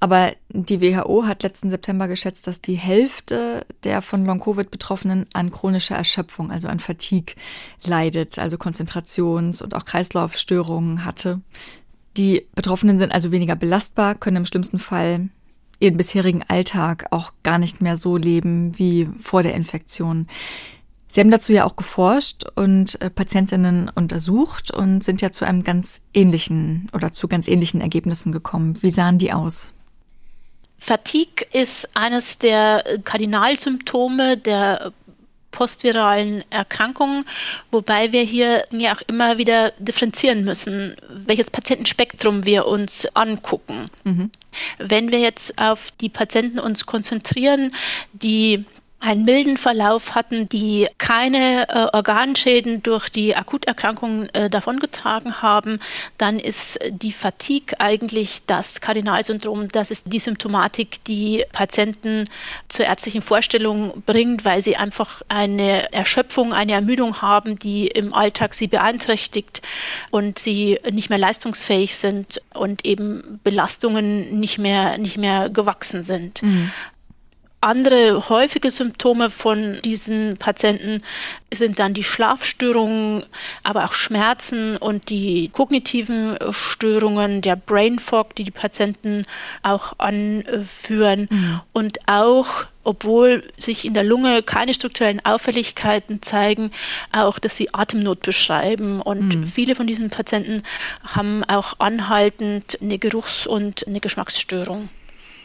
Aber 0.00 0.32
die 0.48 0.80
WHO 0.80 1.26
hat 1.26 1.42
letzten 1.42 1.68
September 1.68 2.08
geschätzt, 2.08 2.46
dass 2.46 2.62
die 2.62 2.74
Hälfte 2.74 3.66
der 3.84 4.00
von 4.00 4.24
Long-Covid-Betroffenen 4.24 5.26
an 5.34 5.52
chronischer 5.52 5.94
Erschöpfung, 5.94 6.50
also 6.50 6.68
an 6.68 6.80
Fatigue, 6.80 7.36
leidet, 7.84 8.38
also 8.38 8.56
Konzentrations- 8.56 9.62
und 9.62 9.74
auch 9.74 9.84
Kreislaufstörungen 9.84 11.04
hatte. 11.04 11.42
Die 12.16 12.48
Betroffenen 12.54 12.98
sind 12.98 13.12
also 13.12 13.30
weniger 13.30 13.56
belastbar, 13.56 14.14
können 14.14 14.38
im 14.38 14.46
schlimmsten 14.46 14.78
Fall 14.78 15.28
ihren 15.82 15.96
bisherigen 15.96 16.42
Alltag 16.46 17.06
auch 17.10 17.32
gar 17.42 17.58
nicht 17.58 17.80
mehr 17.80 17.96
so 17.96 18.16
leben 18.16 18.78
wie 18.78 19.08
vor 19.20 19.42
der 19.42 19.54
Infektion. 19.54 20.28
Sie 21.08 21.20
haben 21.20 21.30
dazu 21.30 21.52
ja 21.52 21.64
auch 21.64 21.76
geforscht 21.76 22.44
und 22.54 23.00
äh, 23.02 23.10
Patientinnen 23.10 23.90
untersucht 23.94 24.70
und 24.70 25.04
sind 25.04 25.20
ja 25.20 25.30
zu 25.30 25.44
einem 25.44 25.62
ganz 25.62 26.00
ähnlichen 26.14 26.88
oder 26.94 27.12
zu 27.12 27.28
ganz 27.28 27.48
ähnlichen 27.48 27.82
Ergebnissen 27.82 28.32
gekommen. 28.32 28.82
Wie 28.82 28.90
sahen 28.90 29.18
die 29.18 29.32
aus? 29.32 29.74
Fatigue 30.78 31.46
ist 31.52 31.88
eines 31.94 32.38
der 32.38 32.82
Kardinalsymptome 33.04 34.38
der 34.38 34.92
postviralen 35.50 36.42
Erkrankungen, 36.50 37.26
wobei 37.70 38.10
wir 38.10 38.22
hier 38.22 38.64
ja 38.70 38.96
auch 38.96 39.02
immer 39.06 39.36
wieder 39.36 39.72
differenzieren 39.78 40.44
müssen, 40.44 40.96
welches 41.08 41.50
Patientenspektrum 41.50 42.46
wir 42.46 42.66
uns 42.66 43.06
angucken. 43.14 43.90
Mhm. 44.04 44.30
Wenn 44.78 45.10
wir 45.10 45.18
jetzt 45.18 45.58
auf 45.58 45.90
die 46.00 46.08
Patienten 46.08 46.58
uns 46.58 46.86
konzentrieren, 46.86 47.74
die 48.12 48.64
einen 49.02 49.24
milden 49.24 49.56
Verlauf 49.56 50.14
hatten, 50.14 50.48
die 50.48 50.88
keine 50.98 51.68
äh, 51.68 51.88
Organschäden 51.92 52.82
durch 52.82 53.08
die 53.08 53.34
Akuterkrankung 53.34 54.28
äh, 54.28 54.48
davongetragen 54.48 55.42
haben, 55.42 55.80
dann 56.18 56.38
ist 56.38 56.78
die 56.88 57.12
Fatigue 57.12 57.78
eigentlich 57.80 58.42
das 58.46 58.80
Kardinalsyndrom. 58.80 59.68
Das 59.68 59.90
ist 59.90 60.04
die 60.06 60.20
Symptomatik, 60.20 61.02
die 61.04 61.44
Patienten 61.52 62.28
zur 62.68 62.86
ärztlichen 62.86 63.22
Vorstellung 63.22 64.02
bringt, 64.06 64.44
weil 64.44 64.62
sie 64.62 64.76
einfach 64.76 65.22
eine 65.28 65.92
Erschöpfung, 65.92 66.52
eine 66.52 66.72
Ermüdung 66.72 67.20
haben, 67.20 67.58
die 67.58 67.88
im 67.88 68.14
Alltag 68.14 68.54
sie 68.54 68.68
beeinträchtigt 68.68 69.62
und 70.10 70.38
sie 70.38 70.78
nicht 70.92 71.10
mehr 71.10 71.18
leistungsfähig 71.18 71.96
sind 71.96 72.40
und 72.54 72.84
eben 72.84 73.40
Belastungen 73.42 74.38
nicht 74.38 74.58
mehr, 74.58 74.96
nicht 74.98 75.18
mehr 75.18 75.50
gewachsen 75.50 76.04
sind. 76.04 76.42
Mhm. 76.42 76.70
Andere 77.62 78.28
häufige 78.28 78.72
Symptome 78.72 79.30
von 79.30 79.80
diesen 79.84 80.36
Patienten 80.36 81.00
sind 81.54 81.78
dann 81.78 81.94
die 81.94 82.02
Schlafstörungen, 82.02 83.22
aber 83.62 83.84
auch 83.84 83.92
Schmerzen 83.92 84.76
und 84.76 85.10
die 85.10 85.48
kognitiven 85.52 86.36
Störungen, 86.50 87.40
der 87.40 87.54
Brain 87.54 88.00
Fog, 88.00 88.34
die 88.34 88.42
die 88.42 88.50
Patienten 88.50 89.22
auch 89.62 89.94
anführen 89.98 91.28
mhm. 91.30 91.60
und 91.72 91.98
auch 92.08 92.66
obwohl 92.84 93.44
sich 93.58 93.84
in 93.84 93.94
der 93.94 94.02
Lunge 94.02 94.42
keine 94.42 94.74
strukturellen 94.74 95.24
Auffälligkeiten 95.24 96.20
zeigen, 96.20 96.72
auch, 97.12 97.38
dass 97.38 97.56
sie 97.56 97.72
Atemnot 97.72 98.22
beschreiben. 98.22 99.00
Und 99.00 99.36
mhm. 99.36 99.46
viele 99.46 99.76
von 99.76 99.86
diesen 99.86 100.10
Patienten 100.10 100.64
haben 101.04 101.44
auch 101.44 101.74
anhaltend 101.78 102.78
eine 102.82 102.98
Geruchs- 102.98 103.46
und 103.46 103.86
eine 103.86 104.00
Geschmacksstörung. 104.00 104.88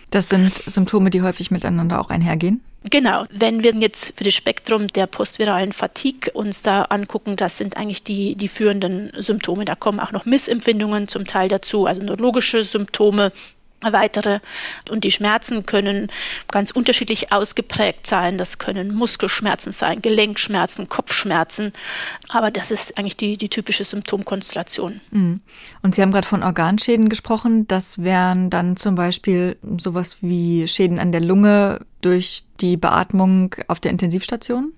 Das 0.10 0.30
sind 0.30 0.56
Symptome, 0.56 1.10
die 1.10 1.22
häufig 1.22 1.52
miteinander 1.52 2.00
auch 2.00 2.10
einhergehen. 2.10 2.62
Genau. 2.90 3.26
Wenn 3.32 3.64
wir 3.64 3.74
jetzt 3.76 4.18
für 4.18 4.24
das 4.24 4.34
Spektrum 4.34 4.88
der 4.88 5.08
postviralen 5.08 5.74
Fatigue 5.74 6.32
uns 6.32 6.62
da 6.62 6.84
angucken, 6.84 7.36
das 7.36 7.58
sind 7.58 7.76
eigentlich 7.76 8.04
die, 8.04 8.36
die 8.36 8.48
führenden 8.48 9.12
Symptome. 9.18 9.66
Da 9.66 9.76
kommen 9.76 10.00
auch 10.00 10.12
noch 10.12 10.26
Missempfindungen 10.26 11.08
zum 11.08 11.26
Teil 11.26 11.50
dazu, 11.50 11.86
also 11.86 12.02
neurologische 12.02 12.64
Symptome, 12.64 13.34
weitere. 13.82 14.40
Und 14.90 15.04
die 15.04 15.12
Schmerzen 15.12 15.66
können 15.66 16.12
ganz 16.50 16.72
unterschiedlich 16.72 17.32
ausgeprägt 17.32 18.08
sein. 18.08 18.38
Das 18.38 18.58
können 18.58 18.94
Muskelschmerzen 18.94 19.72
sein, 19.72 20.02
Gelenkschmerzen, 20.02 20.90
Kopfschmerzen. 20.90 21.74
Aber 22.30 22.52
das 22.52 22.72
ist 22.72 22.98
eigentlich 22.98 23.18
die, 23.18 23.38
die 23.38 23.50
typische 23.50 23.84
Symptomkonstellation. 23.84 25.02
Mhm. 25.12 25.42
Und 25.82 25.96
Sie 25.96 26.02
haben 26.02 26.12
gerade 26.12 26.28
von 26.28 26.44
Organschäden 26.44 27.10
gesprochen. 27.10 27.68
Das 27.68 28.02
wären 28.02 28.50
dann 28.50 28.78
zum 28.78 28.96
Beispiel 28.96 29.58
sowas 29.78 30.18
wie 30.22 30.68
Schäden 30.68 31.00
an 31.00 31.12
der 31.12 31.22
Lunge 31.22 31.86
durch 32.02 32.44
die 32.60 32.78
Beatmung 32.78 33.56
auf 33.68 33.80
der 33.80 33.92
Intensivstation? 33.92 34.74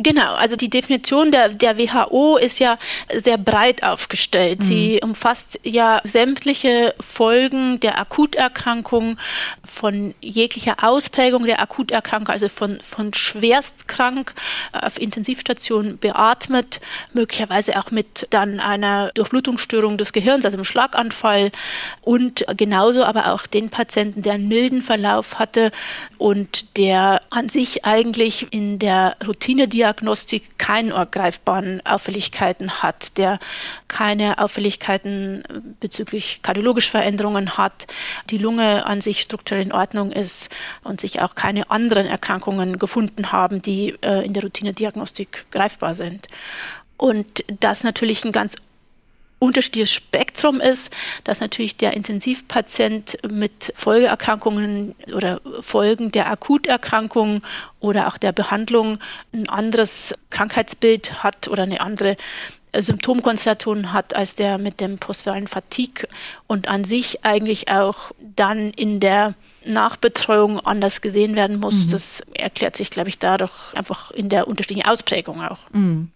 Genau, 0.00 0.34
also 0.34 0.54
die 0.54 0.70
Definition 0.70 1.32
der, 1.32 1.48
der 1.48 1.76
WHO 1.76 2.36
ist 2.36 2.60
ja 2.60 2.78
sehr 3.12 3.36
breit 3.36 3.82
aufgestellt. 3.82 4.60
Mhm. 4.60 4.64
Sie 4.64 5.00
umfasst 5.02 5.58
ja 5.64 6.00
sämtliche 6.04 6.94
Folgen 7.00 7.80
der 7.80 7.98
Akuterkrankung, 7.98 9.18
von 9.64 10.14
jeglicher 10.20 10.84
Ausprägung 10.84 11.46
der 11.46 11.60
Akuterkrankung, 11.60 12.32
also 12.32 12.48
von, 12.48 12.80
von 12.80 13.12
schwerstkrank 13.12 14.34
äh, 14.72 14.86
auf 14.86 15.00
Intensivstation 15.00 15.98
beatmet, 15.98 16.78
möglicherweise 17.12 17.76
auch 17.76 17.90
mit 17.90 18.28
dann 18.30 18.60
einer 18.60 19.10
Durchblutungsstörung 19.14 19.98
des 19.98 20.12
Gehirns, 20.12 20.44
also 20.44 20.56
einem 20.56 20.64
Schlaganfall 20.64 21.50
und 22.02 22.44
genauso 22.56 23.02
aber 23.02 23.32
auch 23.32 23.48
den 23.48 23.68
Patienten, 23.68 24.22
der 24.22 24.34
einen 24.34 24.46
milden 24.46 24.82
Verlauf 24.82 25.40
hatte 25.40 25.72
und 26.18 26.76
der 26.78 27.22
an 27.30 27.48
sich 27.48 27.84
eigentlich 27.84 28.46
in 28.52 28.78
der 28.78 29.16
Routine, 29.26 29.66
die 29.66 29.87
Diagnostik 29.88 30.58
keine 30.58 30.92
greifbaren 31.10 31.80
Auffälligkeiten 31.86 32.82
hat, 32.82 33.16
der 33.16 33.38
keine 33.88 34.38
Auffälligkeiten 34.38 35.42
bezüglich 35.80 36.40
kardiologischer 36.42 36.90
Veränderungen 36.90 37.56
hat, 37.56 37.86
die 38.28 38.36
Lunge 38.36 38.84
an 38.84 39.00
sich 39.00 39.22
strukturell 39.22 39.62
in 39.62 39.72
Ordnung 39.72 40.12
ist 40.12 40.50
und 40.84 41.00
sich 41.00 41.22
auch 41.22 41.34
keine 41.34 41.70
anderen 41.70 42.06
Erkrankungen 42.06 42.78
gefunden 42.78 43.32
haben, 43.32 43.62
die 43.62 43.96
äh, 44.02 44.26
in 44.26 44.34
der 44.34 44.42
Routine-Diagnostik 44.42 45.46
greifbar 45.50 45.94
sind. 45.94 46.26
Und 46.98 47.44
das 47.60 47.82
natürlich 47.82 48.24
ein 48.26 48.32
ganz 48.32 48.56
unterschiedliches 49.38 49.92
Spektrum 49.92 50.60
ist, 50.60 50.92
dass 51.24 51.40
natürlich 51.40 51.76
der 51.76 51.94
Intensivpatient 51.94 53.18
mit 53.30 53.72
Folgeerkrankungen 53.76 54.94
oder 55.14 55.40
Folgen 55.60 56.10
der 56.10 56.30
Akuterkrankung 56.30 57.42
oder 57.80 58.08
auch 58.08 58.18
der 58.18 58.32
Behandlung 58.32 58.98
ein 59.32 59.48
anderes 59.48 60.14
Krankheitsbild 60.30 61.22
hat 61.22 61.48
oder 61.48 61.62
eine 61.62 61.80
andere 61.80 62.16
Symptomkonstellation 62.76 63.92
hat 63.92 64.14
als 64.14 64.34
der 64.34 64.58
mit 64.58 64.80
dem 64.80 64.98
postviralen 64.98 65.48
Fatigue 65.48 66.06
und 66.46 66.68
an 66.68 66.84
sich 66.84 67.24
eigentlich 67.24 67.70
auch 67.70 68.12
dann 68.36 68.70
in 68.72 69.00
der 69.00 69.34
Nachbetreuung 69.64 70.60
anders 70.60 71.00
gesehen 71.00 71.36
werden 71.36 71.60
muss. 71.60 71.74
Mhm. 71.74 71.90
Das 71.90 72.22
erklärt 72.34 72.76
sich, 72.76 72.90
glaube 72.90 73.08
ich, 73.08 73.18
dadurch 73.18 73.52
einfach 73.74 74.10
in 74.10 74.28
der 74.28 74.48
unterschiedlichen 74.48 74.88
Ausprägung 74.88 75.42
auch. 75.42 75.58
Mhm. 75.72 76.10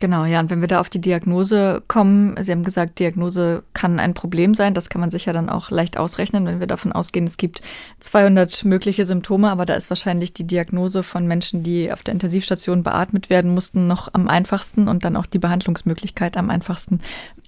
Genau, 0.00 0.24
ja. 0.24 0.40
Und 0.40 0.48
wenn 0.48 0.62
wir 0.62 0.68
da 0.68 0.80
auf 0.80 0.88
die 0.88 1.00
Diagnose 1.00 1.82
kommen, 1.86 2.34
Sie 2.42 2.50
haben 2.52 2.64
gesagt, 2.64 2.98
Diagnose 2.98 3.62
kann 3.74 4.00
ein 4.00 4.14
Problem 4.14 4.54
sein. 4.54 4.72
Das 4.72 4.88
kann 4.88 5.02
man 5.02 5.10
sich 5.10 5.26
ja 5.26 5.34
dann 5.34 5.50
auch 5.50 5.70
leicht 5.70 5.98
ausrechnen, 5.98 6.46
wenn 6.46 6.58
wir 6.58 6.66
davon 6.66 6.92
ausgehen, 6.92 7.26
es 7.26 7.36
gibt 7.36 7.60
200 8.00 8.64
mögliche 8.64 9.04
Symptome. 9.04 9.50
Aber 9.50 9.66
da 9.66 9.74
ist 9.74 9.90
wahrscheinlich 9.90 10.32
die 10.32 10.46
Diagnose 10.46 11.02
von 11.02 11.26
Menschen, 11.26 11.62
die 11.62 11.92
auf 11.92 12.02
der 12.02 12.14
Intensivstation 12.14 12.82
beatmet 12.82 13.28
werden 13.28 13.52
mussten, 13.52 13.86
noch 13.86 14.08
am 14.14 14.26
einfachsten 14.26 14.88
und 14.88 15.04
dann 15.04 15.16
auch 15.16 15.26
die 15.26 15.38
Behandlungsmöglichkeit 15.38 16.38
am 16.38 16.48
einfachsten. 16.48 17.00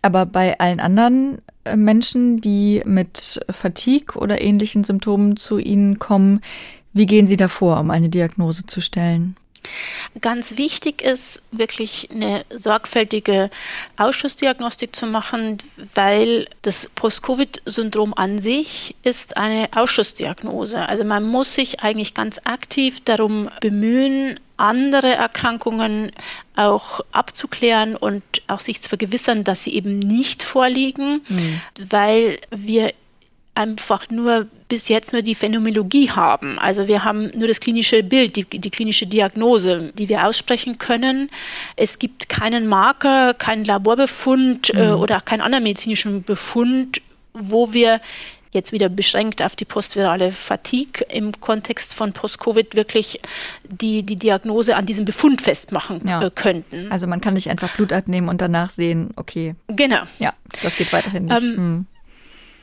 Aber 0.03 0.27
bei 0.27 0.61
allen 0.61 0.81
anderen 0.81 1.39
äh, 1.65 1.75
Menschen, 1.75 2.43
die 2.43 2.83
mit 2.85 3.41
Fatigue 3.49 4.21
oder 4.21 4.43
ähnlichen 4.43 4.85
Symptomen 4.85 5.39
zu 5.39 5.57
Ihnen 5.57 5.99
kommen, 5.99 6.43
wie 6.93 7.07
gehen 7.07 7.27
Sie 7.27 7.39
davor, 7.39 7.81
um 7.81 7.91
eine 7.91 8.11
Diagnose 8.11 8.67
zu 8.67 8.83
stellen? 8.83 9.37
Ganz 10.20 10.57
wichtig 10.57 11.03
ist 11.03 11.43
wirklich 11.51 12.09
eine 12.11 12.45
sorgfältige 12.51 13.51
Ausschussdiagnostik 13.97 14.95
zu 14.95 15.07
machen, 15.07 15.59
weil 15.95 16.47
das 16.62 16.91
Post-Covid-Syndrom 16.95 18.14
an 18.14 18.41
sich 18.41 18.95
ist 19.03 19.37
eine 19.37 19.68
Ausschussdiagnose. 19.75 20.89
Also 20.89 21.05
man 21.05 21.25
muss 21.25 21.55
sich 21.55 21.81
eigentlich 21.81 22.14
ganz 22.14 22.41
aktiv 22.45 23.01
darum 23.05 23.51
bemühen, 23.61 24.39
andere 24.57 25.09
Erkrankungen 25.14 26.12
auch 26.55 27.01
abzuklären 27.11 27.97
und 27.97 28.23
auch 28.47 28.61
sich 28.61 28.81
zu 28.81 28.89
vergewissern, 28.89 29.45
dass 29.45 29.64
sie 29.64 29.75
eben 29.75 29.99
nicht 29.99 30.43
vorliegen, 30.43 31.23
mhm. 31.29 31.61
weil 31.91 32.39
wir 32.51 32.93
einfach 33.55 34.09
nur 34.11 34.47
bis 34.69 34.89
jetzt 34.89 35.13
nur 35.13 35.21
die 35.21 35.35
Phänomenologie 35.35 36.11
haben. 36.11 36.59
Also 36.59 36.89
wir 36.89 37.05
haben 37.05 37.31
nur 37.37 37.49
das 37.49 37.61
klinische 37.61 38.03
Bild, 38.03 38.37
die, 38.37 38.45
die 38.45 38.71
klinische 38.71 39.07
Diagnose, 39.07 39.93
die 39.99 40.09
wir 40.09 40.27
aussprechen 40.27 40.79
können. 40.79 41.29
Es 41.77 41.99
gibt 41.99 42.31
keinen 42.31 42.67
Marker, 42.67 43.35
keinen 43.35 43.65
Laborbefund 43.65 44.71
äh, 44.71 44.77
mhm. 44.77 44.83
äh, 44.83 44.93
oder 44.93 45.21
keinen 45.21 45.43
anderen 45.43 45.65
medizinischen 45.65 46.23
Befund, 46.23 47.03
wo 47.35 47.75
wir 47.75 48.01
jetzt 48.53 48.73
wieder 48.73 48.89
beschränkt 48.89 49.43
auf 49.43 49.57
die 49.57 49.65
postvirale 49.65 50.31
Fatigue 50.31 51.07
im 51.09 51.33
Kontext 51.41 51.95
von 51.95 52.13
Post-Covid 52.13 52.75
wirklich 52.75 53.21
die, 53.65 54.03
die 54.03 54.17
Diagnose 54.17 54.77
an 54.77 54.87
diesem 54.87 55.05
Befund 55.05 55.41
festmachen 55.41 56.07
ja. 56.07 56.23
äh, 56.23 56.31
könnten. 56.31 56.91
Also 56.91 57.07
man 57.07 57.21
kann 57.21 57.35
nicht 57.35 57.51
einfach 57.51 57.75
Blut 57.77 57.93
abnehmen 57.93 58.29
und 58.29 58.41
danach 58.41 58.71
sehen, 58.71 59.11
okay. 59.17 59.55
Genau. 59.69 60.03
Ja, 60.19 60.35
das 60.63 60.77
geht 60.77 60.93
weiterhin 60.93 61.27
nicht. 61.27 61.43
Ähm, 61.43 61.57
hm. 61.57 61.87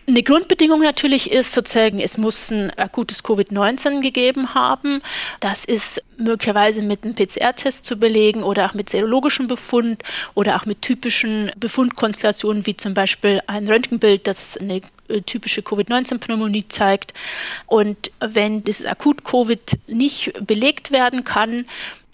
Eine 0.10 0.24
Grundbedingung 0.24 0.82
natürlich 0.82 1.30
ist 1.30 1.53
sozusagen, 1.53 1.99
es 1.99 2.18
muss 2.18 2.49
ein 2.49 2.72
akutes 2.80 3.24
Covid-19 3.24 4.01
gegeben 4.01 4.55
haben. 4.55 5.03
Das 5.39 5.66
ist 5.66 6.03
möglicherweise 6.18 6.82
mit 6.82 7.03
einem 7.03 7.14
PCR-Test 7.14 7.86
zu 7.86 7.95
belegen 7.95 8.41
oder 8.41 8.66
auch 8.66 8.74
mit 8.74 8.89
serologischem 8.89 9.47
Befund 9.47 10.01
oder 10.34 10.55
auch 10.55 10.66
mit 10.66 10.82
typischen 10.82 11.51
Befundkonstellationen 11.60 12.66
wie 12.66 12.76
zum 12.76 12.95
Beispiel 12.95 13.41
ein 13.45 13.68
Röntgenbild, 13.68 14.26
das 14.26 14.57
eine 14.57 14.82
äh, 15.10 15.22
typische 15.22 15.62
Covid-19-Pneumonie 15.62 16.68
zeigt. 16.68 17.14
Und 17.68 18.10
wenn 18.20 18.64
dieses 18.64 18.88
Akut-Covid 18.88 19.78
nicht 19.86 20.34
belegt 20.43 20.89
werden 20.89 21.24
kann, 21.24 21.66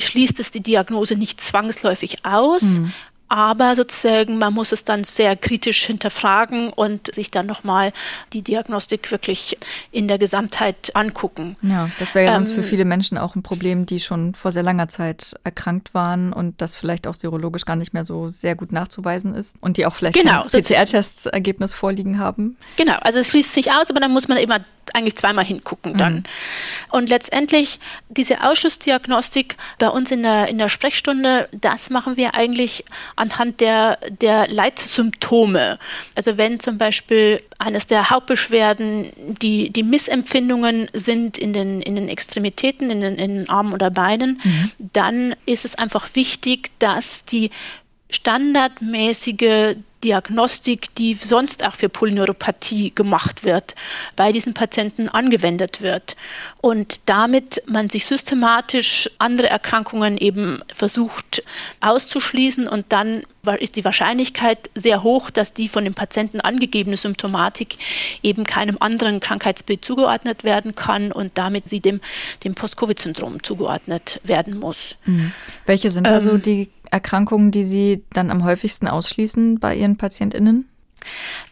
schließt 0.02 0.42
es 0.42 0.52
die 0.52 0.60
Diagnose 0.60 1.16
nicht 1.16 1.40
zwangsläufig 1.40 2.26
aus. 2.26 2.62
Mhm. 2.62 2.94
Aber 3.28 3.76
sozusagen, 3.76 4.38
man 4.38 4.54
muss 4.54 4.72
es 4.72 4.86
dann 4.86 5.04
sehr 5.04 5.36
kritisch 5.36 5.86
hinterfragen 5.86 6.70
und 6.70 7.14
sich 7.14 7.32
dann 7.32 7.46
nochmal 7.46 7.92
die 8.34 8.42
Diagnostik 8.42 9.12
wirklich 9.12 9.58
in 9.92 10.08
der 10.08 10.18
Gesamtheit 10.18 10.92
angucken. 10.96 11.56
Ja, 11.62 11.90
das 11.98 12.14
wäre 12.14 12.26
ja 12.26 12.32
ähm, 12.32 12.46
sonst 12.46 12.52
für 12.54 12.62
ähm, 12.62 12.68
viele 12.68 12.86
Menschen 12.86 13.18
auch 13.18 13.36
ein 13.36 13.44
Problem, 13.44 13.86
die 13.86 14.00
schon 14.00 14.36
vor 14.36 14.52
sehr 14.52 14.64
langer 14.64 14.90
Zeit 14.90 15.36
erkrankt 15.44 15.94
waren 15.94 16.34
und 16.34 16.62
das 16.62 16.76
vielleicht 16.76 17.08
auch 17.08 17.16
serologisch 17.16 17.66
gar 17.66 17.76
nicht 17.76 17.94
mehr 17.94 18.06
so 18.06 18.30
sehr 18.30 18.56
gut 18.56 18.72
nachzuweisen 18.72 19.34
ist 19.34 19.58
und 19.62 19.78
die 19.78 19.86
auch 19.86 19.96
vielleicht 19.96 20.16
genau, 20.16 20.44
ein 20.44 20.48
PCR-Testergebnis 20.48 21.74
vorliegen 21.74 22.20
haben. 22.20 22.58
Genau, 22.78 22.98
also 23.02 23.20
es 23.20 23.30
schließt 23.30 23.54
sich 23.54 23.72
aus, 23.72 23.90
aber 23.90 24.00
dann 24.00 24.12
muss 24.12 24.28
man 24.28 24.38
immer 24.38 24.60
eigentlich 24.94 25.16
zweimal 25.16 25.46
hingucken 25.46 25.98
dann. 25.98 26.14
Mhm. 26.14 26.24
Und 26.92 27.10
letztendlich 27.10 27.80
diese 28.10 28.44
Ausschussdiagnostik 28.44 29.58
bei 29.80 29.90
uns 29.90 30.12
in 30.12 30.24
der, 30.24 30.48
in 30.48 30.58
der 30.58 30.70
Sprechstunde, 30.70 31.50
das 31.52 31.90
machen 31.90 32.18
wir 32.18 32.36
eigentlich 32.36 32.84
anhand 33.16 33.62
der, 33.62 33.98
der 34.22 34.48
Leitsymptome. 34.48 35.80
Also 36.16 36.38
wenn 36.38 36.60
zum 36.60 36.78
Beispiel 36.78 37.42
eines 37.58 37.88
der 37.88 38.10
Hauptbeschwerden 38.10 39.12
die, 39.42 39.70
die 39.72 39.84
Missempfindungen 39.84 40.90
sind 40.94 41.38
in 41.38 41.54
den, 41.54 41.82
in 41.82 41.96
den 41.96 42.10
Extremitäten, 42.10 42.90
in 42.90 43.02
den, 43.02 43.16
in 43.16 43.36
den 43.36 43.50
Armen 43.50 43.74
oder 43.74 43.90
Beinen, 43.90 44.42
mhm. 44.44 44.72
dann 44.94 45.36
ist 45.46 45.66
es 45.66 45.76
einfach 45.76 46.10
wichtig, 46.14 46.72
dass 46.80 47.26
die 47.26 47.50
standardmäßige 48.10 49.76
Diagnostik, 50.06 50.94
die 50.96 51.16
sonst 51.16 51.66
auch 51.66 51.74
für 51.74 51.90
Polyneuropathie 51.90 52.94
gemacht 52.94 53.44
wird, 53.44 53.74
bei 54.16 54.32
diesen 54.32 54.54
Patienten 54.54 55.10
angewendet 55.10 55.82
wird. 55.82 56.16
Und 56.62 57.10
damit 57.10 57.64
man 57.68 57.90
sich 57.90 58.06
systematisch 58.06 59.10
andere 59.18 59.50
Erkrankungen 59.50 60.18
eben 60.18 60.62
versucht 60.72 61.44
auszuschließen 61.82 62.68
und 62.68 62.86
dann 62.90 63.24
ist 63.60 63.76
die 63.76 63.86
Wahrscheinlichkeit 63.86 64.70
sehr 64.74 65.04
hoch, 65.04 65.30
dass 65.30 65.54
die 65.54 65.70
von 65.70 65.84
dem 65.84 65.94
Patienten 65.94 66.40
angegebene 66.40 66.98
Symptomatik 66.98 67.78
eben 68.24 68.44
keinem 68.46 68.78
anderen 68.80 69.20
Krankheitsbild 69.20 69.86
zugeordnet 69.86 70.44
werden 70.44 70.76
kann 70.76 71.12
und 71.12 71.38
damit 71.38 71.68
sie 71.68 71.80
dem, 71.80 72.02
dem 72.44 72.56
Post-Covid-Syndrom 72.56 73.44
zugeordnet 73.44 74.20
werden 74.24 74.58
muss. 74.58 74.96
Mhm. 75.06 75.32
Welche 75.66 75.92
sind 75.92 76.08
also 76.08 76.32
ähm, 76.32 76.42
die 76.42 76.70
Erkrankungen, 76.96 77.52
die 77.52 77.66
Sie 77.66 78.06
dann 78.14 78.32
am 78.32 78.46
häufigsten 78.46 78.88
ausschließen 78.88 79.60
bei 79.60 79.76
Ihren 79.76 79.98
PatientInnen? 79.98 80.70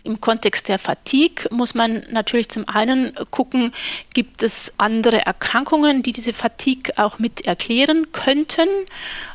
Im 0.03 0.19
Kontext 0.19 0.67
der 0.67 0.79
Fatigue 0.79 1.47
muss 1.49 1.75
man 1.75 2.03
natürlich 2.11 2.49
zum 2.49 2.67
einen 2.67 3.13
gucken, 3.31 3.71
gibt 4.13 4.43
es 4.43 4.73
andere 4.77 5.25
Erkrankungen, 5.25 6.03
die 6.03 6.11
diese 6.11 6.33
Fatigue 6.33 6.97
auch 6.97 7.19
mit 7.19 7.45
erklären 7.45 8.11
könnten. 8.11 8.67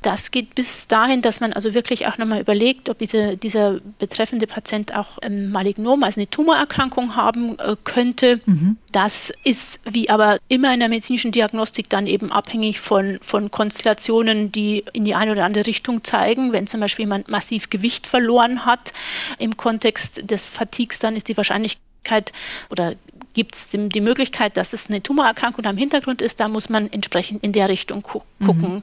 Das 0.02 0.30
geht 0.30 0.54
bis 0.54 0.86
dahin, 0.86 1.22
dass 1.22 1.40
man 1.40 1.54
also 1.54 1.72
wirklich 1.72 2.06
auch 2.06 2.18
nochmal 2.18 2.40
überlegt, 2.40 2.88
ob 2.90 2.98
diese, 2.98 3.36
dieser 3.36 3.80
betreffende 3.98 4.46
Patient 4.46 4.94
auch 4.94 5.18
ein 5.18 5.50
Malignom, 5.50 6.02
also 6.02 6.20
eine 6.20 6.28
Tumorerkrankung 6.28 7.16
haben 7.16 7.58
äh, 7.58 7.76
könnte. 7.84 8.40
Mhm. 8.44 8.76
Das 8.92 9.32
ist 9.44 9.80
wie 9.84 10.10
aber 10.10 10.38
immer 10.48 10.72
in 10.72 10.80
der 10.80 10.88
medizinischen 10.88 11.32
Diagnostik 11.32 11.88
dann 11.88 12.06
eben 12.06 12.32
abhängig 12.32 12.80
von, 12.80 13.18
von 13.22 13.50
Konstellationen, 13.50 14.50
die 14.52 14.84
in 14.92 15.04
die 15.04 15.14
eine 15.14 15.32
oder 15.32 15.44
andere 15.44 15.66
Richtung 15.66 16.04
zeigen. 16.04 16.52
Wenn 16.52 16.66
zum 16.66 16.80
Beispiel 16.80 17.04
jemand 17.04 17.28
massiv 17.28 17.70
Gewicht 17.70 18.06
verloren 18.06 18.64
hat 18.64 18.92
im 19.38 19.56
Kontext 19.56 20.30
des 20.30 20.46
Fatigues, 20.58 20.98
dann 20.98 21.16
ist 21.16 21.28
die 21.28 21.36
Wahrscheinlichkeit 21.36 22.32
oder 22.70 22.94
gibt 23.38 23.54
es 23.54 23.70
die 23.70 24.00
Möglichkeit, 24.00 24.56
dass 24.56 24.72
es 24.72 24.88
eine 24.88 25.00
Tumorerkrankung 25.00 25.64
am 25.66 25.76
Hintergrund 25.76 26.20
ist, 26.22 26.40
da 26.40 26.48
muss 26.48 26.68
man 26.68 26.90
entsprechend 26.92 27.44
in 27.44 27.52
der 27.52 27.68
Richtung 27.68 28.02
gu 28.02 28.20
mhm. 28.40 28.46
gucken. 28.46 28.74
Mhm. 28.74 28.82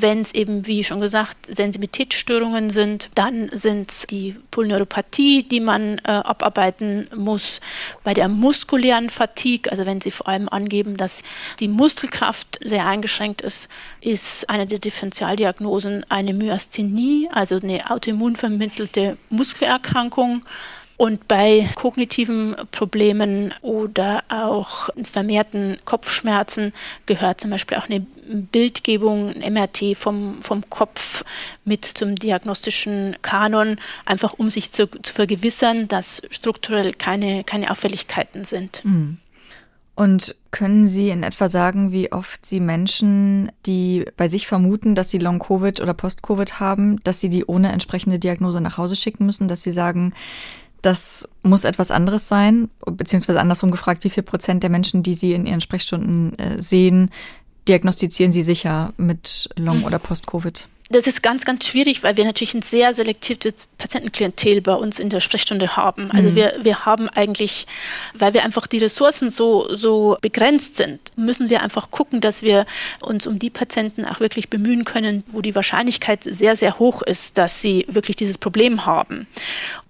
Wenn 0.00 0.22
es 0.22 0.32
eben, 0.34 0.66
wie 0.66 0.84
schon 0.84 1.00
gesagt, 1.00 1.36
Sensibilitätsstörungen 1.46 2.70
sind, 2.70 3.10
dann 3.16 3.48
sind 3.52 3.90
es 3.90 4.06
die 4.06 4.36
Polyneuropathie, 4.52 5.42
die 5.42 5.58
man 5.58 5.98
äh, 6.04 6.12
abarbeiten 6.12 7.08
muss. 7.16 7.60
Bei 8.04 8.14
der 8.14 8.28
muskulären 8.28 9.10
Fatigue, 9.10 9.68
also 9.70 9.84
wenn 9.84 10.00
Sie 10.00 10.12
vor 10.12 10.28
allem 10.28 10.48
angeben, 10.48 10.96
dass 10.96 11.22
die 11.58 11.66
Muskelkraft 11.66 12.60
sehr 12.64 12.86
eingeschränkt 12.86 13.40
ist, 13.40 13.68
ist 14.00 14.48
eine 14.48 14.66
der 14.66 14.78
Differentialdiagnosen 14.78 16.04
eine 16.08 16.34
Myasthenie, 16.34 17.28
also 17.32 17.56
eine 17.56 17.90
autoimmunvermittelte 17.90 19.16
Muskelerkrankung. 19.28 20.42
Und 20.98 21.28
bei 21.28 21.68
kognitiven 21.76 22.56
Problemen 22.72 23.54
oder 23.62 24.24
auch 24.28 24.90
vermehrten 25.00 25.76
Kopfschmerzen 25.84 26.72
gehört 27.06 27.40
zum 27.40 27.50
Beispiel 27.50 27.78
auch 27.78 27.88
eine 27.88 28.00
Bildgebung, 28.00 29.32
ein 29.32 29.54
MRT 29.54 29.96
vom, 29.96 30.42
vom 30.42 30.68
Kopf 30.68 31.24
mit 31.64 31.84
zum 31.84 32.16
diagnostischen 32.16 33.16
Kanon, 33.22 33.76
einfach 34.06 34.34
um 34.34 34.50
sich 34.50 34.72
zu, 34.72 34.88
zu 34.88 35.14
vergewissern, 35.14 35.86
dass 35.86 36.20
strukturell 36.30 36.92
keine, 36.94 37.44
keine 37.44 37.70
Auffälligkeiten 37.70 38.44
sind. 38.44 38.84
Mhm. 38.84 39.18
Und 39.94 40.34
können 40.50 40.86
Sie 40.86 41.10
in 41.10 41.22
etwa 41.22 41.48
sagen, 41.48 41.92
wie 41.92 42.12
oft 42.12 42.44
Sie 42.44 42.60
Menschen, 42.60 43.52
die 43.66 44.04
bei 44.16 44.28
sich 44.28 44.48
vermuten, 44.48 44.94
dass 44.94 45.10
sie 45.10 45.18
Long-Covid 45.18 45.80
oder 45.80 45.92
Post-Covid 45.92 46.60
haben, 46.60 47.02
dass 47.02 47.18
Sie 47.18 47.28
die 47.30 47.44
ohne 47.44 47.72
entsprechende 47.72 48.20
Diagnose 48.20 48.60
nach 48.60 48.78
Hause 48.78 48.94
schicken 48.94 49.26
müssen, 49.26 49.48
dass 49.48 49.62
Sie 49.62 49.72
sagen, 49.72 50.12
das 50.82 51.28
muss 51.42 51.64
etwas 51.64 51.90
anderes 51.90 52.28
sein, 52.28 52.70
beziehungsweise 52.84 53.40
andersrum 53.40 53.70
gefragt, 53.70 54.04
wie 54.04 54.10
viel 54.10 54.22
Prozent 54.22 54.62
der 54.62 54.70
Menschen, 54.70 55.02
die 55.02 55.14
Sie 55.14 55.32
in 55.32 55.46
Ihren 55.46 55.60
Sprechstunden 55.60 56.38
äh, 56.38 56.60
sehen, 56.60 57.10
diagnostizieren 57.68 58.32
Sie 58.32 58.42
sicher 58.42 58.92
mit 58.96 59.48
Long- 59.56 59.84
oder 59.84 59.98
Post-Covid? 59.98 60.68
Das 60.90 61.06
ist 61.06 61.22
ganz, 61.22 61.44
ganz 61.44 61.66
schwierig, 61.66 62.02
weil 62.02 62.16
wir 62.16 62.24
natürlich 62.24 62.54
ein 62.54 62.62
sehr 62.62 62.94
selektiertes 62.94 63.68
Patientenklientel 63.76 64.62
bei 64.62 64.74
uns 64.74 64.98
in 64.98 65.10
der 65.10 65.20
Sprechstunde 65.20 65.76
haben. 65.76 66.10
Also 66.12 66.30
mhm. 66.30 66.36
wir, 66.36 66.54
wir 66.62 66.86
haben 66.86 67.10
eigentlich, 67.10 67.66
weil 68.14 68.32
wir 68.32 68.42
einfach 68.42 68.66
die 68.66 68.78
Ressourcen 68.78 69.28
so, 69.28 69.74
so 69.74 70.16
begrenzt 70.22 70.76
sind, 70.76 70.98
müssen 71.16 71.50
wir 71.50 71.62
einfach 71.62 71.90
gucken, 71.90 72.22
dass 72.22 72.40
wir 72.40 72.64
uns 73.02 73.26
um 73.26 73.38
die 73.38 73.50
Patienten 73.50 74.06
auch 74.06 74.20
wirklich 74.20 74.48
bemühen 74.48 74.86
können, 74.86 75.24
wo 75.26 75.42
die 75.42 75.54
Wahrscheinlichkeit 75.54 76.24
sehr, 76.24 76.56
sehr 76.56 76.78
hoch 76.78 77.02
ist, 77.02 77.36
dass 77.36 77.60
sie 77.60 77.84
wirklich 77.90 78.16
dieses 78.16 78.38
Problem 78.38 78.86
haben. 78.86 79.26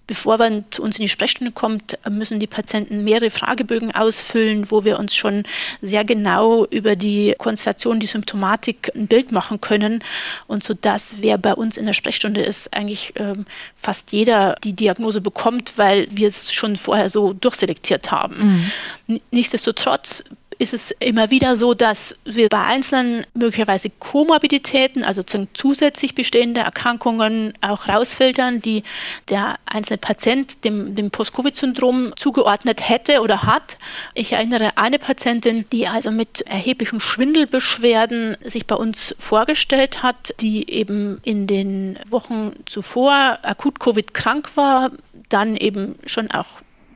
Bevor 0.09 0.39
man 0.39 0.65
zu 0.71 0.83
uns 0.83 0.99
in 0.99 1.03
die 1.03 1.09
Sprechstunde 1.09 1.53
kommt, 1.53 1.99
müssen 2.09 2.41
die 2.41 2.47
Patienten 2.47 3.05
mehrere 3.05 3.29
Fragebögen 3.29 3.95
ausfüllen, 3.95 4.71
wo 4.71 4.83
wir 4.83 4.99
uns 4.99 5.15
schon 5.15 5.45
sehr 5.83 6.03
genau 6.03 6.65
über 6.65 6.97
die 6.97 7.35
Konstellation, 7.37 8.01
die 8.01 8.07
Symptomatik 8.07 8.91
ein 8.97 9.07
Bild 9.07 9.33
machen 9.33 9.61
können. 9.61 10.03
Und 10.47 10.65
so 10.65 10.73
dass 10.73 11.17
wer 11.21 11.37
bei 11.37 11.53
uns 11.53 11.77
in 11.77 11.85
der 11.85 11.93
Sprechstunde 11.93 12.41
ist, 12.41 12.73
eigentlich 12.73 13.13
ähm, 13.17 13.45
fast 13.77 14.13
jeder 14.13 14.57
die 14.65 14.73
Diagnose 14.73 15.21
bekommt, 15.21 15.75
weil 15.77 16.09
wir 16.11 16.29
es 16.29 16.55
schon 16.55 16.77
vorher 16.77 17.11
so 17.11 17.35
durchselektiert 17.35 18.11
haben. 18.11 18.71
Mhm. 19.07 19.21
Nichtsdestotrotz 19.31 20.25
ist 20.59 20.75
es 20.75 20.91
immer 20.99 21.31
wieder 21.31 21.57
so, 21.57 21.73
dass 21.73 22.17
wir 22.25 22.49
bei 22.49 22.63
einzelnen 22.63 23.25
möglicherweise 23.35 23.91
Komorbiditäten, 23.91 25.05
also 25.05 25.23
zusätzlich 25.23 26.15
bestehende 26.15 26.63
Erkrankungen 26.63 27.55
auch 27.61 27.89
rausfiltern, 27.89 28.61
die 28.61 28.83
der 29.29 29.57
einzelne 29.67 29.99
Patient 29.99 30.65
dem, 30.65 30.97
dem 30.97 31.11
Post-Covid-Syndrom 31.11 32.13
zugeordnet 32.17 32.89
hätte 32.89 33.21
oder 33.21 33.45
hat. 33.45 33.79
Ich 34.15 34.33
erinnere 34.33 34.77
eine 34.77 34.99
Patientin, 34.99 35.65
die 35.71 35.87
also 35.87 36.11
mit 36.11 36.41
erheblichen 36.43 37.01
Schwindelbeschwerden 37.01 38.37
sich 38.45 38.67
bei 38.67 38.75
uns 38.75 39.15
vorgestellt 39.19 40.03
hat, 40.03 40.35
die 40.41 40.69
eben 40.71 41.21
in 41.23 41.47
den 41.47 41.99
Wochen 42.09 42.53
zuvor 42.67 43.39
akut 43.43 43.79
Covid 43.79 44.13
krank 44.13 44.51
war, 44.57 44.91
dann 45.29 45.57
eben 45.57 45.97
schon 46.05 46.31
auch 46.31 46.47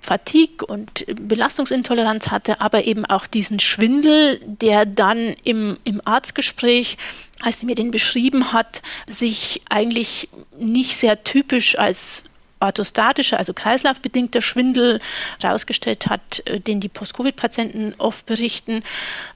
Fatigue 0.03 0.67
und 0.67 1.05
Belastungsintoleranz 1.07 2.29
hatte, 2.29 2.61
aber 2.61 2.85
eben 2.85 3.07
auch 3.07 3.27
diesen 3.27 3.61
Schwindel, 3.61 4.41
der 4.45 4.85
dann 4.85 5.35
im, 5.45 5.79
im 5.85 6.03
Arztgespräch, 6.05 6.99
als 7.41 7.61
sie 7.61 7.67
mir 7.67 7.77
den 7.77 7.93
beschrieben 7.93 8.53
hat, 8.53 8.83
sich 9.07 9.63
eigentlich 9.71 10.29
nicht 10.59 10.97
sehr 10.97 11.23
typisch 11.23 11.79
als 11.79 12.25
orthostatischer, 12.63 13.39
also 13.39 13.53
kreislaufbedingter 13.53 14.41
Schwindel 14.41 15.01
herausgestellt 15.43 16.07
hat, 16.07 16.43
äh, 16.47 16.61
den 16.61 16.81
die 16.81 16.89
Post-Covid-Patienten 16.89 17.95
oft 17.99 18.27
berichten, 18.27 18.83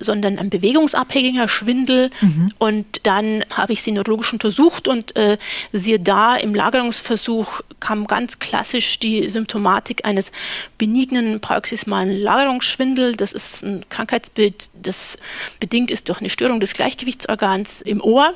sondern 0.00 0.38
ein 0.38 0.50
bewegungsabhängiger 0.50 1.48
Schwindel. 1.48 2.10
Mhm. 2.20 2.52
Und 2.58 2.86
dann 3.02 3.44
habe 3.50 3.72
ich 3.72 3.82
sie 3.82 3.92
neurologisch 3.92 4.32
untersucht 4.32 4.88
und 4.88 5.16
äh, 5.16 5.38
siehe 5.72 5.98
da, 6.00 6.36
im 6.36 6.54
Lagerungsversuch 6.54 7.60
kam 7.80 8.06
ganz 8.06 8.38
klassisch 8.38 8.98
die 8.98 9.28
Symptomatik 9.28 10.04
eines 10.04 10.32
benignen 10.78 11.40
paroxysmalen 11.40 12.16
Lagerungsschwindel. 12.16 13.16
Das 13.16 13.32
ist 13.32 13.62
ein 13.62 13.84
Krankheitsbild, 13.88 14.70
das 14.74 15.18
bedingt 15.60 15.90
ist 15.90 16.08
durch 16.08 16.20
eine 16.20 16.30
Störung 16.30 16.60
des 16.60 16.74
Gleichgewichtsorgans 16.74 17.82
im 17.82 18.00
Ohr. 18.00 18.34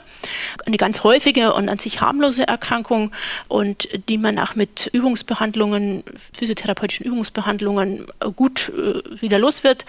Eine 0.66 0.76
ganz 0.76 1.04
häufige 1.04 1.54
und 1.54 1.68
an 1.68 1.78
sich 1.78 2.00
harmlose 2.00 2.46
Erkrankung 2.46 3.12
und 3.48 3.88
die 4.08 4.18
man 4.18 4.38
auch 4.38 4.54
mit 4.54 4.79
Übungsbehandlungen, 4.86 6.04
physiotherapeutischen 6.32 7.06
Übungsbehandlungen 7.06 8.06
gut 8.36 8.70
äh, 8.70 9.20
wieder 9.20 9.38
los 9.38 9.64
wird, 9.64 9.84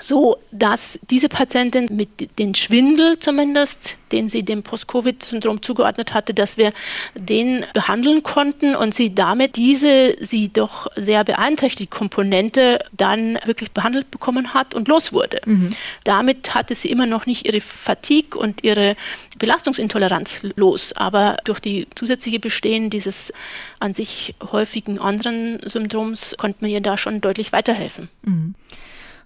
so 0.00 0.38
dass 0.52 0.98
diese 1.10 1.28
Patientin 1.28 1.86
mit 1.90 2.38
dem 2.38 2.54
Schwindel 2.54 3.18
zumindest, 3.18 3.96
den 4.12 4.28
sie 4.28 4.42
dem 4.42 4.62
Post-Covid-Syndrom 4.62 5.62
zugeordnet 5.62 6.14
hatte, 6.14 6.34
dass 6.34 6.56
wir 6.56 6.72
den 7.14 7.64
behandeln 7.74 8.22
konnten 8.22 8.74
und 8.74 8.94
sie 8.94 9.14
damit 9.14 9.56
diese 9.56 10.16
sie 10.20 10.48
doch 10.52 10.86
sehr 10.96 11.24
beeinträchtigte 11.24 11.94
Komponente 11.94 12.78
dann 12.92 13.38
wirklich 13.44 13.70
behandelt 13.72 14.10
bekommen 14.10 14.54
hat 14.54 14.74
und 14.74 14.88
los 14.88 15.12
wurde. 15.12 15.40
Mhm. 15.44 15.70
Damit 16.04 16.54
hatte 16.54 16.74
sie 16.74 16.90
immer 16.90 17.06
noch 17.06 17.26
nicht 17.26 17.46
ihre 17.46 17.60
Fatigue 17.60 18.38
und 18.38 18.64
ihre 18.64 18.96
Belastungsintoleranz 19.38 20.40
los, 20.56 20.92
aber 20.94 21.36
durch 21.44 21.60
die 21.60 21.86
zusätzliche 21.94 22.40
Bestehen 22.40 22.90
dieses 22.90 23.32
an 23.80 23.94
sich 23.94 24.17
häufigen 24.52 25.00
anderen 25.00 25.60
Syndroms 25.64 26.34
konnte 26.38 26.58
man 26.60 26.70
ihr 26.70 26.80
da 26.80 26.96
schon 26.96 27.20
deutlich 27.20 27.52
weiterhelfen. 27.52 28.08
Mhm. 28.22 28.54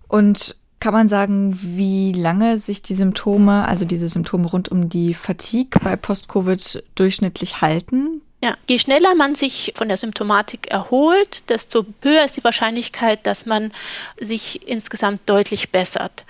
Und 0.08 0.56
kann 0.80 0.92
man 0.92 1.08
sagen, 1.08 1.58
wie 1.62 2.12
lange 2.12 2.58
sich 2.58 2.82
die 2.82 2.94
Symptome, 2.94 3.68
also 3.68 3.84
diese 3.84 4.08
Symptome 4.08 4.48
rund 4.48 4.68
um 4.68 4.88
die 4.88 5.14
Fatigue 5.14 5.80
bei 5.82 5.94
Post-Covid 5.94 6.82
durchschnittlich 6.96 7.60
halten? 7.60 8.20
Ja, 8.42 8.56
je 8.68 8.80
schneller 8.80 9.14
man 9.14 9.36
sich 9.36 9.72
von 9.76 9.86
der 9.86 9.96
Symptomatik 9.96 10.66
erholt, 10.66 11.48
desto 11.48 11.86
höher 12.02 12.24
ist 12.24 12.36
die 12.36 12.42
Wahrscheinlichkeit, 12.42 13.24
dass 13.24 13.46
man 13.46 13.72
sich 14.20 14.66
insgesamt 14.66 15.20
deutlich 15.26 15.70
bessert. 15.70 16.24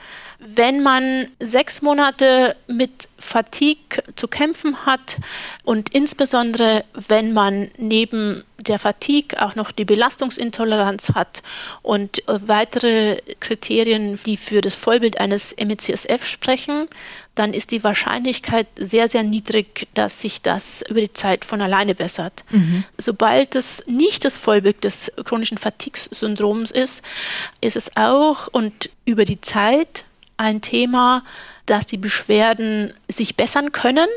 Wenn 0.45 0.82
man 0.82 1.28
sechs 1.38 1.82
Monate 1.82 2.57
mit 2.66 3.09
Fatigue 3.18 4.03
zu 4.16 4.26
kämpfen 4.26 4.84
hat 4.84 5.18
und 5.64 5.90
insbesondere 5.95 6.84
wenn 6.95 7.32
man 7.32 7.70
neben 7.78 8.43
der 8.59 8.78
Fatigue 8.78 9.40
auch 9.40 9.55
noch 9.55 9.72
die 9.72 9.84
Belastungsintoleranz 9.84 11.11
hat 11.14 11.43
und 11.82 12.22
weitere 12.26 13.18
Kriterien, 13.40 14.18
die 14.26 14.36
für 14.36 14.61
das 14.61 14.74
Vollbild 14.74 15.18
eines 15.18 15.55
MECSF 15.57 16.24
sprechen, 16.24 16.86
dann 17.34 17.55
ist 17.55 17.70
die 17.70 17.82
Wahrscheinlichkeit 17.82 18.66
sehr, 18.76 19.09
sehr 19.09 19.22
niedrig, 19.22 19.88
dass 19.95 20.20
sich 20.20 20.43
das 20.43 20.82
über 20.88 21.01
die 21.01 21.12
Zeit 21.12 21.45
von 21.45 21.61
alleine 21.61 21.95
bessert. 21.95 22.45
Mhm. 22.51 22.84
Sobald 22.99 23.55
es 23.55 23.84
nicht 23.86 24.24
das 24.24 24.36
Vollbild 24.36 24.84
des 24.84 25.12
chronischen 25.24 25.59
Fatigue-Syndroms 25.59 26.70
ist, 26.70 27.03
ist 27.61 27.76
es 27.76 27.97
auch 27.97 28.49
und 28.49 28.90
über 29.05 29.24
die 29.24 29.40
Zeit 29.40 30.05
ein 30.43 30.61
Thema, 30.61 31.24
dass 31.66 31.86
die 31.86 31.97
Beschwerden 31.97 32.93
sich 33.09 33.36
bessern 33.36 33.72
können, 33.72 34.09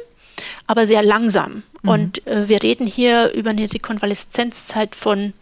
aber 0.67 0.87
sehr 0.87 1.03
langsam. 1.03 1.63
Mhm. 1.83 1.89
Und 1.89 2.27
äh, 2.27 2.49
wir 2.49 2.61
reden 2.63 2.87
hier 2.87 3.31
über 3.33 3.51
eine 3.51 3.71
Rekonvaleszenzzeit 3.71 4.95
von 4.95 5.33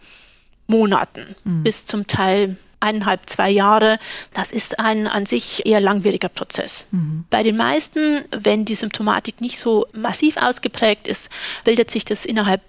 Monaten 0.66 1.34
mhm. 1.44 1.62
bis 1.62 1.86
zum 1.86 2.06
Teil 2.06 2.56
eineinhalb, 2.80 3.28
zwei 3.28 3.50
Jahre. 3.50 3.98
Das 4.34 4.52
ist 4.52 4.78
ein 4.78 5.06
an 5.06 5.26
sich 5.26 5.64
eher 5.64 5.80
langwieriger 5.80 6.28
Prozess. 6.28 6.86
Mhm. 6.90 7.24
Bei 7.30 7.42
den 7.42 7.56
meisten, 7.56 8.24
wenn 8.30 8.64
die 8.64 8.74
Symptomatik 8.74 9.40
nicht 9.40 9.58
so 9.58 9.86
massiv 9.92 10.36
ausgeprägt 10.36 11.08
ist, 11.08 11.30
bildet 11.64 11.90
sich 11.90 12.04
das 12.04 12.26
innerhalb 12.26 12.62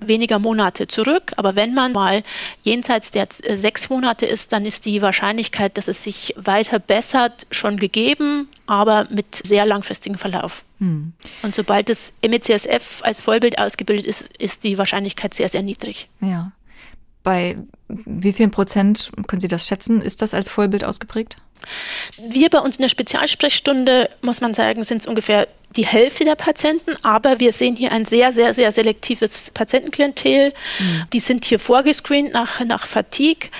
weniger 0.00 0.38
Monate 0.38 0.86
zurück. 0.86 1.32
Aber 1.36 1.56
wenn 1.56 1.74
man 1.74 1.92
mal 1.92 2.22
jenseits 2.62 3.10
der 3.10 3.28
äh, 3.42 3.56
sechs 3.56 3.88
Monate 3.90 4.26
ist, 4.26 4.52
dann 4.52 4.66
ist 4.66 4.86
die 4.86 5.02
Wahrscheinlichkeit, 5.02 5.76
dass 5.76 5.88
es 5.88 6.02
sich 6.02 6.34
weiter 6.36 6.78
bessert, 6.78 7.46
schon 7.50 7.78
gegeben, 7.78 8.48
aber 8.66 9.06
mit 9.10 9.34
sehr 9.34 9.66
langfristigem 9.66 10.18
Verlauf. 10.18 10.64
Hm. 10.78 11.12
Und 11.42 11.54
sobald 11.54 11.88
das 11.88 12.12
MECSF 12.26 13.02
als 13.02 13.20
Vollbild 13.20 13.58
ausgebildet 13.58 14.06
ist, 14.06 14.30
ist 14.38 14.64
die 14.64 14.78
Wahrscheinlichkeit 14.78 15.34
sehr, 15.34 15.48
sehr 15.48 15.62
niedrig. 15.62 16.08
Ja. 16.20 16.52
Bei 17.22 17.56
wie 17.88 18.32
vielen 18.32 18.50
Prozent, 18.50 19.10
können 19.26 19.40
Sie 19.40 19.48
das 19.48 19.66
schätzen, 19.66 20.00
ist 20.00 20.22
das 20.22 20.34
als 20.34 20.50
Vollbild 20.50 20.84
ausgeprägt? 20.84 21.38
Wir 22.18 22.48
bei 22.48 22.58
uns 22.60 22.76
in 22.76 22.82
der 22.82 22.88
Spezialsprechstunde, 22.88 24.10
muss 24.22 24.40
man 24.40 24.54
sagen, 24.54 24.84
sind 24.84 25.02
es 25.02 25.06
ungefähr 25.06 25.48
die 25.76 25.86
Hälfte 25.86 26.24
der 26.24 26.34
Patienten, 26.34 26.94
aber 27.02 27.40
wir 27.40 27.52
sehen 27.52 27.76
hier 27.76 27.92
ein 27.92 28.04
sehr, 28.04 28.32
sehr, 28.32 28.54
sehr 28.54 28.72
selektives 28.72 29.50
Patientenklientel. 29.50 30.52
Mhm. 30.78 31.02
Die 31.12 31.20
sind 31.20 31.44
hier 31.44 31.58
vorgescreent 31.58 32.32
nach, 32.32 32.64
nach 32.64 32.86
Fatigue. 32.86 33.50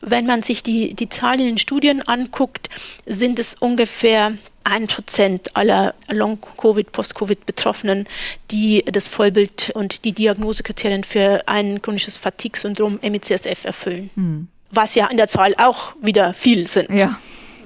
Wenn 0.00 0.26
man 0.26 0.42
sich 0.42 0.62
die, 0.62 0.94
die 0.94 1.08
Zahlen 1.08 1.40
in 1.40 1.46
den 1.46 1.58
Studien 1.58 2.02
anguckt, 2.02 2.68
sind 3.06 3.38
es 3.38 3.54
ungefähr 3.54 4.32
ein 4.64 4.86
Prozent 4.86 5.56
aller 5.56 5.94
Long-Covid, 6.08 6.92
Post-Covid-Betroffenen, 6.92 8.06
die 8.50 8.84
das 8.84 9.08
Vollbild 9.08 9.70
und 9.74 10.04
die 10.04 10.12
Diagnosekriterien 10.12 11.04
für 11.04 11.42
ein 11.46 11.80
chronisches 11.80 12.16
Fatigue-Syndrom 12.16 12.98
MECSF 13.02 13.64
erfüllen. 13.64 14.10
Mhm. 14.14 14.48
Was 14.70 14.94
ja 14.94 15.06
in 15.06 15.16
der 15.16 15.28
Zahl 15.28 15.54
auch 15.56 15.94
wieder 16.02 16.34
viel 16.34 16.66
sind. 16.66 16.90
Ja. 16.90 17.18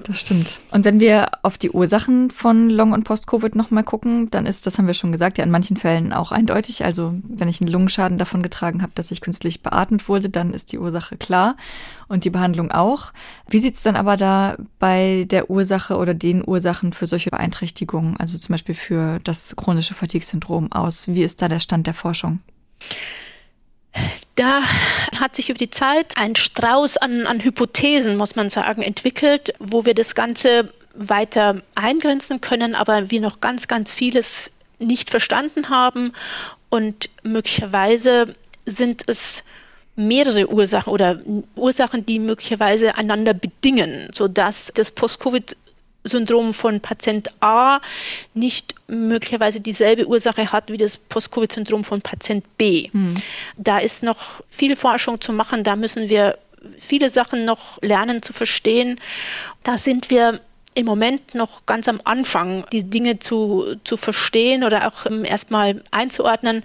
Das 0.03 0.19
stimmt. 0.19 0.59
Und 0.71 0.83
wenn 0.83 0.99
wir 0.99 1.27
auf 1.43 1.57
die 1.57 1.71
Ursachen 1.71 2.29
von 2.29 2.69
Long- 2.69 2.91
und 2.91 3.05
Post-Covid 3.05 3.55
nochmal 3.55 3.85
gucken, 3.85 4.29
dann 4.31 4.45
ist, 4.45 4.67
das 4.67 4.77
haben 4.77 4.87
wir 4.87 4.93
schon 4.93 5.13
gesagt, 5.13 5.37
ja 5.37 5.45
in 5.45 5.51
manchen 5.51 5.77
Fällen 5.77 6.11
auch 6.11 6.33
eindeutig. 6.33 6.83
Also 6.83 7.15
wenn 7.23 7.47
ich 7.47 7.61
einen 7.61 7.71
Lungenschaden 7.71 8.17
davon 8.17 8.43
getragen 8.43 8.81
habe, 8.81 8.91
dass 8.95 9.11
ich 9.11 9.21
künstlich 9.21 9.63
beatmet 9.63 10.09
wurde, 10.09 10.29
dann 10.29 10.53
ist 10.53 10.73
die 10.73 10.77
Ursache 10.77 11.15
klar 11.15 11.55
und 12.09 12.25
die 12.25 12.29
Behandlung 12.29 12.71
auch. 12.71 13.13
Wie 13.47 13.59
sieht 13.59 13.75
es 13.75 13.83
dann 13.83 13.95
aber 13.95 14.17
da 14.17 14.57
bei 14.77 15.25
der 15.29 15.49
Ursache 15.49 15.95
oder 15.95 16.13
den 16.13 16.43
Ursachen 16.45 16.91
für 16.91 17.07
solche 17.07 17.29
Beeinträchtigungen, 17.29 18.17
also 18.17 18.37
zum 18.37 18.53
Beispiel 18.53 18.75
für 18.75 19.19
das 19.23 19.55
chronische 19.55 19.93
Fatigue-Syndrom 19.93 20.73
aus? 20.73 21.07
Wie 21.07 21.23
ist 21.23 21.41
da 21.41 21.47
der 21.47 21.61
Stand 21.61 21.87
der 21.87 21.93
Forschung? 21.93 22.39
Da 24.35 24.63
hat 25.19 25.35
sich 25.35 25.49
über 25.49 25.59
die 25.59 25.69
Zeit 25.69 26.17
ein 26.17 26.35
Strauß 26.35 26.97
an, 26.97 27.27
an 27.27 27.43
Hypothesen, 27.43 28.17
muss 28.17 28.35
man 28.35 28.49
sagen, 28.49 28.81
entwickelt, 28.81 29.53
wo 29.59 29.85
wir 29.85 29.93
das 29.93 30.15
Ganze 30.15 30.73
weiter 30.95 31.61
eingrenzen 31.75 32.41
können, 32.41 32.75
aber 32.75 33.11
wir 33.11 33.21
noch 33.21 33.41
ganz, 33.41 33.67
ganz 33.67 33.91
vieles 33.91 34.51
nicht 34.79 35.09
verstanden 35.09 35.69
haben. 35.69 36.13
Und 36.69 37.09
möglicherweise 37.21 38.35
sind 38.65 39.03
es 39.07 39.43
mehrere 39.95 40.51
Ursachen 40.51 40.91
oder 40.91 41.19
Ursachen, 41.55 42.05
die 42.05 42.17
möglicherweise 42.17 42.95
einander 42.97 43.33
bedingen, 43.33 44.09
sodass 44.11 44.71
das 44.73 44.91
Post-Covid 44.91 45.55
Syndrom 46.03 46.53
von 46.53 46.79
Patient 46.79 47.29
A 47.39 47.79
nicht 48.33 48.75
möglicherweise 48.87 49.61
dieselbe 49.61 50.07
Ursache 50.07 50.51
hat 50.51 50.69
wie 50.69 50.77
das 50.77 50.97
Post-Covid-Syndrom 50.97 51.83
von 51.83 52.01
Patient 52.01 52.45
B. 52.57 52.89
Hm. 52.91 53.15
Da 53.57 53.79
ist 53.79 54.03
noch 54.03 54.43
viel 54.47 54.75
Forschung 54.75 55.21
zu 55.21 55.33
machen, 55.33 55.63
da 55.63 55.75
müssen 55.75 56.09
wir 56.09 56.37
viele 56.77 57.09
Sachen 57.09 57.45
noch 57.45 57.81
lernen 57.81 58.21
zu 58.21 58.33
verstehen. 58.33 58.99
Da 59.63 59.77
sind 59.77 60.09
wir 60.09 60.39
im 60.75 60.85
Moment 60.85 61.35
noch 61.35 61.65
ganz 61.65 61.87
am 61.87 61.99
Anfang, 62.03 62.65
die 62.71 62.83
Dinge 62.83 63.19
zu, 63.19 63.75
zu 63.83 63.97
verstehen 63.97 64.63
oder 64.63 64.87
auch 64.87 65.05
um, 65.05 65.23
erstmal 65.23 65.83
einzuordnen. 65.91 66.63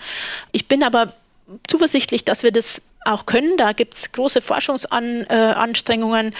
Ich 0.52 0.66
bin 0.66 0.82
aber 0.82 1.12
zuversichtlich, 1.66 2.24
dass 2.24 2.42
wir 2.42 2.52
das 2.52 2.80
auch 3.04 3.26
können. 3.26 3.56
Da 3.56 3.72
gibt 3.72 3.94
es 3.94 4.12
große 4.12 4.40
Forschungsanstrengungen, 4.40 6.26
äh, 6.28 6.36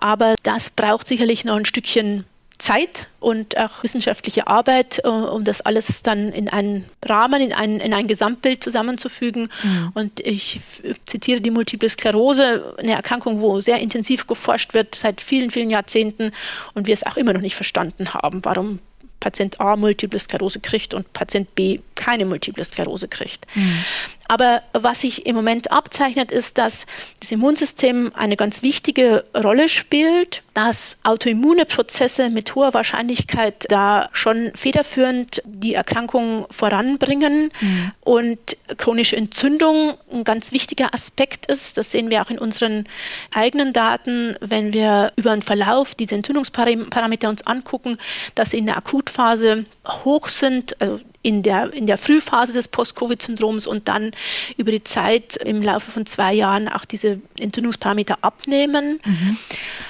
aber 0.00 0.34
das 0.42 0.70
braucht 0.70 1.08
sicherlich 1.08 1.44
noch 1.44 1.56
ein 1.56 1.64
Stückchen 1.64 2.24
Zeit 2.58 3.06
und 3.20 3.56
auch 3.56 3.82
wissenschaftliche 3.82 4.48
Arbeit, 4.48 5.00
äh, 5.04 5.08
um 5.08 5.44
das 5.44 5.60
alles 5.60 6.02
dann 6.02 6.32
in 6.32 6.48
einen 6.48 6.86
Rahmen, 7.04 7.40
in 7.40 7.52
ein, 7.52 7.78
in 7.78 7.94
ein 7.94 8.08
Gesamtbild 8.08 8.62
zusammenzufügen. 8.64 9.50
Mhm. 9.62 9.90
Und 9.94 10.20
ich 10.20 10.60
zitiere 11.06 11.40
die 11.40 11.52
Multiple 11.52 11.88
Sklerose, 11.88 12.74
eine 12.78 12.92
Erkrankung, 12.92 13.40
wo 13.40 13.60
sehr 13.60 13.78
intensiv 13.78 14.26
geforscht 14.26 14.74
wird 14.74 14.96
seit 14.96 15.20
vielen, 15.20 15.50
vielen 15.50 15.70
Jahrzehnten 15.70 16.32
und 16.74 16.86
wir 16.88 16.94
es 16.94 17.06
auch 17.06 17.16
immer 17.16 17.32
noch 17.32 17.40
nicht 17.40 17.54
verstanden 17.54 18.12
haben, 18.12 18.44
warum 18.44 18.80
Patient 19.20 19.60
A 19.60 19.76
Multiple 19.76 20.18
Sklerose 20.18 20.60
kriegt 20.60 20.94
und 20.94 21.12
Patient 21.12 21.54
B 21.54 21.80
keine 21.98 22.24
Multiple 22.24 22.64
Sklerose 22.64 23.08
kriegt. 23.08 23.44
Mhm. 23.54 23.84
Aber 24.28 24.62
was 24.72 25.00
sich 25.00 25.26
im 25.26 25.34
Moment 25.34 25.72
abzeichnet, 25.72 26.30
ist, 26.30 26.58
dass 26.58 26.86
das 27.20 27.32
Immunsystem 27.32 28.12
eine 28.14 28.36
ganz 28.36 28.62
wichtige 28.62 29.24
Rolle 29.34 29.68
spielt, 29.68 30.42
dass 30.52 30.98
autoimmune 31.02 31.64
Prozesse 31.64 32.28
mit 32.28 32.54
hoher 32.54 32.74
Wahrscheinlichkeit 32.74 33.64
da 33.68 34.10
schon 34.12 34.52
federführend 34.54 35.42
die 35.44 35.74
Erkrankung 35.74 36.46
voranbringen 36.50 37.50
mhm. 37.60 37.92
und 38.00 38.38
chronische 38.76 39.16
Entzündung 39.16 39.94
ein 40.12 40.24
ganz 40.24 40.52
wichtiger 40.52 40.92
Aspekt 40.94 41.46
ist. 41.46 41.78
Das 41.78 41.90
sehen 41.90 42.10
wir 42.10 42.22
auch 42.22 42.30
in 42.30 42.38
unseren 42.38 42.86
eigenen 43.32 43.72
Daten, 43.72 44.36
wenn 44.40 44.72
wir 44.72 45.12
über 45.16 45.34
den 45.34 45.42
Verlauf 45.42 45.94
diese 45.94 46.14
Entzündungsparameter 46.14 47.30
uns 47.30 47.46
angucken, 47.46 47.98
dass 48.34 48.50
sie 48.50 48.58
in 48.58 48.66
der 48.66 48.76
Akutphase 48.76 49.64
hoch 50.04 50.28
sind, 50.28 50.80
also 50.80 51.00
in 51.22 51.42
der, 51.42 51.72
in 51.72 51.86
der 51.86 51.98
Frühphase 51.98 52.52
des 52.52 52.68
Post-Covid-Syndroms 52.68 53.66
und 53.66 53.88
dann 53.88 54.12
über 54.56 54.70
die 54.70 54.84
Zeit 54.84 55.36
im 55.36 55.62
Laufe 55.62 55.90
von 55.90 56.06
zwei 56.06 56.32
Jahren 56.32 56.68
auch 56.68 56.84
diese 56.84 57.20
Entzündungsparameter 57.38 58.18
abnehmen. 58.20 59.00
Mhm. 59.04 59.36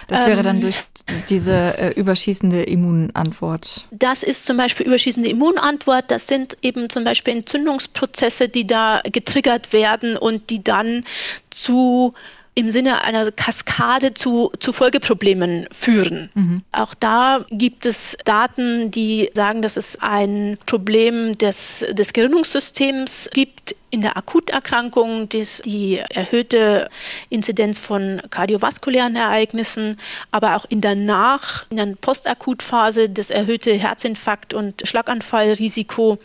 Das 0.08 0.26
wäre 0.26 0.38
ähm, 0.38 0.44
dann 0.44 0.60
durch 0.60 0.82
diese 1.28 1.78
äh, 1.78 1.90
überschießende 1.92 2.62
Immunantwort. 2.62 3.88
Das 3.90 4.22
ist 4.22 4.46
zum 4.46 4.56
Beispiel 4.56 4.86
überschießende 4.86 5.28
Immunantwort. 5.28 6.10
Das 6.10 6.26
sind 6.26 6.56
eben 6.62 6.88
zum 6.88 7.04
Beispiel 7.04 7.34
Entzündungsprozesse, 7.34 8.48
die 8.48 8.66
da 8.66 9.02
getriggert 9.04 9.72
werden 9.72 10.16
und 10.16 10.48
die 10.48 10.64
dann 10.64 11.04
zu 11.50 12.14
im 12.58 12.70
Sinne 12.70 13.04
einer 13.04 13.30
Kaskade 13.30 14.14
zu, 14.14 14.50
zu 14.58 14.72
Folgeproblemen 14.72 15.68
führen. 15.70 16.28
Mhm. 16.34 16.62
Auch 16.72 16.92
da 16.92 17.46
gibt 17.52 17.86
es 17.86 18.18
Daten, 18.24 18.90
die 18.90 19.30
sagen, 19.32 19.62
dass 19.62 19.76
es 19.76 19.96
ein 20.00 20.58
Problem 20.66 21.38
des, 21.38 21.86
des 21.92 22.12
Gerinnungssystems 22.12 23.30
gibt 23.32 23.76
in 23.90 24.02
der 24.02 24.16
Akuterkrankung 24.16 25.28
das 25.28 25.62
die 25.64 25.98
erhöhte 25.98 26.88
Inzidenz 27.30 27.78
von 27.78 28.20
kardiovaskulären 28.30 29.16
Ereignissen, 29.16 29.98
aber 30.30 30.56
auch 30.56 30.66
in 30.68 30.80
der 30.80 30.94
Nach-, 30.94 31.66
in 31.70 31.76
der 31.78 31.86
Postakutphase 32.00 33.08
das 33.08 33.30
erhöhte 33.30 33.72
Herzinfarkt- 33.72 34.54
und 34.54 34.86
Schlaganfallrisiko 34.86 36.18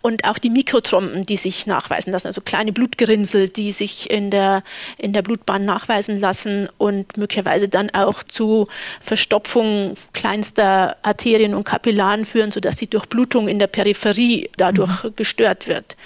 und 0.00 0.24
auch 0.24 0.38
die 0.38 0.50
Mikrotrompen, 0.50 1.24
die 1.26 1.36
sich 1.36 1.66
nachweisen 1.66 2.12
lassen, 2.12 2.28
also 2.28 2.40
kleine 2.40 2.72
Blutgerinnsel, 2.72 3.48
die 3.48 3.72
sich 3.72 4.10
in 4.10 4.30
der, 4.30 4.62
in 4.96 5.12
der 5.12 5.22
Blutbahn 5.22 5.64
nachweisen 5.64 6.18
lassen 6.18 6.68
und 6.78 7.16
möglicherweise 7.16 7.68
dann 7.68 7.90
auch 7.90 8.22
zu 8.22 8.68
Verstopfung 9.00 9.94
kleinster 10.12 10.96
Arterien 11.02 11.54
und 11.54 11.64
Kapillaren 11.64 12.24
führen, 12.24 12.50
sodass 12.50 12.76
die 12.76 12.88
Durchblutung 12.88 13.48
in 13.48 13.58
der 13.58 13.66
Peripherie 13.66 14.50
dadurch 14.56 15.04
mhm. 15.04 15.16
gestört 15.16 15.68
wird. 15.68 15.96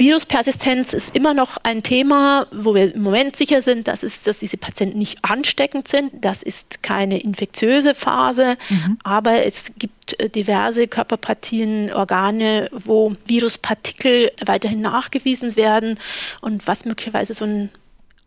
Viruspersistenz 0.00 0.94
ist 0.94 1.14
immer 1.14 1.34
noch 1.34 1.58
ein 1.62 1.82
Thema, 1.82 2.46
wo 2.52 2.74
wir 2.74 2.94
im 2.94 3.02
Moment 3.02 3.36
sicher 3.36 3.60
sind, 3.60 3.86
dass, 3.86 4.02
es, 4.02 4.22
dass 4.22 4.38
diese 4.38 4.56
Patienten 4.56 4.98
nicht 4.98 5.18
ansteckend 5.22 5.88
sind. 5.88 6.24
Das 6.24 6.42
ist 6.42 6.82
keine 6.82 7.20
infektiöse 7.20 7.94
Phase, 7.94 8.56
mhm. 8.70 8.98
aber 9.04 9.44
es 9.44 9.72
gibt 9.76 10.18
äh, 10.18 10.30
diverse 10.30 10.88
Körperpartien, 10.88 11.92
Organe, 11.92 12.70
wo 12.72 13.12
Viruspartikel 13.26 14.32
weiterhin 14.42 14.80
nachgewiesen 14.80 15.56
werden 15.56 15.98
und 16.40 16.66
was 16.66 16.86
möglicherweise 16.86 17.34
so 17.34 17.44
ein 17.44 17.68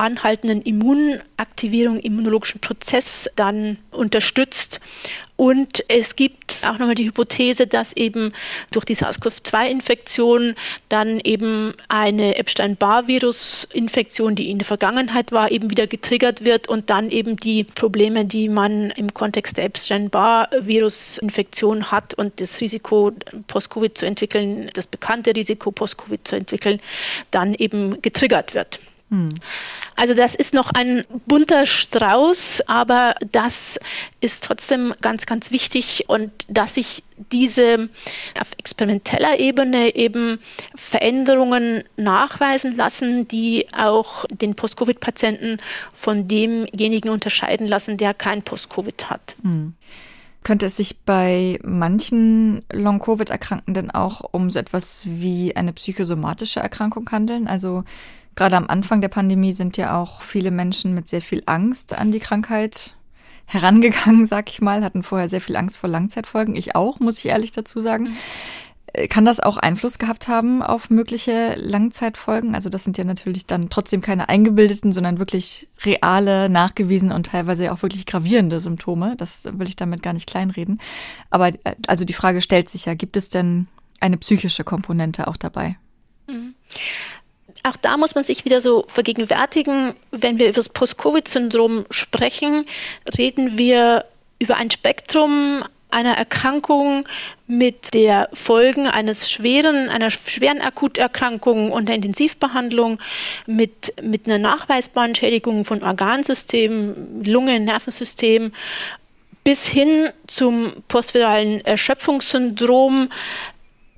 anhaltenden 0.04 0.62
Immunaktivierung, 0.62 2.00
immunologischen 2.00 2.60
Prozess 2.60 3.30
dann 3.36 3.78
unterstützt. 3.92 4.82
Und 5.36 5.84
es 5.88 6.16
gibt 6.16 6.62
auch 6.64 6.78
nochmal 6.78 6.94
die 6.94 7.06
Hypothese, 7.06 7.66
dass 7.66 7.94
eben 7.94 8.34
durch 8.72 8.86
die 8.86 8.94
SARS-CoV-2-Infektion 8.96 10.54
dann 10.90 11.20
eben 11.20 11.74
eine 11.88 12.36
Epstein-Barr-Virus-Infektion, 12.36 14.36
die 14.36 14.52
in 14.52 14.60
der 14.60 14.68
Vergangenheit 14.68 15.32
war, 15.32 15.50
eben 15.52 15.72
wieder 15.72 15.88
getriggert 15.88 16.46
wird 16.46 16.68
und 16.68 16.92
dann 16.92 17.10
eben 17.10 17.38
die 17.38 17.64
Probleme, 17.64 18.26
die 18.26 18.48
man 18.48 18.92
im 18.92 19.16
Kontext 19.16 19.58
der 19.58 19.66
Epstein-Barr-Virus-Infektion 19.66 21.90
hat 21.90 22.14
und 22.14 22.40
das 22.40 22.62
Risiko, 22.62 23.12
Post-Covid 23.48 23.98
zu 23.98 24.06
entwickeln, 24.06 24.70
das 24.76 24.86
bekannte 24.86 25.36
Risiko, 25.36 25.72
Post-Covid 25.72 26.28
zu 26.28 26.36
entwickeln, 26.36 26.80
dann 27.32 27.56
eben 27.56 28.04
getriggert 28.04 28.54
wird. 28.54 28.80
Hm. 29.10 29.34
Also 29.96 30.14
das 30.16 30.34
ist 30.34 30.54
noch 30.54 30.72
ein 30.72 31.04
bunter 31.28 31.66
Strauß, 31.66 32.64
aber 32.68 33.16
das 33.32 33.80
ist 34.22 34.44
trotzdem 34.44 34.94
ganz, 35.02 35.26
ganz 35.26 35.52
wichtig 35.52 36.06
und 36.08 36.32
dass 36.48 36.76
sich 36.76 37.04
diese 37.32 37.90
auf 38.40 38.52
experimenteller 38.58 39.40
Ebene 39.40 39.96
eben 39.96 40.40
Veränderungen 40.76 41.84
nachweisen 41.96 42.76
lassen, 42.76 43.28
die 43.28 43.68
auch 43.72 44.26
den 44.32 44.56
Post-Covid-Patienten 44.56 45.58
von 45.94 46.28
demjenigen 46.28 47.10
unterscheiden 47.10 47.68
lassen, 47.68 47.98
der 47.98 48.14
kein 48.14 48.42
Post-Covid 48.42 49.10
hat. 49.10 49.36
Hm. 49.44 49.76
Könnte 50.44 50.66
es 50.66 50.76
sich 50.76 51.00
bei 51.00 51.58
manchen 51.64 52.66
Long-Covid-Erkrankten 52.72 53.92
auch 53.92 54.22
um 54.32 54.50
so 54.50 54.60
etwas 54.60 55.04
wie 55.06 55.56
eine 55.56 55.72
psychosomatische 55.72 56.60
Erkrankung 56.60 57.10
handeln? 57.12 57.48
Also 57.48 57.86
Gerade 58.36 58.58
am 58.58 58.68
Anfang 58.68 59.02
der 59.02 59.10
Pandemie 59.10 59.54
sind 59.54 59.78
ja 59.78 60.00
auch 60.00 60.22
viele 60.22 60.52
Menschen 60.52 60.94
mit 60.94 61.08
sehr 61.08 61.22
viel 61.22 61.44
Angst 61.46 61.94
an 61.94 62.12
die 62.12 62.20
Krankheit 62.20 62.96
herangegangen, 63.46 64.26
sag 64.28 64.50
ich 64.50 64.62
mal, 64.62 64.84
hatten 64.84 65.04
vorher 65.04 65.30
sehr 65.30 65.42
viel 65.42 65.56
Angst 65.56 65.78
vor 65.78 65.90
Langzeitfolgen. 65.90 66.56
Ich 66.56 66.76
auch, 66.76 67.00
muss 67.00 67.20
ich 67.20 67.26
ehrlich 67.28 67.52
dazu 67.52 67.80
sagen. 67.80 68.16
Äh, 68.94 69.08
kann 69.08 69.26
das 69.26 69.40
auch 69.40 69.58
Einfluss 69.58 70.00
gehabt 70.00 70.28
haben 70.28 70.64
auf 70.64 70.90
mögliche 70.90 71.56
Langzeitfolgen? 71.58 72.56
Also 72.56 72.70
das 72.70 72.84
sind 72.84 72.98
ja 72.98 73.04
natürlich 73.04 73.46
dann 73.46 73.70
trotzdem 73.70 74.02
keine 74.02 74.30
eingebildeten, 74.30 74.94
sondern 74.94 75.20
wirklich 75.20 75.68
reale, 75.84 76.50
nachgewiesene 76.50 77.14
und 77.14 77.28
teilweise 77.28 77.72
auch 77.72 77.82
wirklich 77.82 78.06
gravierende 78.06 78.60
Symptome. 78.60 79.16
Das 79.18 79.44
will 79.46 79.68
ich 79.68 79.76
damit 79.76 80.02
gar 80.02 80.14
nicht 80.14 80.28
kleinreden. 80.28 80.80
Aber 81.30 81.50
äh, 81.50 81.76
also 81.88 82.06
die 82.06 82.14
Frage 82.14 82.42
stellt 82.42 82.70
sich 82.70 82.86
ja, 82.86 82.96
gibt 82.96 83.18
es 83.18 83.30
denn 83.30 83.68
eine 84.00 84.18
psychische 84.18 84.64
Komponente 84.64 85.28
auch 85.28 85.38
dabei? 85.38 85.78
Mhm 86.28 86.56
auch 87.64 87.78
da 87.78 87.98
muss 87.98 88.16
man 88.16 88.24
sich 88.24 88.46
wieder 88.46 88.62
so 88.62 88.86
vergegenwärtigen, 88.88 89.94
wenn 90.12 90.38
wir 90.38 90.48
über 90.48 90.56
das 90.56 90.70
Post-Covid-Syndrom 90.70 91.86
sprechen, 91.90 92.66
reden 93.18 93.58
wir 93.58 94.06
über 94.40 94.58
ein 94.58 94.70
Spektrum 94.70 95.64
einer 95.90 96.18
Erkrankung 96.18 97.08
mit 97.48 97.94
der 97.94 98.30
Folgen 98.34 98.88
eines 98.88 99.32
schweren, 99.32 99.90
einer 99.90 100.10
schweren 100.10 100.60
Akuterkrankung 100.60 101.72
und 101.72 101.88
der 101.88 101.96
Intensivbehandlung 101.96 103.00
mit, 103.46 103.94
mit 104.02 104.26
einer 104.26 104.40
nachweisbaren 104.40 105.16
Schädigung 105.16 105.66
von 105.66 105.84
Organsystemen, 105.84 107.24
Lunge, 107.24 107.60
Nervensystem 107.60 108.52
bis 109.44 109.68
hin 109.68 110.10
zum 110.26 110.74
postviralen 110.88 111.64
Erschöpfungssyndrom, 111.66 113.10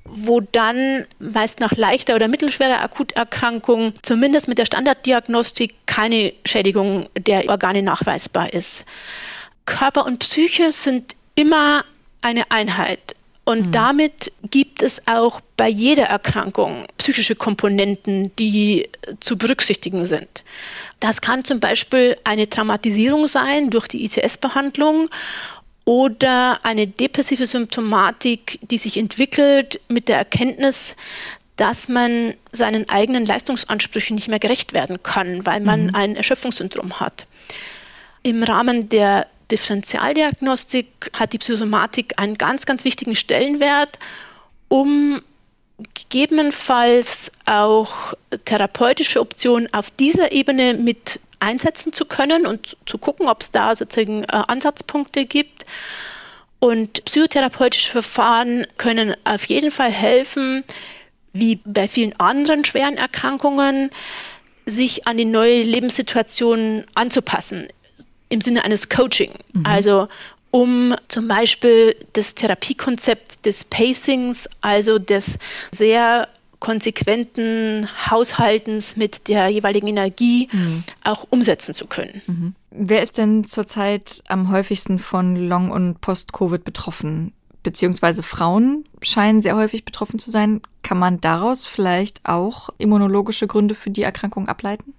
wo 0.05 0.39
dann 0.39 1.05
meist 1.19 1.59
nach 1.59 1.71
leichter 1.71 2.15
oder 2.15 2.27
mittelschwerer 2.27 2.81
Akuterkrankung 2.81 3.93
zumindest 4.03 4.47
mit 4.47 4.57
der 4.57 4.65
Standarddiagnostik 4.65 5.73
keine 5.87 6.33
Schädigung 6.45 7.09
der 7.17 7.49
Organe 7.49 7.81
nachweisbar 7.81 8.53
ist. 8.53 8.85
Körper 9.65 10.05
und 10.05 10.19
Psyche 10.19 10.71
sind 10.71 11.15
immer 11.33 11.83
eine 12.21 12.49
Einheit. 12.51 13.15
Und 13.45 13.67
mhm. 13.67 13.71
damit 13.71 14.31
gibt 14.49 14.81
es 14.81 15.07
auch 15.07 15.39
bei 15.55 15.69
jeder 15.69 16.05
Erkrankung 16.05 16.85
psychische 16.97 17.35
Komponenten, 17.35 18.35
die 18.37 18.89
zu 19.19 19.37
berücksichtigen 19.37 20.03
sind. 20.03 20.43
Das 20.99 21.21
kann 21.21 21.43
zum 21.45 21.59
Beispiel 21.59 22.17
eine 22.23 22.49
Traumatisierung 22.49 23.27
sein 23.27 23.69
durch 23.69 23.87
die 23.87 24.03
ICS-Behandlung 24.03 25.09
oder 25.85 26.65
eine 26.65 26.87
depressive 26.87 27.45
Symptomatik, 27.45 28.59
die 28.63 28.77
sich 28.77 28.97
entwickelt 28.97 29.79
mit 29.87 30.09
der 30.09 30.17
Erkenntnis, 30.17 30.95
dass 31.55 31.87
man 31.87 32.33
seinen 32.51 32.89
eigenen 32.89 33.25
Leistungsansprüchen 33.25 34.15
nicht 34.15 34.27
mehr 34.27 34.39
gerecht 34.39 34.73
werden 34.73 35.01
kann, 35.03 35.45
weil 35.45 35.61
man 35.61 35.87
mhm. 35.87 35.95
ein 35.95 36.15
Erschöpfungssyndrom 36.15 36.99
hat. 36.99 37.27
Im 38.23 38.43
Rahmen 38.43 38.89
der 38.89 39.27
Differentialdiagnostik 39.51 40.87
hat 41.13 41.33
die 41.33 41.37
Psychosomatik 41.37 42.15
einen 42.17 42.37
ganz, 42.37 42.65
ganz 42.65 42.83
wichtigen 42.83 43.15
Stellenwert, 43.15 43.99
um 44.67 45.21
gegebenenfalls 45.93 47.31
auch 47.45 48.13
therapeutische 48.45 49.19
Optionen 49.21 49.71
auf 49.73 49.91
dieser 49.91 50.31
Ebene 50.31 50.73
mit 50.73 51.19
einsetzen 51.39 51.93
zu 51.93 52.05
können 52.05 52.45
und 52.47 52.75
zu 52.85 52.97
gucken, 52.97 53.27
ob 53.27 53.41
es 53.41 53.51
da 53.51 53.75
sozusagen 53.75 54.23
äh, 54.23 54.27
Ansatzpunkte 54.27 55.25
gibt. 55.25 55.54
Und 56.59 57.05
psychotherapeutische 57.05 57.91
Verfahren 57.91 58.65
können 58.77 59.15
auf 59.23 59.45
jeden 59.45 59.71
Fall 59.71 59.91
helfen, 59.91 60.63
wie 61.33 61.59
bei 61.65 61.87
vielen 61.87 62.17
anderen 62.19 62.63
schweren 62.63 62.97
Erkrankungen, 62.97 63.89
sich 64.65 65.05
an 65.05 65.17
die 65.17 65.25
neue 65.25 65.61
Lebenssituation 65.61 66.85
anzupassen, 66.95 67.67
im 68.29 68.41
Sinne 68.41 68.63
eines 68.63 68.89
Coaching. 68.89 69.31
Mhm. 69.53 69.65
Also 69.65 70.07
um 70.49 70.95
zum 71.09 71.27
Beispiel 71.27 71.95
das 72.13 72.33
Therapiekonzept 72.33 73.45
des 73.45 73.65
Pacings, 73.65 74.49
also 74.61 74.97
des 74.97 75.37
sehr 75.71 76.29
konsequenten 76.59 77.89
Haushaltens 78.09 78.95
mit 78.95 79.27
der 79.27 79.49
jeweiligen 79.49 79.87
Energie 79.87 80.47
mhm. 80.51 80.83
auch 81.03 81.27
umsetzen 81.29 81.73
zu 81.73 81.85
können. 81.85 82.21
Mhm. 82.25 82.55
Wer 82.77 83.01
ist 83.01 83.17
denn 83.17 83.45
zurzeit 83.45 84.21
am 84.27 84.51
häufigsten 84.51 84.99
von 84.99 85.35
Long- 85.35 85.71
und 85.71 86.01
Post-Covid 86.01 86.63
betroffen? 86.63 87.31
Beziehungsweise 87.63 88.21
Frauen 88.21 88.85
scheinen 89.01 89.41
sehr 89.41 89.55
häufig 89.55 89.85
betroffen 89.85 90.19
zu 90.19 90.29
sein. 90.29 90.61
Kann 90.83 90.99
man 90.99 91.21
daraus 91.21 91.65
vielleicht 91.65 92.25
auch 92.25 92.69
immunologische 92.77 93.47
Gründe 93.47 93.75
für 93.75 93.91
die 93.91 94.03
Erkrankung 94.03 94.49
ableiten? 94.49 94.93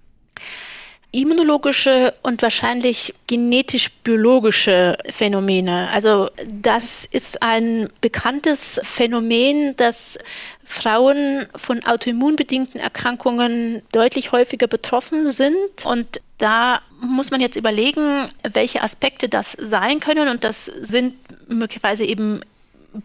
Immunologische 1.11 2.13
und 2.21 2.41
wahrscheinlich 2.41 3.13
genetisch-biologische 3.27 4.97
Phänomene. 5.09 5.89
Also 5.91 6.29
das 6.45 7.05
ist 7.09 7.41
ein 7.41 7.89
bekanntes 8.01 8.79
Phänomen, 8.83 9.75
dass 9.77 10.19
Frauen 10.65 11.45
von 11.55 11.83
autoimmunbedingten 11.83 12.79
Erkrankungen 12.79 13.81
deutlich 13.93 14.33
häufiger 14.33 14.67
betroffen 14.67 15.31
sind. 15.31 15.57
Und 15.85 16.19
da 16.37 16.81
muss 16.99 17.31
man 17.31 17.39
jetzt 17.39 17.55
überlegen, 17.55 18.27
welche 18.43 18.83
Aspekte 18.83 19.29
das 19.29 19.53
sein 19.53 20.01
können. 20.01 20.27
Und 20.27 20.43
das 20.43 20.65
sind 20.65 21.15
möglicherweise 21.47 22.03
eben 22.03 22.41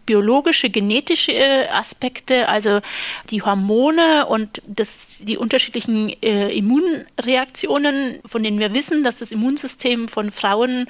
biologische, 0.05 0.69
genetische 0.69 1.33
äh, 1.33 1.67
Aspekte, 1.69 2.47
also 2.49 2.81
die 3.29 3.41
Hormone 3.41 4.25
und 4.25 4.61
das, 4.67 5.17
die 5.19 5.37
unterschiedlichen 5.37 6.09
äh, 6.21 6.49
Immunreaktionen, 6.49 8.19
von 8.25 8.43
denen 8.43 8.59
wir 8.59 8.73
wissen, 8.73 9.03
dass 9.03 9.17
das 9.17 9.31
Immunsystem 9.31 10.07
von 10.07 10.31
Frauen 10.31 10.87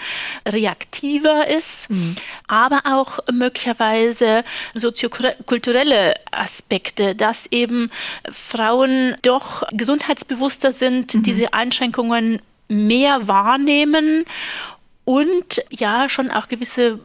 reaktiver 0.47 1.47
ist, 1.47 1.89
mhm. 1.89 2.15
aber 2.47 2.81
auch 2.85 3.19
möglicherweise 3.31 4.43
soziokulturelle 4.73 6.15
Aspekte, 6.31 7.15
dass 7.15 7.47
eben 7.47 7.91
Frauen 8.31 9.15
doch 9.21 9.63
gesundheitsbewusster 9.71 10.71
sind, 10.71 11.13
mhm. 11.13 11.23
diese 11.23 11.53
Einschränkungen 11.53 12.41
mehr 12.67 13.27
wahrnehmen 13.27 14.25
und 15.05 15.63
ja 15.69 16.09
schon 16.09 16.31
auch 16.31 16.47
gewisse 16.47 16.99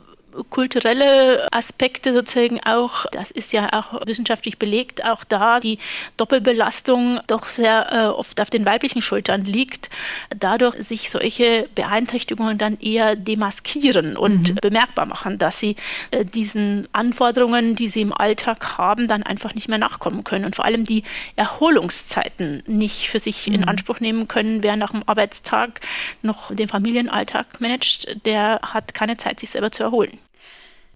kulturelle 0.51 1.49
Aspekte 1.53 2.12
sozusagen 2.12 2.61
auch, 2.64 3.07
das 3.12 3.30
ist 3.30 3.53
ja 3.53 3.72
auch 3.72 4.07
wissenschaftlich 4.07 4.59
belegt, 4.59 5.05
auch 5.05 5.24
da 5.24 5.61
die 5.61 5.78
Doppelbelastung 6.16 7.20
doch 7.26 7.49
sehr 7.49 7.93
äh, 7.93 8.07
oft 8.07 8.41
auf 8.41 8.51
den 8.51 8.66
weiblichen 8.66 9.03
Schultern 9.03 9.45
liegt, 9.45 9.91
dadurch 10.36 10.76
sich 10.76 11.11
solche 11.11 11.68
Beeinträchtigungen 11.74 12.59
dann 12.59 12.78
eher 12.80 13.16
demaskieren 13.16 14.16
und 14.16 14.51
mhm. 14.51 14.59
bemerkbar 14.61 15.07
machen, 15.07 15.39
dass 15.39 15.59
sie 15.59 15.76
äh, 16.11 16.24
diesen 16.24 16.89
Anforderungen, 16.93 17.76
die 17.76 17.89
sie 17.89 18.03
im 18.03 18.12
Alltag 18.12 18.78
haben, 18.78 19.09
dann 19.09 19.22
einfach 19.22 19.55
nicht 19.55 19.68
mehr 19.68 19.78
nachkommen 19.78 20.24
können 20.24 20.45
und 20.45 20.57
vor 20.57 20.64
allem 20.64 20.84
die 20.84 21.05
Erholungszeiten 21.36 22.62
nicht 22.66 23.09
für 23.09 23.18
sich 23.18 23.47
mhm. 23.47 23.55
in 23.55 23.64
Anspruch 23.64 24.01
nehmen 24.01 24.28
können, 24.28 24.62
wer 24.62 24.76
nach 24.76 24.93
dem 24.93 25.03
Arbeitstag 25.07 25.80
noch 26.22 26.55
den 26.55 26.68
Familienalltag 26.68 27.61
managt, 27.61 28.24
der 28.24 28.61
hat 28.62 28.95
keine 28.95 29.16
Zeit, 29.16 29.41
sich 29.41 29.51
selber 29.51 29.70
zu 29.70 29.82
erholen. 29.82 30.18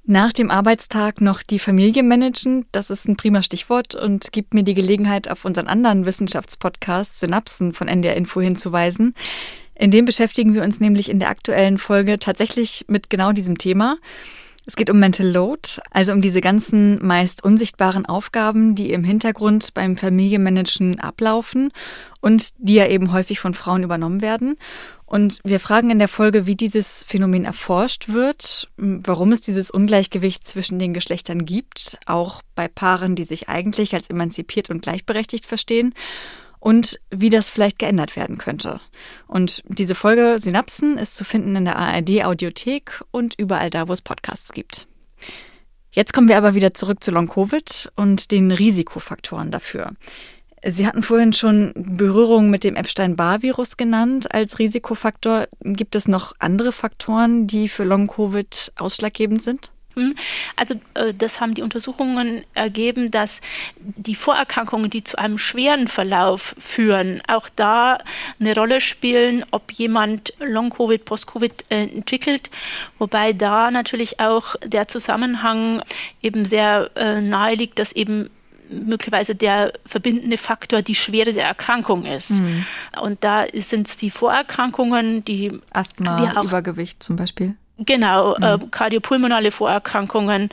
Nach 0.05 0.32
dem 0.32 0.50
Arbeitstag 0.50 1.20
noch 1.20 1.44
die 1.44 1.61
Familie 1.61 2.03
managen, 2.03 2.66
das 2.72 2.90
ist 2.90 3.07
ein 3.07 3.16
prima 3.16 3.40
Stichwort 3.40 3.94
und 3.94 4.32
gibt 4.32 4.53
mir 4.53 4.64
die 4.64 4.74
Gelegenheit, 4.74 5.30
auf 5.30 5.44
unseren 5.44 5.68
anderen 5.68 6.05
Wissenschaftspodcast 6.05 7.20
Synapsen 7.20 7.72
von 7.72 7.86
NDR 7.86 8.16
Info 8.16 8.40
hinzuweisen. 8.40 9.14
In 9.76 9.92
dem 9.92 10.05
beschäftigen 10.05 10.55
wir 10.55 10.64
uns 10.64 10.80
nämlich 10.80 11.09
in 11.09 11.20
der 11.20 11.28
aktuellen 11.28 11.78
Folge 11.78 12.18
tatsächlich 12.18 12.84
mit 12.88 13.11
genau 13.11 13.30
diesem 13.30 13.59
Thema. 13.59 13.98
Es 14.66 14.74
geht 14.76 14.90
um 14.90 14.98
Mental 14.98 15.26
Load, 15.26 15.80
also 15.90 16.12
um 16.12 16.20
diese 16.20 16.40
ganzen 16.40 17.05
meist 17.05 17.42
unsichtbaren 17.44 18.07
Aufgaben, 18.07 18.74
die 18.74 18.92
im 18.92 19.03
Hintergrund 19.03 19.74
beim 19.74 19.96
Familienmanagen 19.96 21.00
ablaufen 21.00 21.72
und 22.20 22.50
die 22.59 22.74
ja 22.74 22.86
eben 22.86 23.12
häufig 23.12 23.40
von 23.40 23.55
Frauen 23.55 23.82
übernommen 23.82 24.20
werden. 24.20 24.57
Und 25.13 25.41
wir 25.45 25.61
fragen 25.61 25.91
in 25.91 25.99
der 25.99 26.09
Folge, 26.09 26.47
wie 26.47 26.57
dieses 26.57 27.05
Phänomen 27.05 27.45
erforscht 27.45 28.09
wird, 28.09 28.71
warum 28.79 29.31
es 29.33 29.43
dieses 29.43 29.71
Ungleichgewicht 29.71 30.47
zwischen 30.47 30.79
den 30.79 30.95
Geschlechtern 30.95 31.45
gibt, 31.45 31.99
auch 32.07 32.41
bei 32.55 32.67
Paaren, 32.67 33.15
die 33.15 33.25
sich 33.25 33.51
eigentlich 33.51 33.95
als 33.95 34.09
emanzipiert 34.09 34.71
und 34.71 34.81
gleichberechtigt 34.81 35.45
verstehen, 35.45 35.95
und 36.61 36.99
wie 37.11 37.29
das 37.29 37.51
vielleicht 37.51 37.79
geändert 37.79 38.17
werden 38.17 38.39
könnte. 38.39 38.81
Und 39.27 39.63
diese 39.69 39.95
Folge 39.95 40.39
Synapsen 40.39 40.97
ist 40.97 41.15
zu 41.15 41.25
finden 41.27 41.57
in 41.57 41.67
der 41.67 41.77
ARD 41.77 42.25
Audiothek 42.25 43.05
und 43.11 43.35
überall 43.37 43.69
da, 43.69 43.89
wo 43.89 43.93
es 43.93 44.01
Podcasts 44.01 44.53
gibt. 44.53 44.87
Jetzt 45.91 46.15
kommen 46.15 46.29
wir 46.29 46.39
aber 46.39 46.55
wieder 46.55 46.73
zurück 46.73 47.05
zu 47.05 47.11
Long 47.11 47.29
Covid 47.29 47.93
und 47.97 48.31
den 48.31 48.51
Risikofaktoren 48.51 49.51
dafür. 49.51 49.93
Sie 50.65 50.87
hatten 50.87 51.03
vorhin 51.03 51.33
schon 51.33 51.73
Berührung 51.75 52.49
mit 52.49 52.63
dem 52.63 52.77
Epstein-Barr-Virus 52.77 53.77
genannt 53.77 54.33
als 54.33 54.59
Risikofaktor. 54.59 55.49
Gibt 55.61 55.97
es 55.97 56.07
noch 56.07 56.35
andere 56.39 56.71
Faktoren, 56.71 57.49
die 57.49 57.69
für 57.69 57.85
Long-Covid 57.85 58.73
ausschlaggebend 58.77 59.43
sind? 59.43 59.73
Hm? 59.95 60.15
Also 60.57 60.77
äh, 60.95 61.13
das 61.13 61.41
haben 61.41 61.55
die 61.55 61.63
Untersuchungen 61.63 62.45
ergeben, 62.55 63.11
dass 63.11 63.41
die 63.79 64.15
Vorerkrankungen, 64.15 64.89
die 64.89 65.05
zu 65.05 65.19
einem 65.19 65.37
schweren 65.37 65.89
Verlauf 65.89 66.55
führen, 66.59 67.21
auch 67.29 67.49
da 67.55 67.99
eine 68.41 68.55
Rolle 68.55 68.81
spielen, 68.81 69.45
ob 69.51 69.73
jemand 69.73 70.33
Long-Covid, 70.39 71.05
Post-Covid 71.05 71.65
äh, 71.69 71.83
entwickelt, 71.83 72.51
wobei 72.99 73.33
da 73.33 73.71
natürlich 73.71 74.21
auch 74.21 74.57
der 74.65 74.89
Zusammenhang 74.89 75.83
eben 76.23 76.45
sehr 76.45 76.91
äh, 76.95 77.21
nahe 77.21 77.55
liegt, 77.55 77.79
dass 77.79 77.93
eben 77.93 78.31
möglicherweise 78.73 79.35
der 79.35 79.73
verbindende 79.87 80.39
Faktor 80.39 80.83
die 80.83 80.95
Schwere 80.95 81.33
der 81.33 81.47
Erkrankung 81.47 82.05
ist. 82.05 82.31
Mhm. 82.31 82.64
Und 83.01 83.25
da 83.25 83.45
sind 83.55 83.89
es 83.89 83.97
die 83.97 84.11
Vorerkrankungen, 84.11 85.25
die 85.25 85.53
Asthma, 85.70 86.33
auch, 86.37 86.45
Übergewicht 86.45 87.03
zum 87.03 87.16
Beispiel. 87.16 87.55
Genau, 87.79 88.37
mhm. 88.37 88.43
äh, 88.43 88.59
kardiopulmonale 88.70 89.51
Vorerkrankungen, 89.51 90.51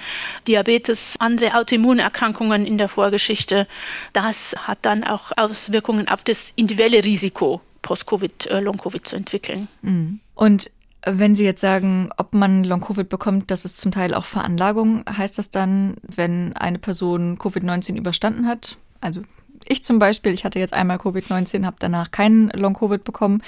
Diabetes, 0.47 1.15
andere 1.19 1.55
Autoimmunerkrankungen 1.55 2.65
in 2.65 2.77
der 2.77 2.89
Vorgeschichte. 2.89 3.67
Das 4.13 4.55
hat 4.57 4.79
dann 4.83 5.03
auch 5.03 5.31
Auswirkungen 5.35 6.07
auf 6.07 6.23
das 6.23 6.53
individuelle 6.55 7.03
Risiko, 7.03 7.61
Post-Covid, 7.81 8.47
äh, 8.47 8.59
Long-Covid 8.59 9.07
zu 9.07 9.15
entwickeln. 9.15 9.67
Mhm. 9.81 10.19
Und 10.35 10.71
wenn 11.05 11.35
Sie 11.35 11.45
jetzt 11.45 11.61
sagen, 11.61 12.09
ob 12.17 12.33
man 12.33 12.63
Long-Covid 12.63 13.07
bekommt, 13.07 13.51
das 13.51 13.65
ist 13.65 13.77
zum 13.77 13.91
Teil 13.91 14.13
auch 14.13 14.25
Veranlagung, 14.25 15.03
heißt 15.09 15.37
das 15.37 15.49
dann, 15.49 15.95
wenn 16.03 16.55
eine 16.55 16.79
Person 16.79 17.37
Covid-19 17.37 17.95
überstanden 17.95 18.47
hat, 18.47 18.77
also 19.01 19.21
ich 19.65 19.83
zum 19.85 19.99
Beispiel, 19.99 20.33
ich 20.33 20.45
hatte 20.45 20.59
jetzt 20.59 20.73
einmal 20.73 20.97
Covid-19, 20.97 21.65
habe 21.65 21.77
danach 21.79 22.11
keinen 22.11 22.49
Long-Covid 22.49 23.03
bekommen, 23.03 23.41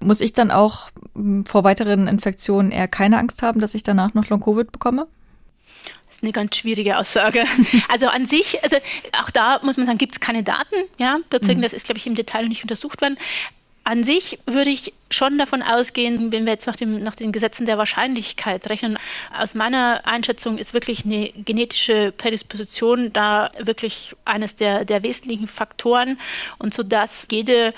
muss 0.00 0.20
ich 0.20 0.32
dann 0.32 0.50
auch 0.50 0.88
hm, 1.14 1.46
vor 1.46 1.64
weiteren 1.64 2.06
Infektionen 2.06 2.70
eher 2.70 2.88
keine 2.88 3.18
Angst 3.18 3.42
haben, 3.42 3.60
dass 3.60 3.74
ich 3.74 3.82
danach 3.82 4.14
noch 4.14 4.28
Long-Covid 4.28 4.72
bekomme? 4.72 5.06
Das 6.06 6.16
ist 6.16 6.22
eine 6.22 6.32
ganz 6.32 6.56
schwierige 6.56 6.98
Aussage. 6.98 7.44
Also 7.88 8.08
an 8.08 8.26
sich, 8.26 8.62
also 8.62 8.76
auch 9.20 9.30
da 9.30 9.60
muss 9.62 9.76
man 9.76 9.86
sagen, 9.86 9.98
gibt 9.98 10.14
es 10.14 10.20
keine 10.20 10.42
Daten, 10.42 10.74
ja, 10.98 11.18
dazu, 11.30 11.52
mhm. 11.52 11.62
das 11.62 11.72
ist, 11.72 11.86
glaube 11.86 11.98
ich, 11.98 12.06
im 12.06 12.14
Detail 12.14 12.48
nicht 12.48 12.62
untersucht 12.62 13.00
worden. 13.00 13.16
An 13.90 14.04
sich 14.04 14.38
würde 14.46 14.70
ich 14.70 14.92
schon 15.10 15.36
davon 15.36 15.64
ausgehen, 15.64 16.30
wenn 16.30 16.44
wir 16.44 16.52
jetzt 16.52 16.68
nach, 16.68 16.76
dem, 16.76 17.02
nach 17.02 17.16
den 17.16 17.32
Gesetzen 17.32 17.66
der 17.66 17.76
Wahrscheinlichkeit 17.76 18.70
rechnen, 18.70 18.96
aus 19.36 19.56
meiner 19.56 20.02
Einschätzung 20.04 20.58
ist 20.58 20.74
wirklich 20.74 21.04
eine 21.04 21.30
genetische 21.32 22.12
Prädisposition 22.16 23.12
da 23.12 23.50
wirklich 23.58 24.14
eines 24.24 24.54
der, 24.54 24.84
der 24.84 25.02
wesentlichen 25.02 25.48
Faktoren. 25.48 26.20
Und 26.58 26.72
so 26.72 26.84
dass 26.84 27.26
jede 27.32 27.74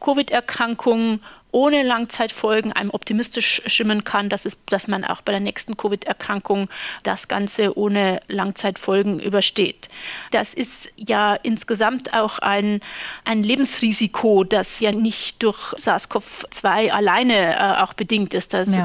Covid-Erkrankung 0.00 1.20
ohne 1.50 1.82
Langzeitfolgen 1.82 2.72
einem 2.72 2.90
optimistisch 2.90 3.62
schimmen 3.66 4.04
kann, 4.04 4.28
dass, 4.28 4.44
es, 4.44 4.58
dass 4.66 4.88
man 4.88 5.04
auch 5.04 5.22
bei 5.22 5.32
der 5.32 5.40
nächsten 5.40 5.76
Covid-Erkrankung 5.76 6.68
das 7.02 7.28
Ganze 7.28 7.76
ohne 7.78 8.20
Langzeitfolgen 8.28 9.18
übersteht. 9.18 9.88
Das 10.30 10.52
ist 10.52 10.90
ja 10.96 11.34
insgesamt 11.34 12.12
auch 12.12 12.38
ein, 12.38 12.80
ein 13.24 13.42
Lebensrisiko, 13.42 14.44
das 14.44 14.80
ja 14.80 14.92
nicht 14.92 15.42
durch 15.42 15.72
SARS-CoV-2 15.74 16.90
alleine 16.90 17.56
äh, 17.56 17.82
auch 17.82 17.94
bedingt 17.94 18.34
ist. 18.34 18.52
Das 18.52 18.68
ja. 18.70 18.84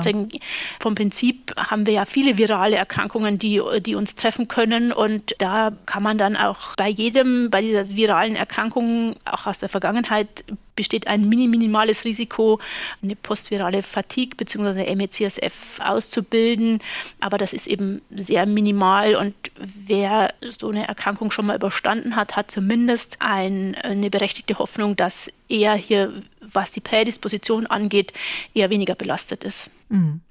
vom 0.80 0.95
Prinzip 0.95 1.53
haben 1.57 1.86
wir 1.86 1.93
ja 1.93 2.05
viele 2.05 2.38
virale 2.38 2.78
Erkrankungen, 2.78 3.39
die, 3.39 3.61
die 3.82 3.95
uns 3.95 4.16
treffen 4.16 4.47
können 4.47 4.91
und 4.91 5.36
da 5.39 5.72
kann 5.86 6.03
man 6.03 6.18
dann 6.18 6.38
auch 6.38 6.76
bei 6.78 6.89
jedem, 6.89 7.49
bei 7.49 7.61
dieser 7.61 7.89
viralen 7.89 8.36
Erkrankung, 8.36 9.16
auch 9.26 9.47
aus 9.47 9.59
der 9.59 9.70
Vergangenheit, 9.70 10.43
besteht 10.76 11.07
ein 11.07 11.28
minimales 11.30 12.05
Risiko, 12.05 12.59
eine 13.01 13.15
postvirale 13.15 13.84
Fatigue 13.84 14.36
bzw. 14.36 14.95
MECSF 14.95 15.80
auszubilden. 15.80 16.80
Aber 17.19 17.38
das 17.38 17.53
ist 17.53 17.67
eben 17.67 18.01
sehr 18.11 18.45
minimal 18.45 19.15
und 19.15 19.36
wer 19.55 20.34
so 20.41 20.69
eine 20.69 20.88
Erkrankung 20.88 21.32
schon 21.32 21.45
mal 21.45 21.55
überstanden 21.55 22.15
hat, 22.15 22.36
hat 22.36 22.51
zumindest 22.51 23.17
ein, 23.19 23.76
eine 23.76 24.09
berechtigte 24.09 24.59
Hoffnung, 24.59 24.95
dass 24.95 25.30
er 25.49 25.76
hier, 25.76 26.24
was 26.41 26.71
die 26.71 26.82
Prädisposition 26.82 27.65
angeht, 27.67 28.13
eher 28.53 28.69
weniger 28.69 28.95
belastet 28.95 29.43
ist. 29.43 29.71
Mhm. 29.89 30.21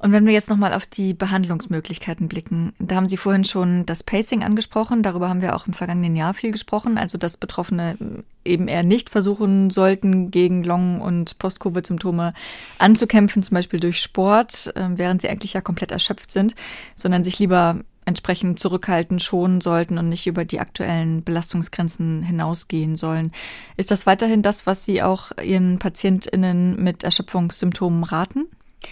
Und 0.00 0.12
wenn 0.12 0.24
wir 0.24 0.32
jetzt 0.32 0.48
nochmal 0.48 0.72
auf 0.72 0.86
die 0.86 1.12
Behandlungsmöglichkeiten 1.12 2.26
blicken, 2.26 2.72
da 2.78 2.96
haben 2.96 3.08
Sie 3.08 3.18
vorhin 3.18 3.44
schon 3.44 3.84
das 3.84 4.02
Pacing 4.02 4.42
angesprochen. 4.42 5.02
Darüber 5.02 5.28
haben 5.28 5.42
wir 5.42 5.54
auch 5.54 5.66
im 5.66 5.74
vergangenen 5.74 6.16
Jahr 6.16 6.32
viel 6.32 6.52
gesprochen. 6.52 6.96
Also, 6.96 7.18
dass 7.18 7.36
Betroffene 7.36 7.98
eben 8.42 8.66
eher 8.66 8.82
nicht 8.82 9.10
versuchen 9.10 9.68
sollten, 9.68 10.30
gegen 10.30 10.64
Long- 10.64 11.02
und 11.02 11.38
Post-Covid-Symptome 11.38 12.32
anzukämpfen, 12.78 13.42
zum 13.42 13.54
Beispiel 13.54 13.78
durch 13.78 14.00
Sport, 14.00 14.72
ähm, 14.74 14.96
während 14.96 15.20
sie 15.20 15.28
eigentlich 15.28 15.52
ja 15.52 15.60
komplett 15.60 15.90
erschöpft 15.90 16.32
sind, 16.32 16.54
sondern 16.94 17.22
sich 17.22 17.38
lieber 17.38 17.80
entsprechend 18.06 18.58
zurückhalten, 18.58 19.20
schonen 19.20 19.60
sollten 19.60 19.98
und 19.98 20.08
nicht 20.08 20.26
über 20.26 20.46
die 20.46 20.60
aktuellen 20.60 21.22
Belastungsgrenzen 21.22 22.22
hinausgehen 22.22 22.96
sollen. 22.96 23.32
Ist 23.76 23.90
das 23.90 24.06
weiterhin 24.06 24.40
das, 24.40 24.66
was 24.66 24.86
Sie 24.86 25.02
auch 25.02 25.30
Ihren 25.44 25.78
PatientInnen 25.78 26.82
mit 26.82 27.04
Erschöpfungssymptomen 27.04 28.02
raten? 28.04 28.46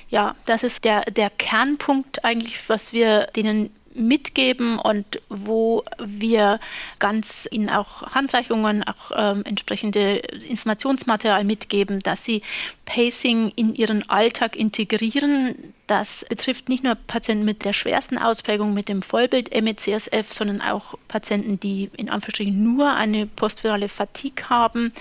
Ja, 0.08 0.36
das 0.46 0.62
ist 0.62 0.84
der, 0.84 1.02
der 1.02 1.30
Kernpunkt 1.30 2.24
eigentlich, 2.24 2.68
was 2.68 2.92
wir 2.92 3.26
denen 3.36 3.70
mitgeben 3.98 4.78
und 4.78 5.20
wo 5.28 5.84
wir 5.98 6.60
ganz 6.98 7.48
ihnen 7.50 7.68
auch 7.68 8.02
Handreichungen, 8.14 8.84
auch 8.84 9.10
ähm, 9.14 9.42
entsprechende 9.44 10.16
Informationsmaterial 10.48 11.44
mitgeben, 11.44 11.98
dass 12.00 12.24
sie 12.24 12.42
Pacing 12.84 13.52
in 13.56 13.74
ihren 13.74 14.08
Alltag 14.08 14.56
integrieren. 14.56 15.74
Das 15.86 16.24
betrifft 16.28 16.68
nicht 16.68 16.84
nur 16.84 16.94
Patienten 16.94 17.44
mit 17.44 17.64
der 17.64 17.72
schwersten 17.72 18.18
Ausprägung 18.18 18.72
mit 18.72 18.88
dem 18.88 19.02
Vollbild 19.02 19.50
MECSF, 19.50 20.32
sondern 20.32 20.60
auch 20.60 20.94
Patienten, 21.08 21.58
die 21.58 21.90
in 21.96 22.08
Anführungsstrichen 22.08 22.62
nur 22.62 22.92
eine 22.92 23.26
postvirale 23.26 23.88
Fatigue 23.88 24.48
haben, 24.48 24.92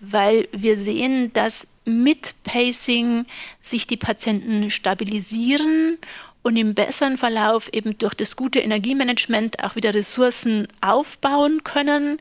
weil 0.00 0.48
wir 0.52 0.76
sehen, 0.76 1.32
dass 1.34 1.68
mit 1.90 2.34
Pacing 2.44 3.26
sich 3.62 3.86
die 3.86 3.96
Patienten 3.96 4.70
stabilisieren 4.70 5.98
und 6.42 6.56
im 6.56 6.74
besseren 6.74 7.18
Verlauf 7.18 7.72
eben 7.72 7.98
durch 7.98 8.14
das 8.14 8.34
gute 8.34 8.60
Energiemanagement 8.60 9.62
auch 9.62 9.76
wieder 9.76 9.92
Ressourcen 9.92 10.68
aufbauen 10.80 11.64
können. 11.64 12.18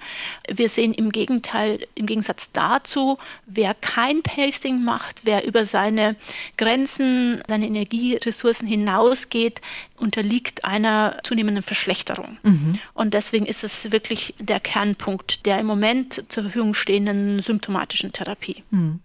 Wir 0.50 0.68
sehen 0.68 0.94
im 0.94 1.12
Gegenteil, 1.12 1.88
im 1.96 2.06
Gegensatz 2.06 2.52
dazu, 2.52 3.18
wer 3.46 3.74
kein 3.74 4.22
Pacing 4.22 4.84
macht, 4.84 5.22
wer 5.24 5.46
über 5.46 5.66
seine 5.66 6.16
Grenzen, 6.58 7.42
seine 7.48 7.68
Energieressourcen 7.68 8.68
hinausgeht, 8.68 9.62
unterliegt 9.98 10.66
einer 10.66 11.20
zunehmenden 11.24 11.64
Verschlechterung. 11.64 12.38
Mhm. 12.44 12.80
Und 12.94 13.14
deswegen 13.14 13.46
ist 13.46 13.64
es 13.64 13.92
wirklich 13.92 14.34
der 14.40 14.60
Kernpunkt 14.60 15.46
der 15.46 15.60
im 15.60 15.66
Moment 15.66 16.26
zur 16.30 16.44
Verfügung 16.44 16.74
stehenden 16.74 17.42
symptomatischen 17.42 18.12
Therapie. 18.12 18.64
Mhm. 18.72 19.00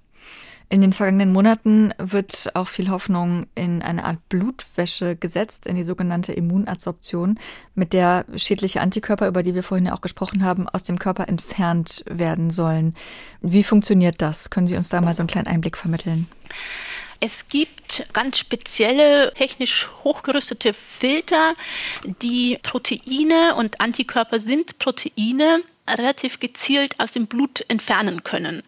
In 0.70 0.80
den 0.80 0.92
vergangenen 0.92 1.32
Monaten 1.32 1.92
wird 1.98 2.50
auch 2.54 2.68
viel 2.68 2.88
Hoffnung 2.88 3.46
in 3.54 3.82
eine 3.82 4.04
Art 4.04 4.28
Blutwäsche 4.28 5.14
gesetzt, 5.14 5.66
in 5.66 5.76
die 5.76 5.84
sogenannte 5.84 6.32
Immunadsorption, 6.32 7.38
mit 7.74 7.92
der 7.92 8.24
schädliche 8.36 8.80
Antikörper, 8.80 9.28
über 9.28 9.42
die 9.42 9.54
wir 9.54 9.62
vorhin 9.62 9.86
ja 9.86 9.94
auch 9.94 10.00
gesprochen 10.00 10.42
haben, 10.42 10.68
aus 10.68 10.82
dem 10.82 10.98
Körper 10.98 11.28
entfernt 11.28 12.04
werden 12.08 12.50
sollen. 12.50 12.94
Wie 13.40 13.62
funktioniert 13.62 14.22
das? 14.22 14.50
Können 14.50 14.66
Sie 14.66 14.76
uns 14.76 14.88
da 14.88 15.00
mal 15.00 15.14
so 15.14 15.22
einen 15.22 15.28
kleinen 15.28 15.48
Einblick 15.48 15.76
vermitteln? 15.76 16.28
Es 17.20 17.48
gibt 17.48 18.06
ganz 18.12 18.38
spezielle 18.38 19.32
technisch 19.34 19.88
hochgerüstete 20.02 20.72
Filter, 20.72 21.54
die 22.22 22.58
Proteine 22.62 23.54
und 23.56 23.80
Antikörper 23.80 24.40
sind 24.40 24.78
Proteine 24.78 25.62
relativ 25.88 26.40
gezielt 26.40 26.98
aus 26.98 27.12
dem 27.12 27.26
Blut 27.26 27.64
entfernen 27.68 28.24
können. 28.24 28.62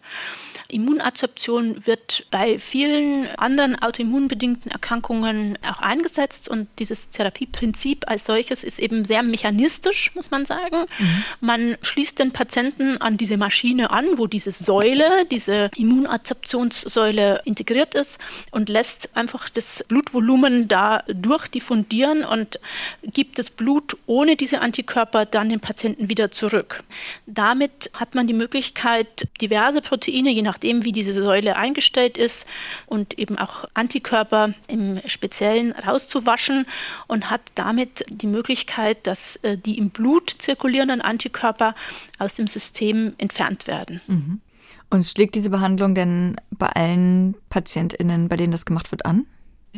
Immunadsorption 0.69 1.85
wird 1.85 2.25
bei 2.31 2.59
vielen 2.59 3.27
anderen 3.37 3.81
autoimmunbedingten 3.81 4.71
Erkrankungen 4.71 5.57
auch 5.67 5.79
eingesetzt 5.79 6.49
und 6.49 6.67
dieses 6.79 7.09
Therapieprinzip 7.09 8.05
als 8.07 8.25
solches 8.25 8.63
ist 8.63 8.79
eben 8.79 9.05
sehr 9.05 9.23
mechanistisch, 9.23 10.13
muss 10.15 10.31
man 10.31 10.45
sagen. 10.45 10.85
Mhm. 10.99 11.23
Man 11.39 11.77
schließt 11.81 12.19
den 12.19 12.31
Patienten 12.31 12.97
an 12.97 13.17
diese 13.17 13.37
Maschine 13.37 13.91
an, 13.91 14.17
wo 14.17 14.27
diese 14.27 14.51
Säule, 14.51 15.25
diese 15.31 15.69
Immunadsorptionssäule 15.75 17.41
integriert 17.45 17.95
ist 17.95 18.19
und 18.51 18.69
lässt 18.69 19.15
einfach 19.15 19.49
das 19.49 19.83
Blutvolumen 19.87 20.67
da 20.67 21.03
durchdiffundieren 21.07 22.23
und 22.23 22.59
gibt 23.03 23.39
das 23.39 23.49
Blut 23.49 23.97
ohne 24.05 24.35
diese 24.35 24.61
Antikörper 24.61 25.25
dann 25.25 25.49
dem 25.49 25.59
Patienten 25.59 26.09
wieder 26.09 26.31
zurück. 26.31 26.83
Damit 27.25 27.91
hat 27.93 28.15
man 28.15 28.27
die 28.27 28.33
Möglichkeit, 28.33 29.27
diverse 29.41 29.81
Proteine, 29.81 30.31
je 30.31 30.41
nach 30.41 30.56
nachdem, 30.57 30.83
wie 30.83 30.91
diese 30.91 31.13
Säule 31.13 31.55
eingestellt 31.55 32.17
ist 32.17 32.47
und 32.87 33.19
eben 33.19 33.37
auch 33.37 33.65
Antikörper 33.75 34.55
im 34.67 34.99
Speziellen 35.05 35.71
rauszuwaschen 35.71 36.65
und 37.05 37.29
hat 37.29 37.41
damit 37.53 38.03
die 38.09 38.25
Möglichkeit, 38.25 39.05
dass 39.05 39.35
äh, 39.43 39.55
die 39.55 39.77
im 39.77 39.91
Blut 39.91 40.31
zirkulierenden 40.31 41.01
Antikörper 41.01 41.75
aus 42.17 42.33
dem 42.35 42.47
System 42.47 43.13
entfernt 43.19 43.67
werden. 43.67 44.01
Mhm. 44.07 44.41
Und 44.89 45.05
schlägt 45.05 45.35
diese 45.35 45.51
Behandlung 45.51 45.93
denn 45.93 46.37
bei 46.49 46.69
allen 46.69 47.35
PatientInnen, 47.49 48.29
bei 48.29 48.37
denen 48.37 48.51
das 48.51 48.65
gemacht 48.65 48.89
wird, 48.89 49.05
an? 49.05 49.27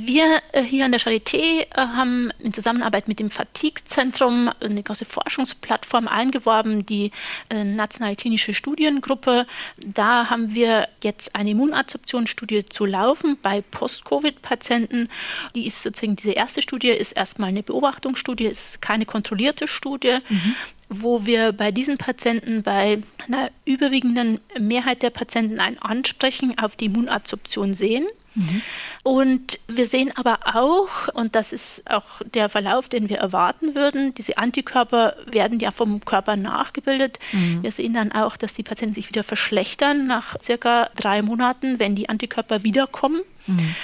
Wir 0.02 0.42
äh, 0.54 0.64
hier 0.64 0.86
an 0.86 0.92
der 0.92 1.02
Charité 1.02 1.62
äh, 1.62 1.66
haben 1.76 2.32
in 2.40 2.54
Zusammenarbeit 2.54 3.10
mit 3.10 3.20
dem 3.20 3.30
Fatigue-Zentrum 3.30 4.50
eine 4.62 4.82
große 4.82 5.04
Forschungsplattform 5.04 6.08
eingeworben, 6.08 6.86
die 6.86 7.12
äh, 7.50 7.66
Nationale 7.66 8.16
Klinische 8.16 8.54
Studiengruppe. 8.54 9.46
Da 9.78 10.30
haben 10.30 10.56
wir 10.56 10.88
jetzt 11.04 11.36
eine 11.36 11.50
Immunadsorptionsstudie 11.50 12.66
zu 12.66 12.86
laufen 12.86 13.38
bei 13.42 13.62
Post-Covid-Patienten. 13.62 15.10
Die 15.56 15.68
ist 15.68 15.84
sozusagen, 15.84 16.16
diese 16.16 16.32
erste 16.32 16.62
Studie 16.62 16.90
ist 16.90 17.12
erstmal 17.12 17.50
eine 17.50 17.64
Beobachtungsstudie, 17.64 18.46
ist 18.46 18.82
keine 18.82 19.06
kontrollierte 19.06 19.68
Studie. 19.68 20.20
Mhm 20.30 20.56
wo 20.92 21.28
wir 21.28 21.52
bei 21.52 21.72
diesen 21.72 22.00
Patienten 22.00 22.64
bei 22.64 23.04
einer 23.28 23.52
überwiegenden 23.64 24.40
Mehrheit 24.60 25.04
der 25.04 25.12
Patienten 25.12 25.60
ein 25.60 25.78
Ansprechen 25.80 26.58
auf 26.58 26.76
die 26.76 26.86
Immunadsorption 26.86 27.76
sehen. 27.76 28.08
Mhm. 28.36 28.62
Und 29.04 29.60
wir 29.68 29.88
sehen 29.88 30.12
aber 30.16 30.40
auch, 30.56 31.08
und 31.14 31.36
das 31.36 31.54
ist 31.54 31.90
auch 31.90 32.22
der 32.34 32.50
Verlauf, 32.50 32.90
den 32.90 33.10
wir 33.10 33.18
erwarten 33.18 33.76
würden, 33.76 34.14
diese 34.14 34.38
Antikörper 34.38 35.16
werden 35.26 35.60
ja 35.60 35.72
vom 35.72 36.04
Körper 36.06 36.36
nachgebildet. 36.36 37.20
Mhm. 37.32 37.64
Wir 37.64 37.72
sehen 37.72 37.94
dann 37.94 38.12
auch, 38.12 38.38
dass 38.38 38.54
die 38.54 38.64
Patienten 38.64 38.96
sich 38.96 39.10
wieder 39.10 39.24
verschlechtern 39.24 40.08
nach 40.08 40.36
circa 40.42 40.90
drei 40.96 41.22
Monaten, 41.22 41.80
wenn 41.80 41.96
die 41.96 42.10
Antikörper 42.10 42.64
wiederkommen. 42.64 43.22
Mhm. 43.48 43.76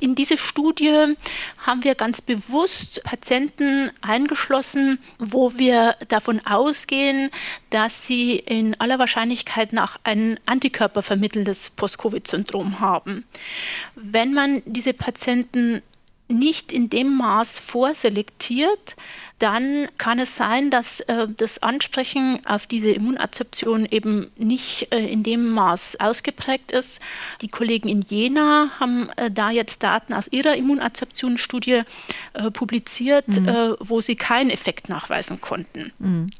In 0.00 0.14
diese 0.14 0.36
Studie 0.36 1.14
haben 1.58 1.84
wir 1.84 1.94
ganz 1.94 2.20
bewusst 2.20 3.02
Patienten 3.04 3.90
eingeschlossen, 4.00 4.98
wo 5.18 5.56
wir 5.56 5.96
davon 6.08 6.44
ausgehen, 6.44 7.30
dass 7.70 8.06
sie 8.06 8.36
in 8.36 8.78
aller 8.80 8.98
Wahrscheinlichkeit 8.98 9.72
nach 9.72 9.98
ein 10.04 10.38
Antikörpervermitteltes 10.46 11.70
Post-Covid-Syndrom 11.70 12.80
haben. 12.80 13.24
Wenn 13.94 14.34
man 14.34 14.62
diese 14.66 14.94
Patienten 14.94 15.80
nicht 16.28 16.72
in 16.72 16.88
dem 16.88 17.16
Maß 17.16 17.58
vorselektiert, 17.58 18.96
dann 19.38 19.88
kann 19.98 20.18
es 20.18 20.36
sein, 20.36 20.70
dass 20.70 21.00
äh, 21.00 21.26
das 21.36 21.62
Ansprechen 21.62 22.40
auf 22.46 22.66
diese 22.66 22.90
Immunadsorption 22.90 23.84
eben 23.84 24.30
nicht 24.36 24.92
äh, 24.92 25.06
in 25.06 25.22
dem 25.22 25.50
Maß 25.52 26.00
ausgeprägt 26.00 26.70
ist. 26.70 27.00
Die 27.40 27.48
Kollegen 27.48 27.88
in 27.88 28.02
Jena 28.02 28.70
haben 28.78 29.10
äh, 29.16 29.30
da 29.30 29.50
jetzt 29.50 29.82
Daten 29.82 30.14
aus 30.14 30.28
ihrer 30.28 30.56
Immunadsorptionsstudie 30.56 31.82
äh, 32.34 32.50
publiziert, 32.52 33.28
mhm. 33.28 33.48
Äh, 33.48 33.74
wo 33.80 34.00
sie 34.00 34.16
keinen 34.16 34.50
Effekt 34.50 34.88
nachweisen 34.88 35.40
konnten. 35.40 35.92
Mhm. 35.98 36.30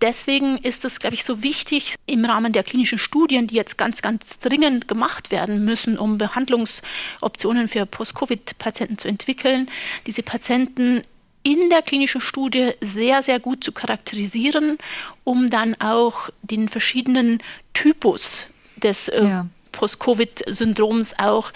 Deswegen 0.00 0.58
ist 0.58 0.84
es, 0.84 0.98
glaube 0.98 1.14
ich, 1.14 1.24
so 1.24 1.42
wichtig 1.42 1.96
im 2.06 2.24
Rahmen 2.24 2.52
der 2.52 2.62
klinischen 2.62 2.98
Studien, 2.98 3.46
die 3.46 3.54
jetzt 3.54 3.78
ganz, 3.78 4.02
ganz 4.02 4.38
dringend 4.38 4.88
gemacht 4.88 5.30
werden 5.30 5.64
müssen, 5.64 5.98
um 5.98 6.18
Behandlungsoptionen 6.18 7.68
für 7.68 7.86
Post-Covid-Patienten 7.86 8.98
zu 8.98 9.08
entwickeln, 9.08 9.70
diese 10.06 10.22
Patienten 10.22 11.02
in 11.42 11.70
der 11.70 11.82
klinischen 11.82 12.20
Studie 12.20 12.72
sehr, 12.80 13.22
sehr 13.22 13.40
gut 13.40 13.64
zu 13.64 13.72
charakterisieren, 13.72 14.78
um 15.24 15.48
dann 15.48 15.74
auch 15.80 16.28
den 16.42 16.68
verschiedenen 16.68 17.42
Typus 17.72 18.46
des 18.76 19.08
äh, 19.08 19.24
ja. 19.24 19.46
Post-Covid-Syndroms 19.72 21.14
auch 21.18 21.52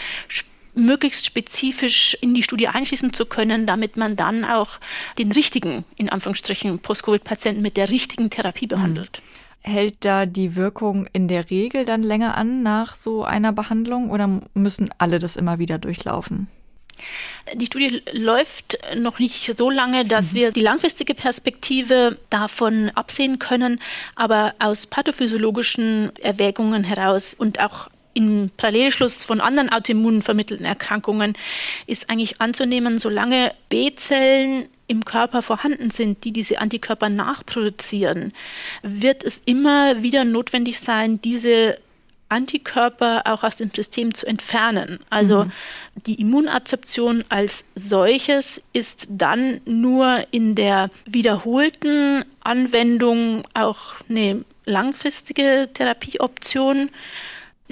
möglichst 0.74 1.26
spezifisch 1.26 2.16
in 2.20 2.34
die 2.34 2.42
Studie 2.42 2.68
einschließen 2.68 3.12
zu 3.12 3.26
können, 3.26 3.66
damit 3.66 3.96
man 3.96 4.16
dann 4.16 4.44
auch 4.44 4.78
den 5.18 5.32
richtigen, 5.32 5.84
in 5.96 6.08
Anführungsstrichen, 6.08 6.78
Post-Covid-Patienten 6.78 7.62
mit 7.62 7.76
der 7.76 7.90
richtigen 7.90 8.30
Therapie 8.30 8.66
behandelt. 8.66 9.18
Hm. 9.18 9.72
Hält 9.72 10.04
da 10.04 10.26
die 10.26 10.56
Wirkung 10.56 11.06
in 11.14 11.26
der 11.26 11.48
Regel 11.48 11.86
dann 11.86 12.02
länger 12.02 12.36
an 12.36 12.62
nach 12.62 12.94
so 12.94 13.24
einer 13.24 13.50
Behandlung 13.50 14.10
oder 14.10 14.42
müssen 14.52 14.90
alle 14.98 15.18
das 15.18 15.36
immer 15.36 15.58
wieder 15.58 15.78
durchlaufen? 15.78 16.48
Die 17.54 17.66
Studie 17.66 18.02
läuft 18.12 18.78
noch 18.96 19.18
nicht 19.18 19.56
so 19.56 19.70
lange, 19.70 20.04
dass 20.04 20.32
mhm. 20.32 20.36
wir 20.36 20.52
die 20.52 20.60
langfristige 20.60 21.14
Perspektive 21.14 22.18
davon 22.30 22.90
absehen 22.94 23.38
können, 23.38 23.80
aber 24.14 24.54
aus 24.58 24.86
pathophysiologischen 24.86 26.14
Erwägungen 26.16 26.84
heraus 26.84 27.34
und 27.34 27.60
auch 27.60 27.88
im 28.14 28.50
Parallelschluss 28.56 29.24
von 29.24 29.40
anderen 29.40 29.70
autoimmun 29.70 30.22
vermittelten 30.22 30.64
Erkrankungen 30.64 31.34
ist 31.86 32.08
eigentlich 32.08 32.40
anzunehmen, 32.40 32.98
solange 32.98 33.52
B-Zellen 33.68 34.66
im 34.86 35.04
Körper 35.04 35.42
vorhanden 35.42 35.90
sind, 35.90 36.24
die 36.24 36.32
diese 36.32 36.58
Antikörper 36.58 37.08
nachproduzieren, 37.08 38.32
wird 38.82 39.24
es 39.24 39.42
immer 39.44 40.02
wieder 40.02 40.24
notwendig 40.24 40.78
sein, 40.78 41.20
diese 41.22 41.78
Antikörper 42.28 43.22
auch 43.26 43.44
aus 43.44 43.56
dem 43.56 43.70
System 43.74 44.14
zu 44.14 44.26
entfernen. 44.26 44.98
Also 45.10 45.44
mhm. 45.44 45.52
die 46.06 46.20
Immunadsorption 46.20 47.24
als 47.28 47.64
solches 47.74 48.62
ist 48.72 49.06
dann 49.10 49.60
nur 49.64 50.26
in 50.30 50.54
der 50.54 50.90
wiederholten 51.06 52.24
Anwendung 52.40 53.44
auch 53.54 53.78
eine 54.08 54.44
langfristige 54.64 55.68
Therapieoption. 55.72 56.90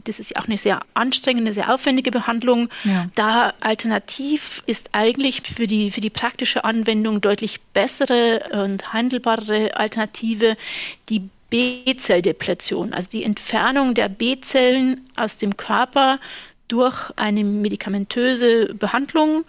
Das 0.05 0.18
ist 0.18 0.30
ja 0.30 0.40
auch 0.40 0.47
eine 0.47 0.57
sehr 0.57 0.80
anstrengende, 0.95 1.53
sehr 1.53 1.72
aufwendige 1.72 2.11
Behandlung. 2.11 2.70
Ja. 2.84 3.09
Da 3.14 3.53
alternativ 3.61 4.62
ist 4.66 4.90
eigentlich 4.93 5.43
für 5.43 5.66
die, 5.66 5.90
für 5.90 6.01
die 6.01 6.11
praktische 6.11 6.64
Anwendung 6.64 7.20
deutlich 7.20 7.61
bessere 7.74 8.45
und 8.53 8.93
handelbare 8.93 9.76
Alternative 9.76 10.57
die 11.09 11.28
B-Zelldepletion, 11.51 12.95
also 12.95 13.11
die 13.11 13.24
Entfernung 13.24 13.93
der 13.93 14.09
B-Zellen 14.09 15.03
aus 15.16 15.36
dem 15.36 15.59
Körper 15.59 16.18
durch 16.68 17.11
eine 17.16 17.45
medikamentöse 17.45 18.74
Behandlung. 18.74 19.45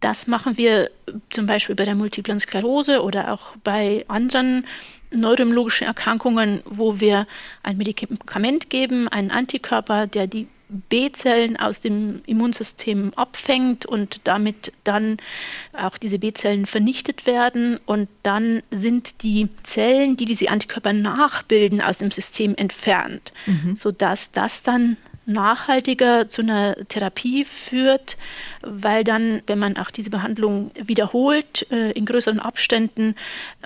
Das 0.00 0.26
machen 0.26 0.56
wir 0.56 0.90
zum 1.30 1.46
Beispiel 1.46 1.76
bei 1.76 1.84
der 1.84 1.94
Multiplen 1.94 2.40
Sklerose 2.40 3.02
oder 3.02 3.32
auch 3.32 3.56
bei 3.62 4.04
anderen 4.08 4.66
neurologischen 5.10 5.86
Erkrankungen, 5.86 6.62
wo 6.64 7.00
wir 7.00 7.26
ein 7.62 7.76
Medikament 7.76 8.70
geben, 8.70 9.08
einen 9.08 9.30
Antikörper, 9.30 10.06
der 10.06 10.26
die 10.26 10.48
B-Zellen 10.68 11.56
aus 11.56 11.80
dem 11.80 12.20
Immunsystem 12.26 13.12
abfängt 13.16 13.86
und 13.86 14.20
damit 14.24 14.72
dann 14.84 15.16
auch 15.72 15.96
diese 15.96 16.18
B-Zellen 16.18 16.66
vernichtet 16.66 17.26
werden 17.26 17.78
und 17.86 18.08
dann 18.22 18.62
sind 18.70 19.22
die 19.22 19.48
Zellen, 19.62 20.16
die 20.16 20.26
diese 20.26 20.50
Antikörper 20.50 20.92
nachbilden, 20.92 21.80
aus 21.80 21.98
dem 21.98 22.10
System 22.10 22.54
entfernt, 22.54 23.32
mhm. 23.46 23.76
sodass 23.76 24.30
das 24.30 24.62
dann 24.62 24.98
nachhaltiger 25.28 26.28
zu 26.28 26.42
einer 26.42 26.74
Therapie 26.88 27.44
führt, 27.44 28.16
weil 28.62 29.04
dann, 29.04 29.42
wenn 29.46 29.58
man 29.58 29.76
auch 29.76 29.90
diese 29.90 30.10
Behandlung 30.10 30.70
wiederholt, 30.80 31.70
äh, 31.70 31.92
in 31.92 32.06
größeren 32.06 32.40
Abständen, 32.40 33.14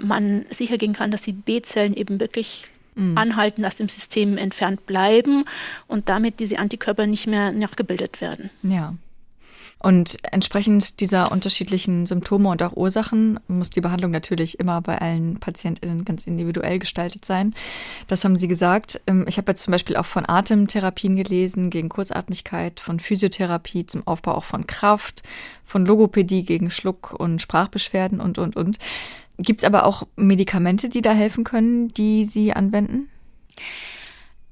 man 0.00 0.44
sicher 0.50 0.76
gehen 0.76 0.92
kann, 0.92 1.10
dass 1.10 1.22
die 1.22 1.32
B-Zellen 1.32 1.94
eben 1.94 2.20
wirklich 2.20 2.64
mhm. 2.94 3.16
anhalten, 3.16 3.64
aus 3.64 3.76
dem 3.76 3.88
System 3.88 4.36
entfernt 4.36 4.86
bleiben 4.86 5.44
und 5.86 6.08
damit 6.08 6.40
diese 6.40 6.58
Antikörper 6.58 7.06
nicht 7.06 7.26
mehr 7.26 7.52
nachgebildet 7.52 8.20
werden. 8.20 8.50
Ja. 8.62 8.94
Und 9.83 10.18
entsprechend 10.30 11.01
dieser 11.01 11.33
unterschiedlichen 11.33 12.07
Symptome 12.07 12.51
und 12.51 12.62
auch 12.62 12.76
Ursachen 12.76 13.41
muss 13.49 13.70
die 13.70 13.80
Behandlung 13.80 14.12
natürlich 14.12 14.61
immer 14.61 14.80
bei 14.80 14.99
allen 14.99 15.41
PatientInnen 15.41 16.05
ganz 16.05 16.28
individuell 16.28 16.78
gestaltet 16.78 17.24
sein. 17.24 17.53
Das 18.07 18.24
haben 18.24 18.37
Sie 18.37 18.47
gesagt. 18.47 19.01
Ähm, 19.09 19.24
ich 19.28 19.39
habe 19.39 19.51
jetzt 19.51 19.64
zum 19.64 19.72
Beispiel 19.72 19.97
auch 19.97 20.07
von 20.07 20.28
Atemtherapien 20.28 21.16
gelesen 21.16 21.68
gegen 21.70 21.89
Kurzatmigkeit, 21.89 22.78
von 22.78 23.01
Physiotherapie 23.01 23.85
zum 23.85 24.07
Aufbau 24.07 24.37
auch 24.37 24.45
von 24.45 24.68
Kraft, 24.68 25.24
von 25.64 25.85
Logopädie 25.85 26.45
gegen 26.45 26.70
Schluck- 26.70 27.12
und 27.18 27.43
Sprachbeschwerden 27.43 28.20
und, 28.20 28.39
und, 28.39 28.55
und. 28.55 28.78
Gibt 29.39 29.62
es 29.62 29.64
aber 29.64 29.85
auch 29.85 30.07
Medikamente, 30.14 30.91
die 30.91 31.03
da 31.03 31.11
helfen 31.11 31.43
können, 31.43 31.89
die 31.89 32.24
Sie 32.24 32.53
anwenden? 32.53 33.09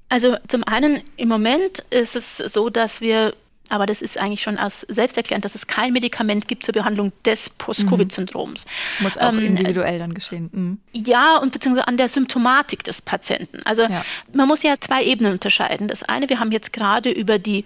Also 0.08 0.36
zum 0.48 0.64
einen 0.64 1.02
im 1.16 1.28
Moment 1.28 1.84
ist 1.90 2.16
es 2.16 2.38
so, 2.38 2.68
dass 2.68 3.00
wir 3.00 3.32
aber 3.70 3.86
das 3.86 4.02
ist 4.02 4.18
eigentlich 4.18 4.42
schon 4.42 4.58
aus 4.58 4.80
selbsterklärend, 4.88 5.44
dass 5.44 5.54
es 5.54 5.66
kein 5.66 5.92
Medikament 5.92 6.48
gibt 6.48 6.64
zur 6.64 6.72
Behandlung 6.72 7.12
des 7.24 7.50
Post-Covid-Syndroms. 7.50 8.66
Mhm. 8.66 9.04
Muss 9.04 9.16
auch 9.16 9.32
ähm, 9.32 9.38
individuell 9.38 9.98
dann 9.98 10.12
geschehen. 10.12 10.50
Mhm. 10.52 10.78
Ja, 10.92 11.36
und 11.38 11.52
beziehungsweise 11.52 11.86
an 11.86 11.96
der 11.96 12.08
Symptomatik 12.08 12.84
des 12.84 13.00
Patienten. 13.00 13.60
Also 13.64 13.82
ja. 13.82 14.04
man 14.32 14.48
muss 14.48 14.62
ja 14.62 14.74
zwei 14.80 15.04
Ebenen 15.04 15.32
unterscheiden. 15.32 15.88
Das 15.88 16.02
eine, 16.02 16.28
wir 16.28 16.40
haben 16.40 16.52
jetzt 16.52 16.72
gerade 16.72 17.10
über 17.10 17.38
die, 17.38 17.64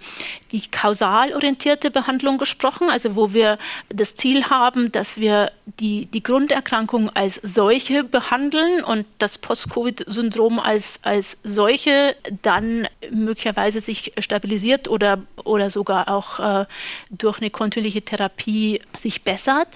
die 0.51 0.61
kausal 0.67 1.33
orientierte 1.33 1.89
Behandlung 1.89 2.37
gesprochen, 2.37 2.89
also 2.89 3.15
wo 3.15 3.33
wir 3.33 3.57
das 3.89 4.15
Ziel 4.15 4.45
haben, 4.45 4.91
dass 4.91 5.19
wir 5.19 5.51
die, 5.79 6.05
die 6.05 6.21
Grunderkrankung 6.21 7.09
als 7.09 7.39
solche 7.41 8.03
behandeln 8.03 8.83
und 8.83 9.05
das 9.17 9.39
Post-Covid-Syndrom 9.39 10.59
als, 10.59 10.99
als 11.01 11.37
solche 11.43 12.15
dann 12.41 12.87
möglicherweise 13.09 13.81
sich 13.81 14.13
stabilisiert 14.19 14.87
oder, 14.87 15.23
oder 15.43 15.69
sogar 15.69 15.94
sogar 15.95 16.09
auch 16.09 16.39
äh, 16.39 16.65
durch 17.09 17.39
eine 17.39 17.49
kontinuierliche 17.49 18.01
Therapie 18.01 18.81
sich 18.97 19.23
bessert. 19.23 19.67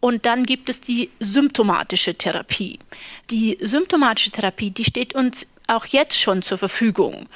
Und 0.00 0.26
dann 0.26 0.44
gibt 0.44 0.68
es 0.68 0.80
die 0.80 1.10
symptomatische 1.20 2.14
Therapie. 2.14 2.78
Die 3.30 3.58
symptomatische 3.60 4.30
Therapie, 4.30 4.70
die 4.70 4.84
steht 4.84 5.14
uns 5.14 5.46
auch 5.66 5.86
jetzt 5.86 6.18
schon 6.18 6.42
zur 6.42 6.58
Verfügung. 6.58 7.26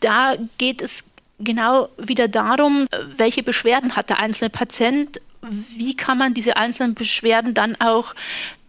Da 0.00 0.36
geht 0.58 0.82
es 0.82 1.04
genau 1.38 1.88
wieder 1.98 2.28
darum, 2.28 2.86
welche 3.16 3.42
Beschwerden 3.42 3.96
hat 3.96 4.08
der 4.08 4.18
einzelne 4.18 4.50
Patient, 4.50 5.20
wie 5.42 5.94
kann 5.94 6.16
man 6.16 6.32
diese 6.32 6.56
einzelnen 6.56 6.94
Beschwerden 6.94 7.52
dann 7.52 7.76
auch 7.78 8.14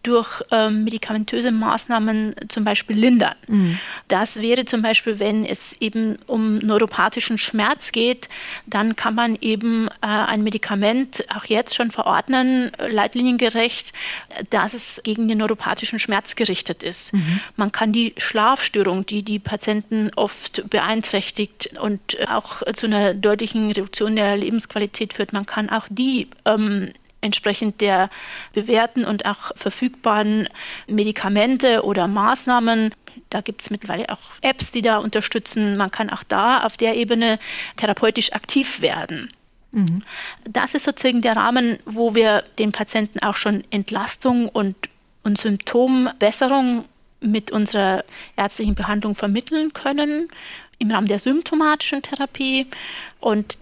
durch 0.05 0.41
ähm, 0.51 0.83
medikamentöse 0.83 1.51
Maßnahmen 1.51 2.35
zum 2.47 2.63
Beispiel 2.63 2.97
lindern. 2.97 3.35
Mhm. 3.47 3.79
Das 4.07 4.41
wäre 4.41 4.65
zum 4.65 4.81
Beispiel, 4.81 5.19
wenn 5.19 5.45
es 5.45 5.75
eben 5.79 6.17
um 6.27 6.59
neuropathischen 6.59 7.37
Schmerz 7.37 7.91
geht, 7.91 8.29
dann 8.65 8.95
kann 8.95 9.15
man 9.15 9.37
eben 9.41 9.87
äh, 9.87 10.07
ein 10.07 10.43
Medikament 10.43 11.25
auch 11.35 11.45
jetzt 11.45 11.75
schon 11.75 11.91
verordnen, 11.91 12.71
leitliniengerecht, 12.77 13.93
dass 14.49 14.73
es 14.73 15.01
gegen 15.03 15.27
den 15.27 15.39
neuropathischen 15.39 15.99
Schmerz 15.99 16.35
gerichtet 16.35 16.83
ist. 16.83 17.13
Mhm. 17.13 17.39
Man 17.55 17.71
kann 17.71 17.91
die 17.91 18.13
Schlafstörung, 18.17 19.05
die 19.05 19.23
die 19.23 19.39
Patienten 19.39 20.11
oft 20.15 20.69
beeinträchtigt 20.69 21.71
und 21.81 22.17
auch 22.29 22.61
zu 22.73 22.85
einer 22.85 23.13
deutlichen 23.13 23.67
Reduktion 23.67 24.15
der 24.15 24.37
Lebensqualität 24.37 25.13
führt, 25.13 25.33
man 25.33 25.45
kann 25.45 25.69
auch 25.69 25.87
die 25.89 26.29
ähm, 26.45 26.91
entsprechend 27.25 27.81
der 27.81 28.09
bewährten 28.53 29.03
und 29.03 29.25
auch 29.25 29.51
verfügbaren 29.55 30.47
Medikamente 30.87 31.83
oder 31.83 32.07
Maßnahmen 32.07 32.93
da 33.29 33.41
gibt 33.41 33.61
es 33.61 33.69
mittlerweile 33.69 34.09
auch 34.09 34.19
Apps, 34.41 34.71
die 34.71 34.81
da 34.81 34.97
unterstützen. 34.97 35.77
Man 35.77 35.91
kann 35.91 36.09
auch 36.09 36.23
da 36.23 36.63
auf 36.63 36.77
der 36.77 36.95
Ebene 36.95 37.39
therapeutisch 37.77 38.33
aktiv 38.33 38.81
werden. 38.81 39.31
Mhm. 39.71 40.03
Das 40.49 40.73
ist 40.73 40.85
sozusagen 40.85 41.21
der 41.21 41.35
Rahmen, 41.35 41.79
wo 41.85 42.15
wir 42.15 42.43
den 42.59 42.71
Patienten 42.71 43.19
auch 43.19 43.35
schon 43.35 43.63
Entlastung 43.71 44.49
und, 44.49 44.75
und 45.23 45.37
Symptombesserung 45.37 46.85
mit 47.21 47.51
unserer 47.51 48.03
ärztlichen 48.37 48.75
Behandlung 48.75 49.15
vermitteln 49.15 49.73
können 49.73 50.27
im 50.77 50.91
Rahmen 50.91 51.07
der 51.07 51.19
symptomatischen 51.19 52.01
Therapie. 52.01 52.67
Und 53.19 53.57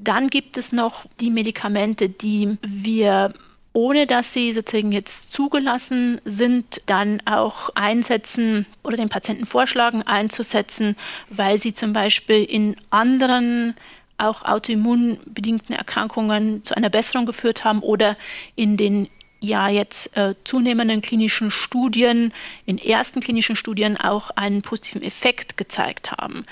dann 0.00 0.28
gibt 0.28 0.56
es 0.56 0.72
noch 0.72 1.06
die 1.20 1.30
Medikamente, 1.30 2.08
die 2.08 2.56
wir 2.62 3.32
ohne 3.72 4.06
dass 4.08 4.32
sie 4.32 4.52
sozusagen 4.52 4.90
jetzt 4.90 5.32
zugelassen 5.32 6.20
sind, 6.24 6.82
dann 6.86 7.22
auch 7.26 7.70
einsetzen 7.76 8.66
oder 8.82 8.96
den 8.96 9.08
Patienten 9.08 9.46
vorschlagen 9.46 10.02
einzusetzen, 10.02 10.96
weil 11.28 11.58
sie 11.58 11.72
zum 11.74 11.92
Beispiel 11.92 12.42
in 12.42 12.74
anderen 12.90 13.74
auch 14.16 14.42
autoimmunbedingten 14.42 15.76
Erkrankungen 15.76 16.64
zu 16.64 16.76
einer 16.76 16.90
Besserung 16.90 17.24
geführt 17.24 17.62
haben 17.62 17.80
oder 17.80 18.16
in 18.56 18.76
den 18.76 19.08
ja 19.40 19.68
jetzt 19.68 20.16
äh, 20.16 20.34
zunehmenden 20.42 21.00
klinischen 21.00 21.52
Studien, 21.52 22.32
in 22.66 22.78
ersten 22.78 23.20
klinischen 23.20 23.54
Studien 23.54 23.96
auch 23.96 24.30
einen 24.30 24.62
positiven 24.62 25.02
Effekt 25.02 25.56
gezeigt 25.56 26.10
haben 26.10 26.44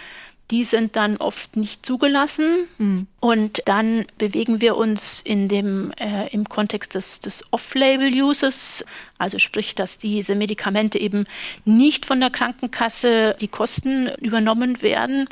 die 0.51 0.65
sind 0.65 0.97
dann 0.97 1.17
oft 1.17 1.57
nicht 1.57 1.85
zugelassen. 1.85 2.69
Mhm. 2.79 3.07
Und 3.21 3.63
dann 3.67 4.07
bewegen 4.19 4.61
wir 4.61 4.77
uns 4.77 5.21
in 5.21 5.49
dem, 5.49 5.93
äh, 5.93 6.29
im 6.29 6.49
Kontext 6.49 6.95
des, 6.95 7.21
des 7.21 7.43
Off-Label-Uses, 7.51 8.85
also 9.19 9.39
sprich, 9.39 9.75
dass 9.75 9.99
diese 9.99 10.35
Medikamente 10.35 10.99
eben 10.99 11.27
nicht 11.65 12.07
von 12.07 12.21
der 12.21 12.31
Krankenkasse 12.31 13.37
die 13.41 13.49
Kosten 13.49 14.09
übernommen 14.21 14.83
werden. 14.83 15.29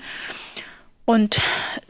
Und 1.07 1.39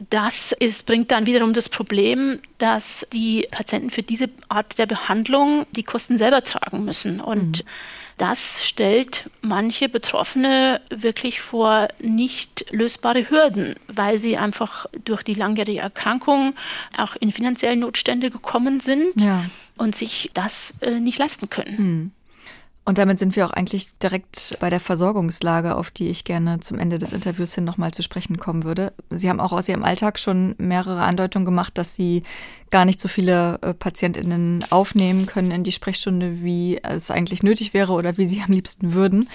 das 0.09 0.51
ist, 0.51 0.85
bringt 0.85 1.09
dann 1.11 1.25
wiederum 1.25 1.53
das 1.53 1.69
Problem, 1.69 2.39
dass 2.57 3.07
die 3.13 3.47
Patienten 3.49 3.89
für 3.89 4.03
diese 4.03 4.29
Art 4.49 4.77
der 4.77 4.87
Behandlung 4.87 5.65
die 5.71 5.83
Kosten 5.83 6.17
selber 6.17 6.43
tragen 6.43 6.83
müssen. 6.83 7.21
Und 7.21 7.63
mhm. 7.63 7.69
Das 8.17 8.65
stellt 8.65 9.29
manche 9.41 9.89
Betroffene 9.89 10.79
wirklich 10.89 11.41
vor 11.41 11.89
nicht 11.99 12.65
lösbare 12.71 13.29
Hürden, 13.29 13.75
weil 13.87 14.19
sie 14.19 14.37
einfach 14.37 14.85
durch 15.03 15.23
die 15.23 15.33
langjährige 15.33 15.81
Erkrankung 15.81 16.53
auch 16.97 17.15
in 17.17 17.33
finanzielle 17.33 17.75
Notstände 17.75 18.31
gekommen 18.31 18.79
sind 18.79 19.19
ja. 19.19 19.45
und 19.77 19.95
sich 19.95 20.31
das 20.33 20.73
äh, 20.79 20.91
nicht 20.91 21.19
leisten 21.19 21.49
können. 21.49 21.77
Hm. 21.77 22.11
Und 22.87 22.99
damit 22.99 23.17
sind 23.17 23.35
wir 23.35 23.47
auch 23.47 23.51
eigentlich 23.51 23.97
direkt 23.97 24.57
bei 24.59 24.69
der 24.69 24.79
Versorgungslage, 24.79 25.75
auf 25.75 25.89
die 25.89 26.07
ich 26.07 26.23
gerne 26.23 26.59
zum 26.59 26.77
Ende 26.77 26.99
des 26.99 27.13
Interviews 27.13 27.55
hin 27.55 27.63
nochmal 27.63 27.91
zu 27.91 28.03
sprechen 28.03 28.37
kommen 28.37 28.63
würde. 28.63 28.93
Sie 29.09 29.27
haben 29.27 29.39
auch 29.39 29.53
aus 29.53 29.67
Ihrem 29.67 29.83
Alltag 29.83 30.19
schon 30.19 30.53
mehrere 30.59 31.01
Andeutungen 31.01 31.45
gemacht, 31.45 31.79
dass 31.79 31.95
Sie 31.95 32.21
gar 32.69 32.85
nicht 32.85 32.99
so 32.99 33.07
viele 33.07 33.57
äh, 33.63 33.73
PatientInnen 33.73 34.65
aufnehmen 34.69 35.25
können 35.25 35.49
in 35.49 35.63
die 35.63 35.71
Sprechstunde, 35.71 36.43
wie 36.43 36.79
es 36.83 37.09
eigentlich 37.09 37.41
nötig 37.41 37.73
wäre 37.73 37.93
oder 37.93 38.17
wie 38.17 38.27
Sie 38.27 38.43
am 38.45 38.51
liebsten 38.51 38.93
würden. 38.93 39.29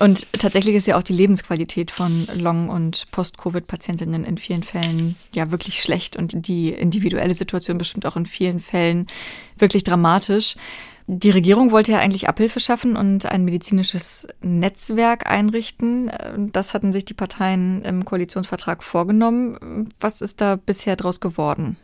Und 0.00 0.26
tatsächlich 0.32 0.74
ist 0.74 0.86
ja 0.88 0.96
auch 0.96 1.04
die 1.04 1.12
Lebensqualität 1.12 1.92
von 1.92 2.26
Long- 2.34 2.68
und 2.68 3.10
Post-Covid-Patientinnen 3.12 4.24
in 4.24 4.38
vielen 4.38 4.64
Fällen 4.64 5.14
ja 5.32 5.52
wirklich 5.52 5.82
schlecht 5.82 6.16
und 6.16 6.48
die 6.48 6.70
individuelle 6.70 7.34
Situation 7.34 7.78
bestimmt 7.78 8.06
auch 8.06 8.16
in 8.16 8.26
vielen 8.26 8.58
Fällen 8.58 9.06
wirklich 9.56 9.84
dramatisch. 9.84 10.56
Die 11.06 11.30
Regierung 11.30 11.72
wollte 11.72 11.92
ja 11.92 11.98
eigentlich 11.98 12.28
Abhilfe 12.28 12.60
schaffen 12.60 12.96
und 12.96 13.26
ein 13.26 13.44
medizinisches 13.44 14.26
Netzwerk 14.40 15.26
einrichten. 15.26 16.10
Das 16.52 16.74
hatten 16.74 16.92
sich 16.92 17.04
die 17.04 17.14
Parteien 17.14 17.82
im 17.84 18.04
Koalitionsvertrag 18.04 18.82
vorgenommen. 18.82 19.88
Was 20.00 20.20
ist 20.20 20.40
da 20.40 20.56
bisher 20.56 20.96
draus 20.96 21.20
geworden? 21.20 21.76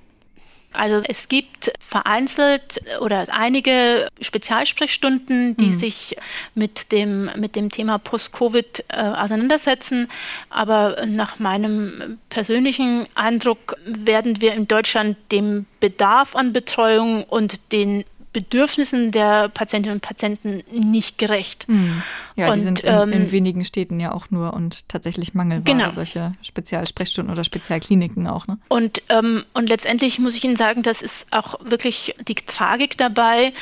Also 0.72 1.02
es 1.08 1.28
gibt 1.28 1.72
vereinzelt 1.80 2.80
oder 3.00 3.26
einige 3.30 4.08
Spezialsprechstunden, 4.20 5.56
die 5.56 5.70
mhm. 5.70 5.78
sich 5.78 6.16
mit 6.54 6.92
dem, 6.92 7.30
mit 7.36 7.56
dem 7.56 7.70
Thema 7.70 7.98
Post-Covid 7.98 8.84
äh, 8.88 9.00
auseinandersetzen. 9.00 10.08
Aber 10.50 11.06
nach 11.06 11.38
meinem 11.38 12.18
persönlichen 12.28 13.06
Eindruck 13.14 13.76
werden 13.86 14.40
wir 14.42 14.52
in 14.54 14.68
Deutschland 14.68 15.16
dem 15.32 15.64
Bedarf 15.80 16.36
an 16.36 16.52
Betreuung 16.52 17.24
und 17.24 17.72
den 17.72 18.04
Bedürfnissen 18.38 19.10
der 19.10 19.48
Patientinnen 19.48 19.96
und 19.96 20.00
Patienten 20.00 20.62
nicht 20.70 21.18
gerecht. 21.18 21.66
Hm. 21.66 22.02
Ja, 22.36 22.50
und, 22.52 22.58
die 22.58 22.60
sind 22.60 22.80
in, 22.84 22.94
ähm, 22.94 23.12
in, 23.12 23.32
wenigen 23.32 23.64
Städten 23.64 23.98
ja 23.98 24.12
auch 24.12 24.30
nur 24.30 24.52
und 24.52 24.88
tatsächlich 24.88 25.34
Mangelware, 25.34 25.64
genau. 25.64 25.90
solche 25.90 26.34
Spezialsprechstunden 26.42 27.32
oder 27.32 27.42
Spezialkliniken 27.42 28.28
auch. 28.28 28.46
Ne? 28.46 28.58
Und, 28.68 29.02
ähm, 29.08 29.44
und 29.54 29.68
letztendlich 29.68 30.20
muss 30.20 30.36
ich 30.36 30.44
Ihnen 30.44 30.54
sagen, 30.54 30.84
das 30.84 31.02
ist 31.02 31.26
auch 31.32 31.58
wirklich 31.64 32.14
die 32.28 32.36
Tragik 32.36 32.96
dabei, 32.96 33.52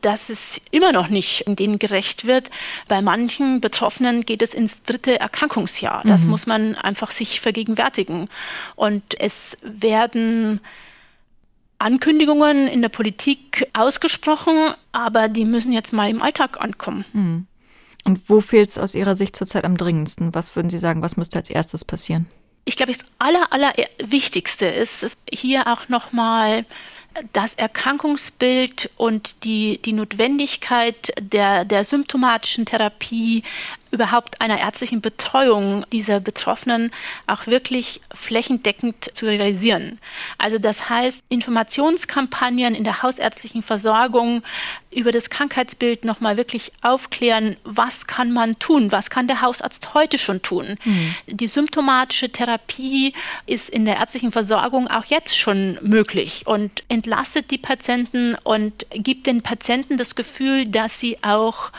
dass 0.00 0.30
es 0.30 0.60
immer 0.72 0.90
noch 0.90 1.06
nicht 1.06 1.44
denen 1.46 1.78
gerecht 1.78 2.26
wird. 2.26 2.50
Bei 2.88 3.02
manchen 3.02 3.60
Betroffenen 3.60 4.26
geht 4.26 4.42
es 4.42 4.52
ins 4.52 4.82
dritte 4.82 5.20
Erkrankungsjahr. 5.20 6.02
Das 6.04 6.22
mhm. 6.22 6.30
muss 6.30 6.46
man 6.46 6.74
einfach 6.74 7.12
sich 7.12 7.40
vergegenwärtigen. 7.40 8.28
Und 8.74 9.20
es 9.20 9.56
werden 9.62 10.60
Ankündigungen 11.82 12.68
in 12.68 12.80
der 12.80 12.88
Politik 12.88 13.66
ausgesprochen, 13.72 14.74
aber 14.92 15.28
die 15.28 15.44
müssen 15.44 15.72
jetzt 15.72 15.92
mal 15.92 16.08
im 16.08 16.22
Alltag 16.22 16.60
ankommen. 16.60 17.04
Hm. 17.12 17.46
Und 18.04 18.28
wo 18.28 18.40
fehlt 18.40 18.68
es 18.68 18.78
aus 18.78 18.94
Ihrer 18.94 19.16
Sicht 19.16 19.36
zurzeit 19.36 19.64
am 19.64 19.76
dringendsten? 19.76 20.34
Was 20.34 20.56
würden 20.56 20.70
Sie 20.70 20.78
sagen, 20.78 21.02
was 21.02 21.16
müsste 21.16 21.38
als 21.38 21.50
erstes 21.50 21.84
passieren? 21.84 22.26
Ich 22.64 22.76
glaube, 22.76 22.92
das 22.92 23.04
aller, 23.18 23.52
aller 23.52 23.72
Wichtigste 24.04 24.66
ist 24.66 25.16
hier 25.32 25.66
auch 25.66 25.88
nochmal 25.88 26.64
das 27.32 27.54
Erkrankungsbild 27.54 28.90
und 28.96 29.44
die, 29.44 29.80
die 29.84 29.92
Notwendigkeit 29.92 31.12
der, 31.20 31.64
der 31.64 31.84
symptomatischen 31.84 32.64
Therapie 32.64 33.42
überhaupt 33.92 34.40
einer 34.40 34.58
ärztlichen 34.58 35.02
Betreuung 35.02 35.84
dieser 35.92 36.18
Betroffenen 36.18 36.90
auch 37.26 37.46
wirklich 37.46 38.00
flächendeckend 38.12 39.14
zu 39.14 39.26
realisieren. 39.26 39.98
Also 40.38 40.58
das 40.58 40.88
heißt, 40.88 41.24
Informationskampagnen 41.28 42.74
in 42.74 42.84
der 42.84 43.02
hausärztlichen 43.02 43.62
Versorgung 43.62 44.42
über 44.90 45.12
das 45.12 45.30
Krankheitsbild 45.30 46.04
nochmal 46.04 46.36
wirklich 46.36 46.72
aufklären, 46.80 47.56
was 47.64 48.06
kann 48.06 48.32
man 48.32 48.58
tun, 48.58 48.92
was 48.92 49.10
kann 49.10 49.26
der 49.26 49.42
Hausarzt 49.42 49.94
heute 49.94 50.16
schon 50.18 50.42
tun. 50.42 50.78
Mhm. 50.84 51.14
Die 51.26 51.48
symptomatische 51.48 52.30
Therapie 52.30 53.12
ist 53.46 53.68
in 53.68 53.84
der 53.84 53.96
ärztlichen 53.96 54.32
Versorgung 54.32 54.88
auch 54.88 55.04
jetzt 55.04 55.36
schon 55.38 55.78
möglich 55.82 56.46
und 56.46 56.82
entlastet 56.88 57.50
die 57.50 57.58
Patienten 57.58 58.36
und 58.42 58.86
gibt 58.92 59.26
den 59.26 59.42
Patienten 59.42 59.98
das 59.98 60.14
Gefühl, 60.14 60.66
dass 60.66 60.98
sie 60.98 61.18
auch 61.22 61.70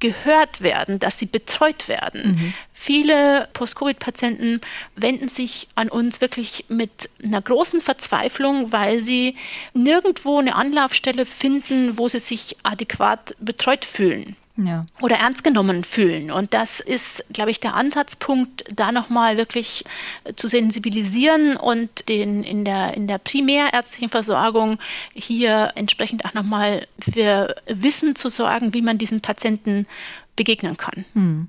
gehört 0.00 0.60
werden, 0.60 0.98
dass 0.98 1.18
sie 1.18 1.26
betreut 1.26 1.88
werden. 1.88 2.32
Mhm. 2.32 2.54
Viele 2.72 3.48
Post-Covid-Patienten 3.52 4.60
wenden 4.94 5.28
sich 5.28 5.68
an 5.74 5.88
uns 5.88 6.20
wirklich 6.20 6.64
mit 6.68 7.10
einer 7.22 7.42
großen 7.42 7.80
Verzweiflung, 7.80 8.72
weil 8.72 9.02
sie 9.02 9.36
nirgendwo 9.74 10.38
eine 10.38 10.54
Anlaufstelle 10.54 11.26
finden, 11.26 11.98
wo 11.98 12.08
sie 12.08 12.20
sich 12.20 12.56
adäquat 12.62 13.34
betreut 13.40 13.84
fühlen 13.84 14.36
ja. 14.58 14.84
oder 15.00 15.16
ernst 15.16 15.44
genommen 15.44 15.84
fühlen. 15.84 16.30
Und 16.30 16.52
das 16.52 16.80
ist, 16.80 17.24
glaube 17.32 17.50
ich, 17.50 17.60
der 17.60 17.74
Ansatzpunkt, 17.74 18.64
da 18.74 18.92
nochmal 18.92 19.36
wirklich 19.36 19.84
zu 20.36 20.48
sensibilisieren 20.48 21.56
und 21.56 22.08
den 22.08 22.42
in 22.42 22.64
der, 22.64 22.94
in 22.94 23.06
der 23.06 23.18
primärärztlichen 23.18 24.10
Versorgung 24.10 24.78
hier 25.14 25.72
entsprechend 25.74 26.24
auch 26.24 26.34
nochmal 26.34 26.86
für 26.98 27.54
Wissen 27.66 28.16
zu 28.16 28.28
sorgen, 28.28 28.74
wie 28.74 28.82
man 28.82 28.98
diesen 28.98 29.20
Patienten 29.20 29.86
begegnen 30.36 30.76
kann. 30.76 31.04
Hm. 31.14 31.48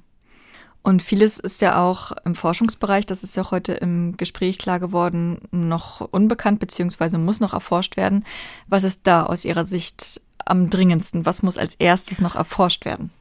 Und 0.81 1.01
vieles 1.01 1.39
ist 1.39 1.61
ja 1.61 1.83
auch 1.83 2.13
im 2.23 2.35
Forschungsbereich, 2.35 3.05
das 3.05 3.21
ist 3.21 3.35
ja 3.35 3.43
auch 3.43 3.51
heute 3.51 3.73
im 3.73 4.15
Gespräch 4.15 4.57
klar 4.57 4.79
geworden, 4.79 5.41
noch 5.51 5.99
unbekannt 5.99 6.59
beziehungsweise 6.59 7.17
muss 7.17 7.41
noch 7.41 7.53
erforscht 7.53 7.97
werden. 7.97 8.23
Was 8.67 8.85
ist 8.85 9.01
da 9.03 9.23
aus 9.23 9.43
Ihrer 9.43 9.65
Sicht 9.65 10.21
am 10.49 10.69
dringendsten? 10.69 11.25
Was 11.25 11.41
muss 11.41 11.57
als 11.57 11.75
erstes 11.75 12.21
noch 12.21 12.35
erforscht 12.35 12.85
werden? 12.85 13.11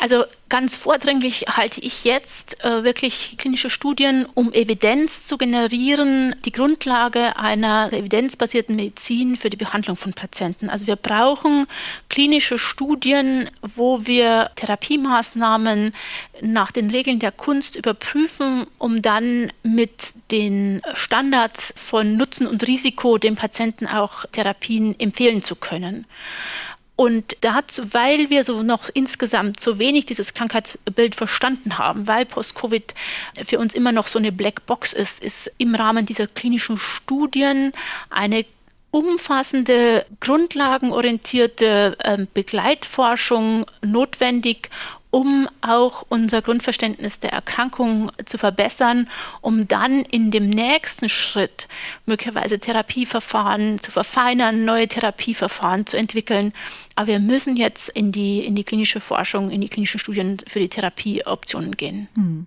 Also 0.00 0.24
ganz 0.48 0.76
vordringlich 0.76 1.44
halte 1.48 1.80
ich 1.82 2.04
jetzt 2.04 2.64
äh, 2.64 2.84
wirklich 2.84 3.36
klinische 3.36 3.68
Studien, 3.68 4.26
um 4.32 4.50
Evidenz 4.52 5.26
zu 5.26 5.36
generieren, 5.36 6.34
die 6.46 6.52
Grundlage 6.52 7.36
einer 7.36 7.92
evidenzbasierten 7.92 8.76
Medizin 8.76 9.36
für 9.36 9.50
die 9.50 9.58
Behandlung 9.58 9.96
von 9.96 10.14
Patienten. 10.14 10.70
Also 10.70 10.86
wir 10.86 10.96
brauchen 10.96 11.66
klinische 12.08 12.58
Studien, 12.58 13.50
wo 13.60 14.06
wir 14.06 14.50
Therapiemaßnahmen 14.56 15.92
nach 16.40 16.72
den 16.72 16.88
Regeln 16.88 17.18
der 17.18 17.32
Kunst 17.32 17.76
überprüfen, 17.76 18.66
um 18.78 19.02
dann 19.02 19.52
mit 19.62 20.14
den 20.30 20.80
Standards 20.94 21.74
von 21.76 22.16
Nutzen 22.16 22.46
und 22.46 22.66
Risiko 22.66 23.18
dem 23.18 23.36
Patienten 23.36 23.86
auch 23.86 24.24
Therapien 24.32 24.98
empfehlen 24.98 25.42
zu 25.42 25.56
können. 25.56 26.06
Und 27.00 27.38
dazu, 27.40 27.94
weil 27.94 28.28
wir 28.28 28.44
so 28.44 28.62
noch 28.62 28.90
insgesamt 28.92 29.58
so 29.58 29.78
wenig 29.78 30.04
dieses 30.04 30.34
Krankheitsbild 30.34 31.14
verstanden 31.14 31.78
haben, 31.78 32.06
weil 32.06 32.26
Post-Covid 32.26 32.94
für 33.42 33.58
uns 33.58 33.74
immer 33.74 33.90
noch 33.90 34.06
so 34.06 34.18
eine 34.18 34.32
Blackbox 34.32 34.92
ist, 34.92 35.24
ist 35.24 35.50
im 35.56 35.74
Rahmen 35.74 36.04
dieser 36.04 36.26
klinischen 36.26 36.76
Studien 36.76 37.72
eine 38.10 38.44
umfassende, 38.90 40.04
grundlagenorientierte 40.20 41.96
äh, 42.00 42.26
Begleitforschung 42.34 43.64
notwendig, 43.80 44.68
um 45.10 45.48
auch 45.60 46.04
unser 46.08 46.42
Grundverständnis 46.42 47.20
der 47.20 47.32
Erkrankung 47.32 48.10
zu 48.24 48.38
verbessern, 48.38 49.08
um 49.40 49.66
dann 49.66 50.02
in 50.02 50.30
dem 50.30 50.48
nächsten 50.48 51.08
Schritt 51.08 51.66
möglicherweise 52.06 52.58
Therapieverfahren 52.58 53.80
zu 53.80 53.90
verfeinern, 53.90 54.64
neue 54.64 54.88
Therapieverfahren 54.88 55.86
zu 55.86 55.96
entwickeln. 55.96 56.52
Aber 56.94 57.08
wir 57.08 57.18
müssen 57.18 57.56
jetzt 57.56 57.88
in 57.88 58.12
die, 58.12 58.44
in 58.44 58.54
die 58.54 58.64
klinische 58.64 59.00
Forschung, 59.00 59.50
in 59.50 59.60
die 59.60 59.68
klinischen 59.68 59.98
Studien 59.98 60.38
für 60.46 60.60
die 60.60 60.68
Therapieoptionen 60.68 61.76
gehen. 61.76 62.08
Hm. 62.14 62.46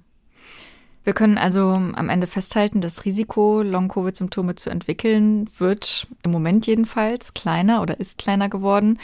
Wir 1.03 1.13
können 1.13 1.37
also 1.37 1.71
am 1.71 2.07
Ende 2.07 2.27
festhalten, 2.27 2.79
das 2.79 3.03
Risiko, 3.03 3.61
Long-Covid-Symptome 3.61 4.55
zu 4.55 4.69
entwickeln, 4.69 5.49
wird 5.57 6.07
im 6.23 6.31
Moment 6.31 6.65
jedenfalls 6.65 7.33
kleiner 7.33 7.81
oder 7.81 7.99
ist 7.99 8.17
kleiner 8.17 8.47
geworden. 8.47 8.99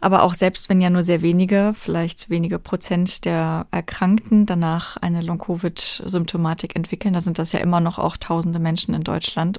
Aber 0.00 0.24
auch 0.24 0.34
selbst 0.34 0.68
wenn 0.68 0.80
ja 0.80 0.90
nur 0.90 1.04
sehr 1.04 1.22
wenige, 1.22 1.72
vielleicht 1.78 2.28
wenige 2.28 2.58
Prozent 2.58 3.24
der 3.24 3.66
Erkrankten 3.70 4.46
danach 4.46 4.96
eine 4.96 5.22
Long-Covid-Symptomatik 5.22 6.74
entwickeln, 6.74 7.14
da 7.14 7.20
sind 7.20 7.38
das 7.38 7.52
ja 7.52 7.60
immer 7.60 7.80
noch 7.80 8.00
auch 8.00 8.16
tausende 8.16 8.58
Menschen 8.58 8.92
in 8.92 9.04
Deutschland. 9.04 9.58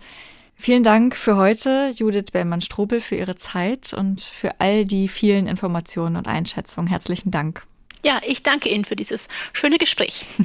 Vielen 0.57 0.83
Dank 0.83 1.15
für 1.15 1.37
heute, 1.37 1.91
Judith 1.95 2.31
Bellmann-Strobel, 2.31 2.99
für 2.99 3.15
Ihre 3.15 3.35
Zeit 3.35 3.93
und 3.93 4.21
für 4.21 4.59
all 4.59 4.85
die 4.85 5.07
vielen 5.07 5.47
Informationen 5.47 6.17
und 6.17 6.27
Einschätzungen. 6.27 6.89
Herzlichen 6.89 7.31
Dank. 7.31 7.65
Ja, 8.03 8.21
ich 8.25 8.43
danke 8.43 8.69
Ihnen 8.69 8.85
für 8.85 8.95
dieses 8.95 9.29
schöne 9.53 9.77
Gespräch. 9.77 10.25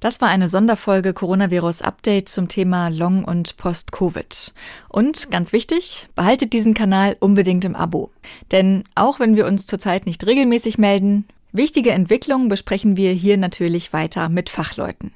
Das 0.00 0.22
war 0.22 0.28
eine 0.28 0.48
Sonderfolge 0.48 1.12
Coronavirus 1.12 1.82
Update 1.82 2.30
zum 2.30 2.48
Thema 2.48 2.88
Long- 2.88 3.22
und 3.22 3.58
Post-Covid. 3.58 4.54
Und 4.88 5.30
ganz 5.30 5.52
wichtig, 5.52 6.08
behaltet 6.14 6.54
diesen 6.54 6.72
Kanal 6.72 7.18
unbedingt 7.20 7.66
im 7.66 7.76
Abo. 7.76 8.10
Denn 8.50 8.84
auch 8.94 9.20
wenn 9.20 9.36
wir 9.36 9.46
uns 9.46 9.66
zurzeit 9.66 10.06
nicht 10.06 10.24
regelmäßig 10.24 10.78
melden, 10.78 11.26
wichtige 11.52 11.90
Entwicklungen 11.90 12.48
besprechen 12.48 12.96
wir 12.96 13.12
hier 13.12 13.36
natürlich 13.36 13.92
weiter 13.92 14.30
mit 14.30 14.48
Fachleuten. 14.48 15.12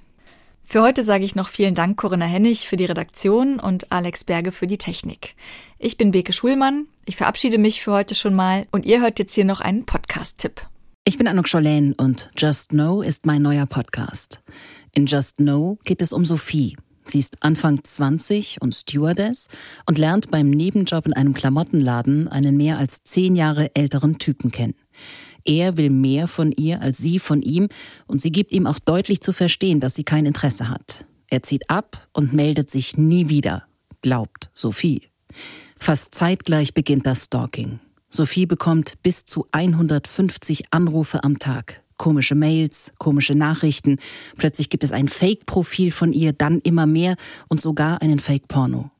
Für 0.67 0.83
heute 0.83 1.03
sage 1.03 1.25
ich 1.25 1.35
noch 1.35 1.49
vielen 1.49 1.75
Dank 1.75 1.97
Corinna 1.97 2.27
Hennig 2.27 2.69
für 2.69 2.77
die 2.77 2.85
Redaktion 2.85 3.61
und 3.61 3.91
Alex 3.91 4.25
Berge 4.25 4.53
für 4.53 4.67
die 4.67 4.79
Technik. 4.79 5.35
Ich 5.79 5.97
bin 5.97 6.11
Beke 6.11 6.35
Schulmann. 6.35 6.87
Ich 7.07 7.17
verabschiede 7.17 7.57
mich 7.57 7.83
für 7.83 7.93
heute 7.93 8.15
schon 8.15 8.35
mal 8.35 8.67
und 8.71 8.85
ihr 8.85 9.01
hört 9.01 9.19
jetzt 9.19 9.33
hier 9.33 9.47
noch 9.47 9.61
einen 9.61 9.87
Podcast-Tipp. 9.87 10.61
Ich 11.07 11.19
bin 11.19 11.29
Anuk 11.29 11.49
Scholen 11.49 11.93
und 11.93 12.31
Just 12.35 12.71
Know 12.71 13.03
ist 13.03 13.27
mein 13.27 13.43
neuer 13.43 13.67
Podcast. 13.67 14.41
In 14.95 15.05
Just 15.05 15.37
Know 15.37 15.79
geht 15.85 16.01
es 16.01 16.15
um 16.15 16.25
Sophie. 16.25 16.77
Sie 17.05 17.19
ist 17.19 17.43
Anfang 17.43 17.85
20 17.85 18.63
und 18.63 18.75
Stewardess 18.75 19.49
und 19.85 19.99
lernt 19.99 20.31
beim 20.31 20.49
Nebenjob 20.49 21.05
in 21.05 21.13
einem 21.13 21.35
Klamottenladen 21.35 22.29
einen 22.29 22.57
mehr 22.57 22.79
als 22.79 23.03
zehn 23.03 23.37
Jahre 23.37 23.77
älteren 23.77 24.17
Typen 24.17 24.51
kennen. 24.51 24.77
Er 25.45 25.77
will 25.77 25.91
mehr 25.91 26.27
von 26.27 26.53
ihr 26.53 26.81
als 26.81 26.97
sie 26.97 27.19
von 27.19 27.43
ihm 27.43 27.69
und 28.07 28.23
sie 28.23 28.33
gibt 28.33 28.55
ihm 28.55 28.67
auch 28.67 28.79
deutlich 28.79 29.21
zu 29.21 29.35
verstehen, 29.35 29.81
dass 29.81 29.95
sie 29.95 30.05
kein 30.05 30.25
Interesse 30.25 30.71
hat. 30.71 31.05
Er 31.29 31.43
zieht 31.43 31.69
ab 31.69 32.09
und 32.15 32.33
meldet 32.33 32.71
sich 32.71 32.97
nie 32.97 33.29
wieder, 33.29 33.65
glaubt 34.01 34.51
Sophie. 34.55 35.11
Fast 35.79 36.15
zeitgleich 36.15 36.73
beginnt 36.73 37.05
das 37.05 37.25
Stalking. 37.25 37.81
Sophie 38.17 38.47
bekommt 38.47 39.03
bis 39.03 39.25
zu 39.25 39.49
150 39.51 40.67
Anrufe 40.71 41.25
am 41.25 41.41
Tag. 41.41 41.83
Komische 41.97 42.37
Mails, 42.37 42.93
komische 43.01 43.35
Nachrichten. 43.35 43.99
Plötzlich 44.37 44.71
gibt 44.71 44.85
es 44.85 44.93
ein 44.93 45.09
Fake-Profil 45.09 45.91
von 45.91 46.13
ihr, 46.13 46.33
dann 46.33 46.61
immer 46.61 46.87
mehr 46.87 47.17
und 47.49 47.61
sogar 47.61 48.03
einen 48.03 48.21
Fake-Porno. 48.21 48.93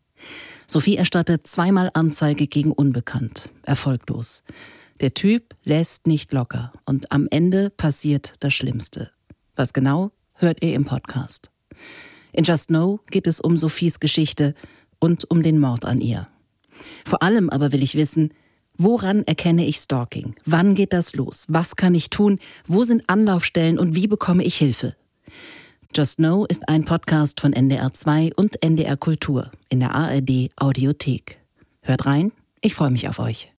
Sophie 0.67 0.97
erstattet 0.97 1.47
zweimal 1.47 1.93
Anzeige 1.95 2.49
gegen 2.49 2.73
Unbekannt. 2.73 3.51
Erfolglos. 3.63 4.43
Der 4.99 5.15
Typ 5.15 5.55
lässt 5.63 6.09
nicht 6.09 6.33
locker 6.33 6.73
und 6.85 7.13
am 7.13 7.29
Ende 7.31 7.71
passiert 7.71 8.35
das 8.41 8.53
Schlimmste. 8.53 9.13
Was 9.55 9.73
genau, 9.73 10.11
hört 10.33 10.61
ihr 10.61 10.75
im 10.75 10.87
Podcast. 10.87 11.53
In 12.33 12.43
Just 12.43 12.67
Know 12.67 12.99
geht 13.13 13.29
es 13.29 13.41
um 13.41 13.59
Sophies 13.59 14.01
Geschichte 14.01 14.55
und 14.99 15.31
um 15.31 15.45
den 15.45 15.61
Mord 15.61 15.85
an 15.85 16.01
ihr. 16.01 16.27
Vor 17.05 17.23
allem 17.23 17.49
aber 17.49 17.71
will 17.71 17.85
ich 17.85 17.95
wissen, 17.95 18.35
Woran 18.77 19.23
erkenne 19.23 19.65
ich 19.65 19.77
Stalking? 19.77 20.35
Wann 20.45 20.75
geht 20.75 20.93
das 20.93 21.15
los? 21.15 21.47
Was 21.49 21.77
kann 21.77 21.95
ich 21.95 22.11
tun? 22.11 22.41
Wo 22.67 22.83
sind 22.83 23.09
Anlaufstellen 23.09 23.79
und 23.79 23.95
wie 23.95 24.09
bekomme 24.09 24.43
ich 24.43 24.57
Hilfe? 24.57 24.97
Just 25.95 26.17
Know 26.17 26.45
ist 26.45 26.69
ein 26.69 26.85
Podcast 26.85 27.41
von 27.41 27.53
NDR 27.53 27.93
2 27.93 28.33
und 28.35 28.61
NDR 28.65 28.97
Kultur 28.97 29.53
in 29.69 29.79
der 29.79 29.95
ARD 29.95 30.51
Audiothek. 30.57 31.39
Hört 31.83 32.05
rein, 32.05 32.33
ich 32.63 32.75
freue 32.75 32.91
mich 32.91 33.09
auf 33.09 33.21
euch. 33.21 33.53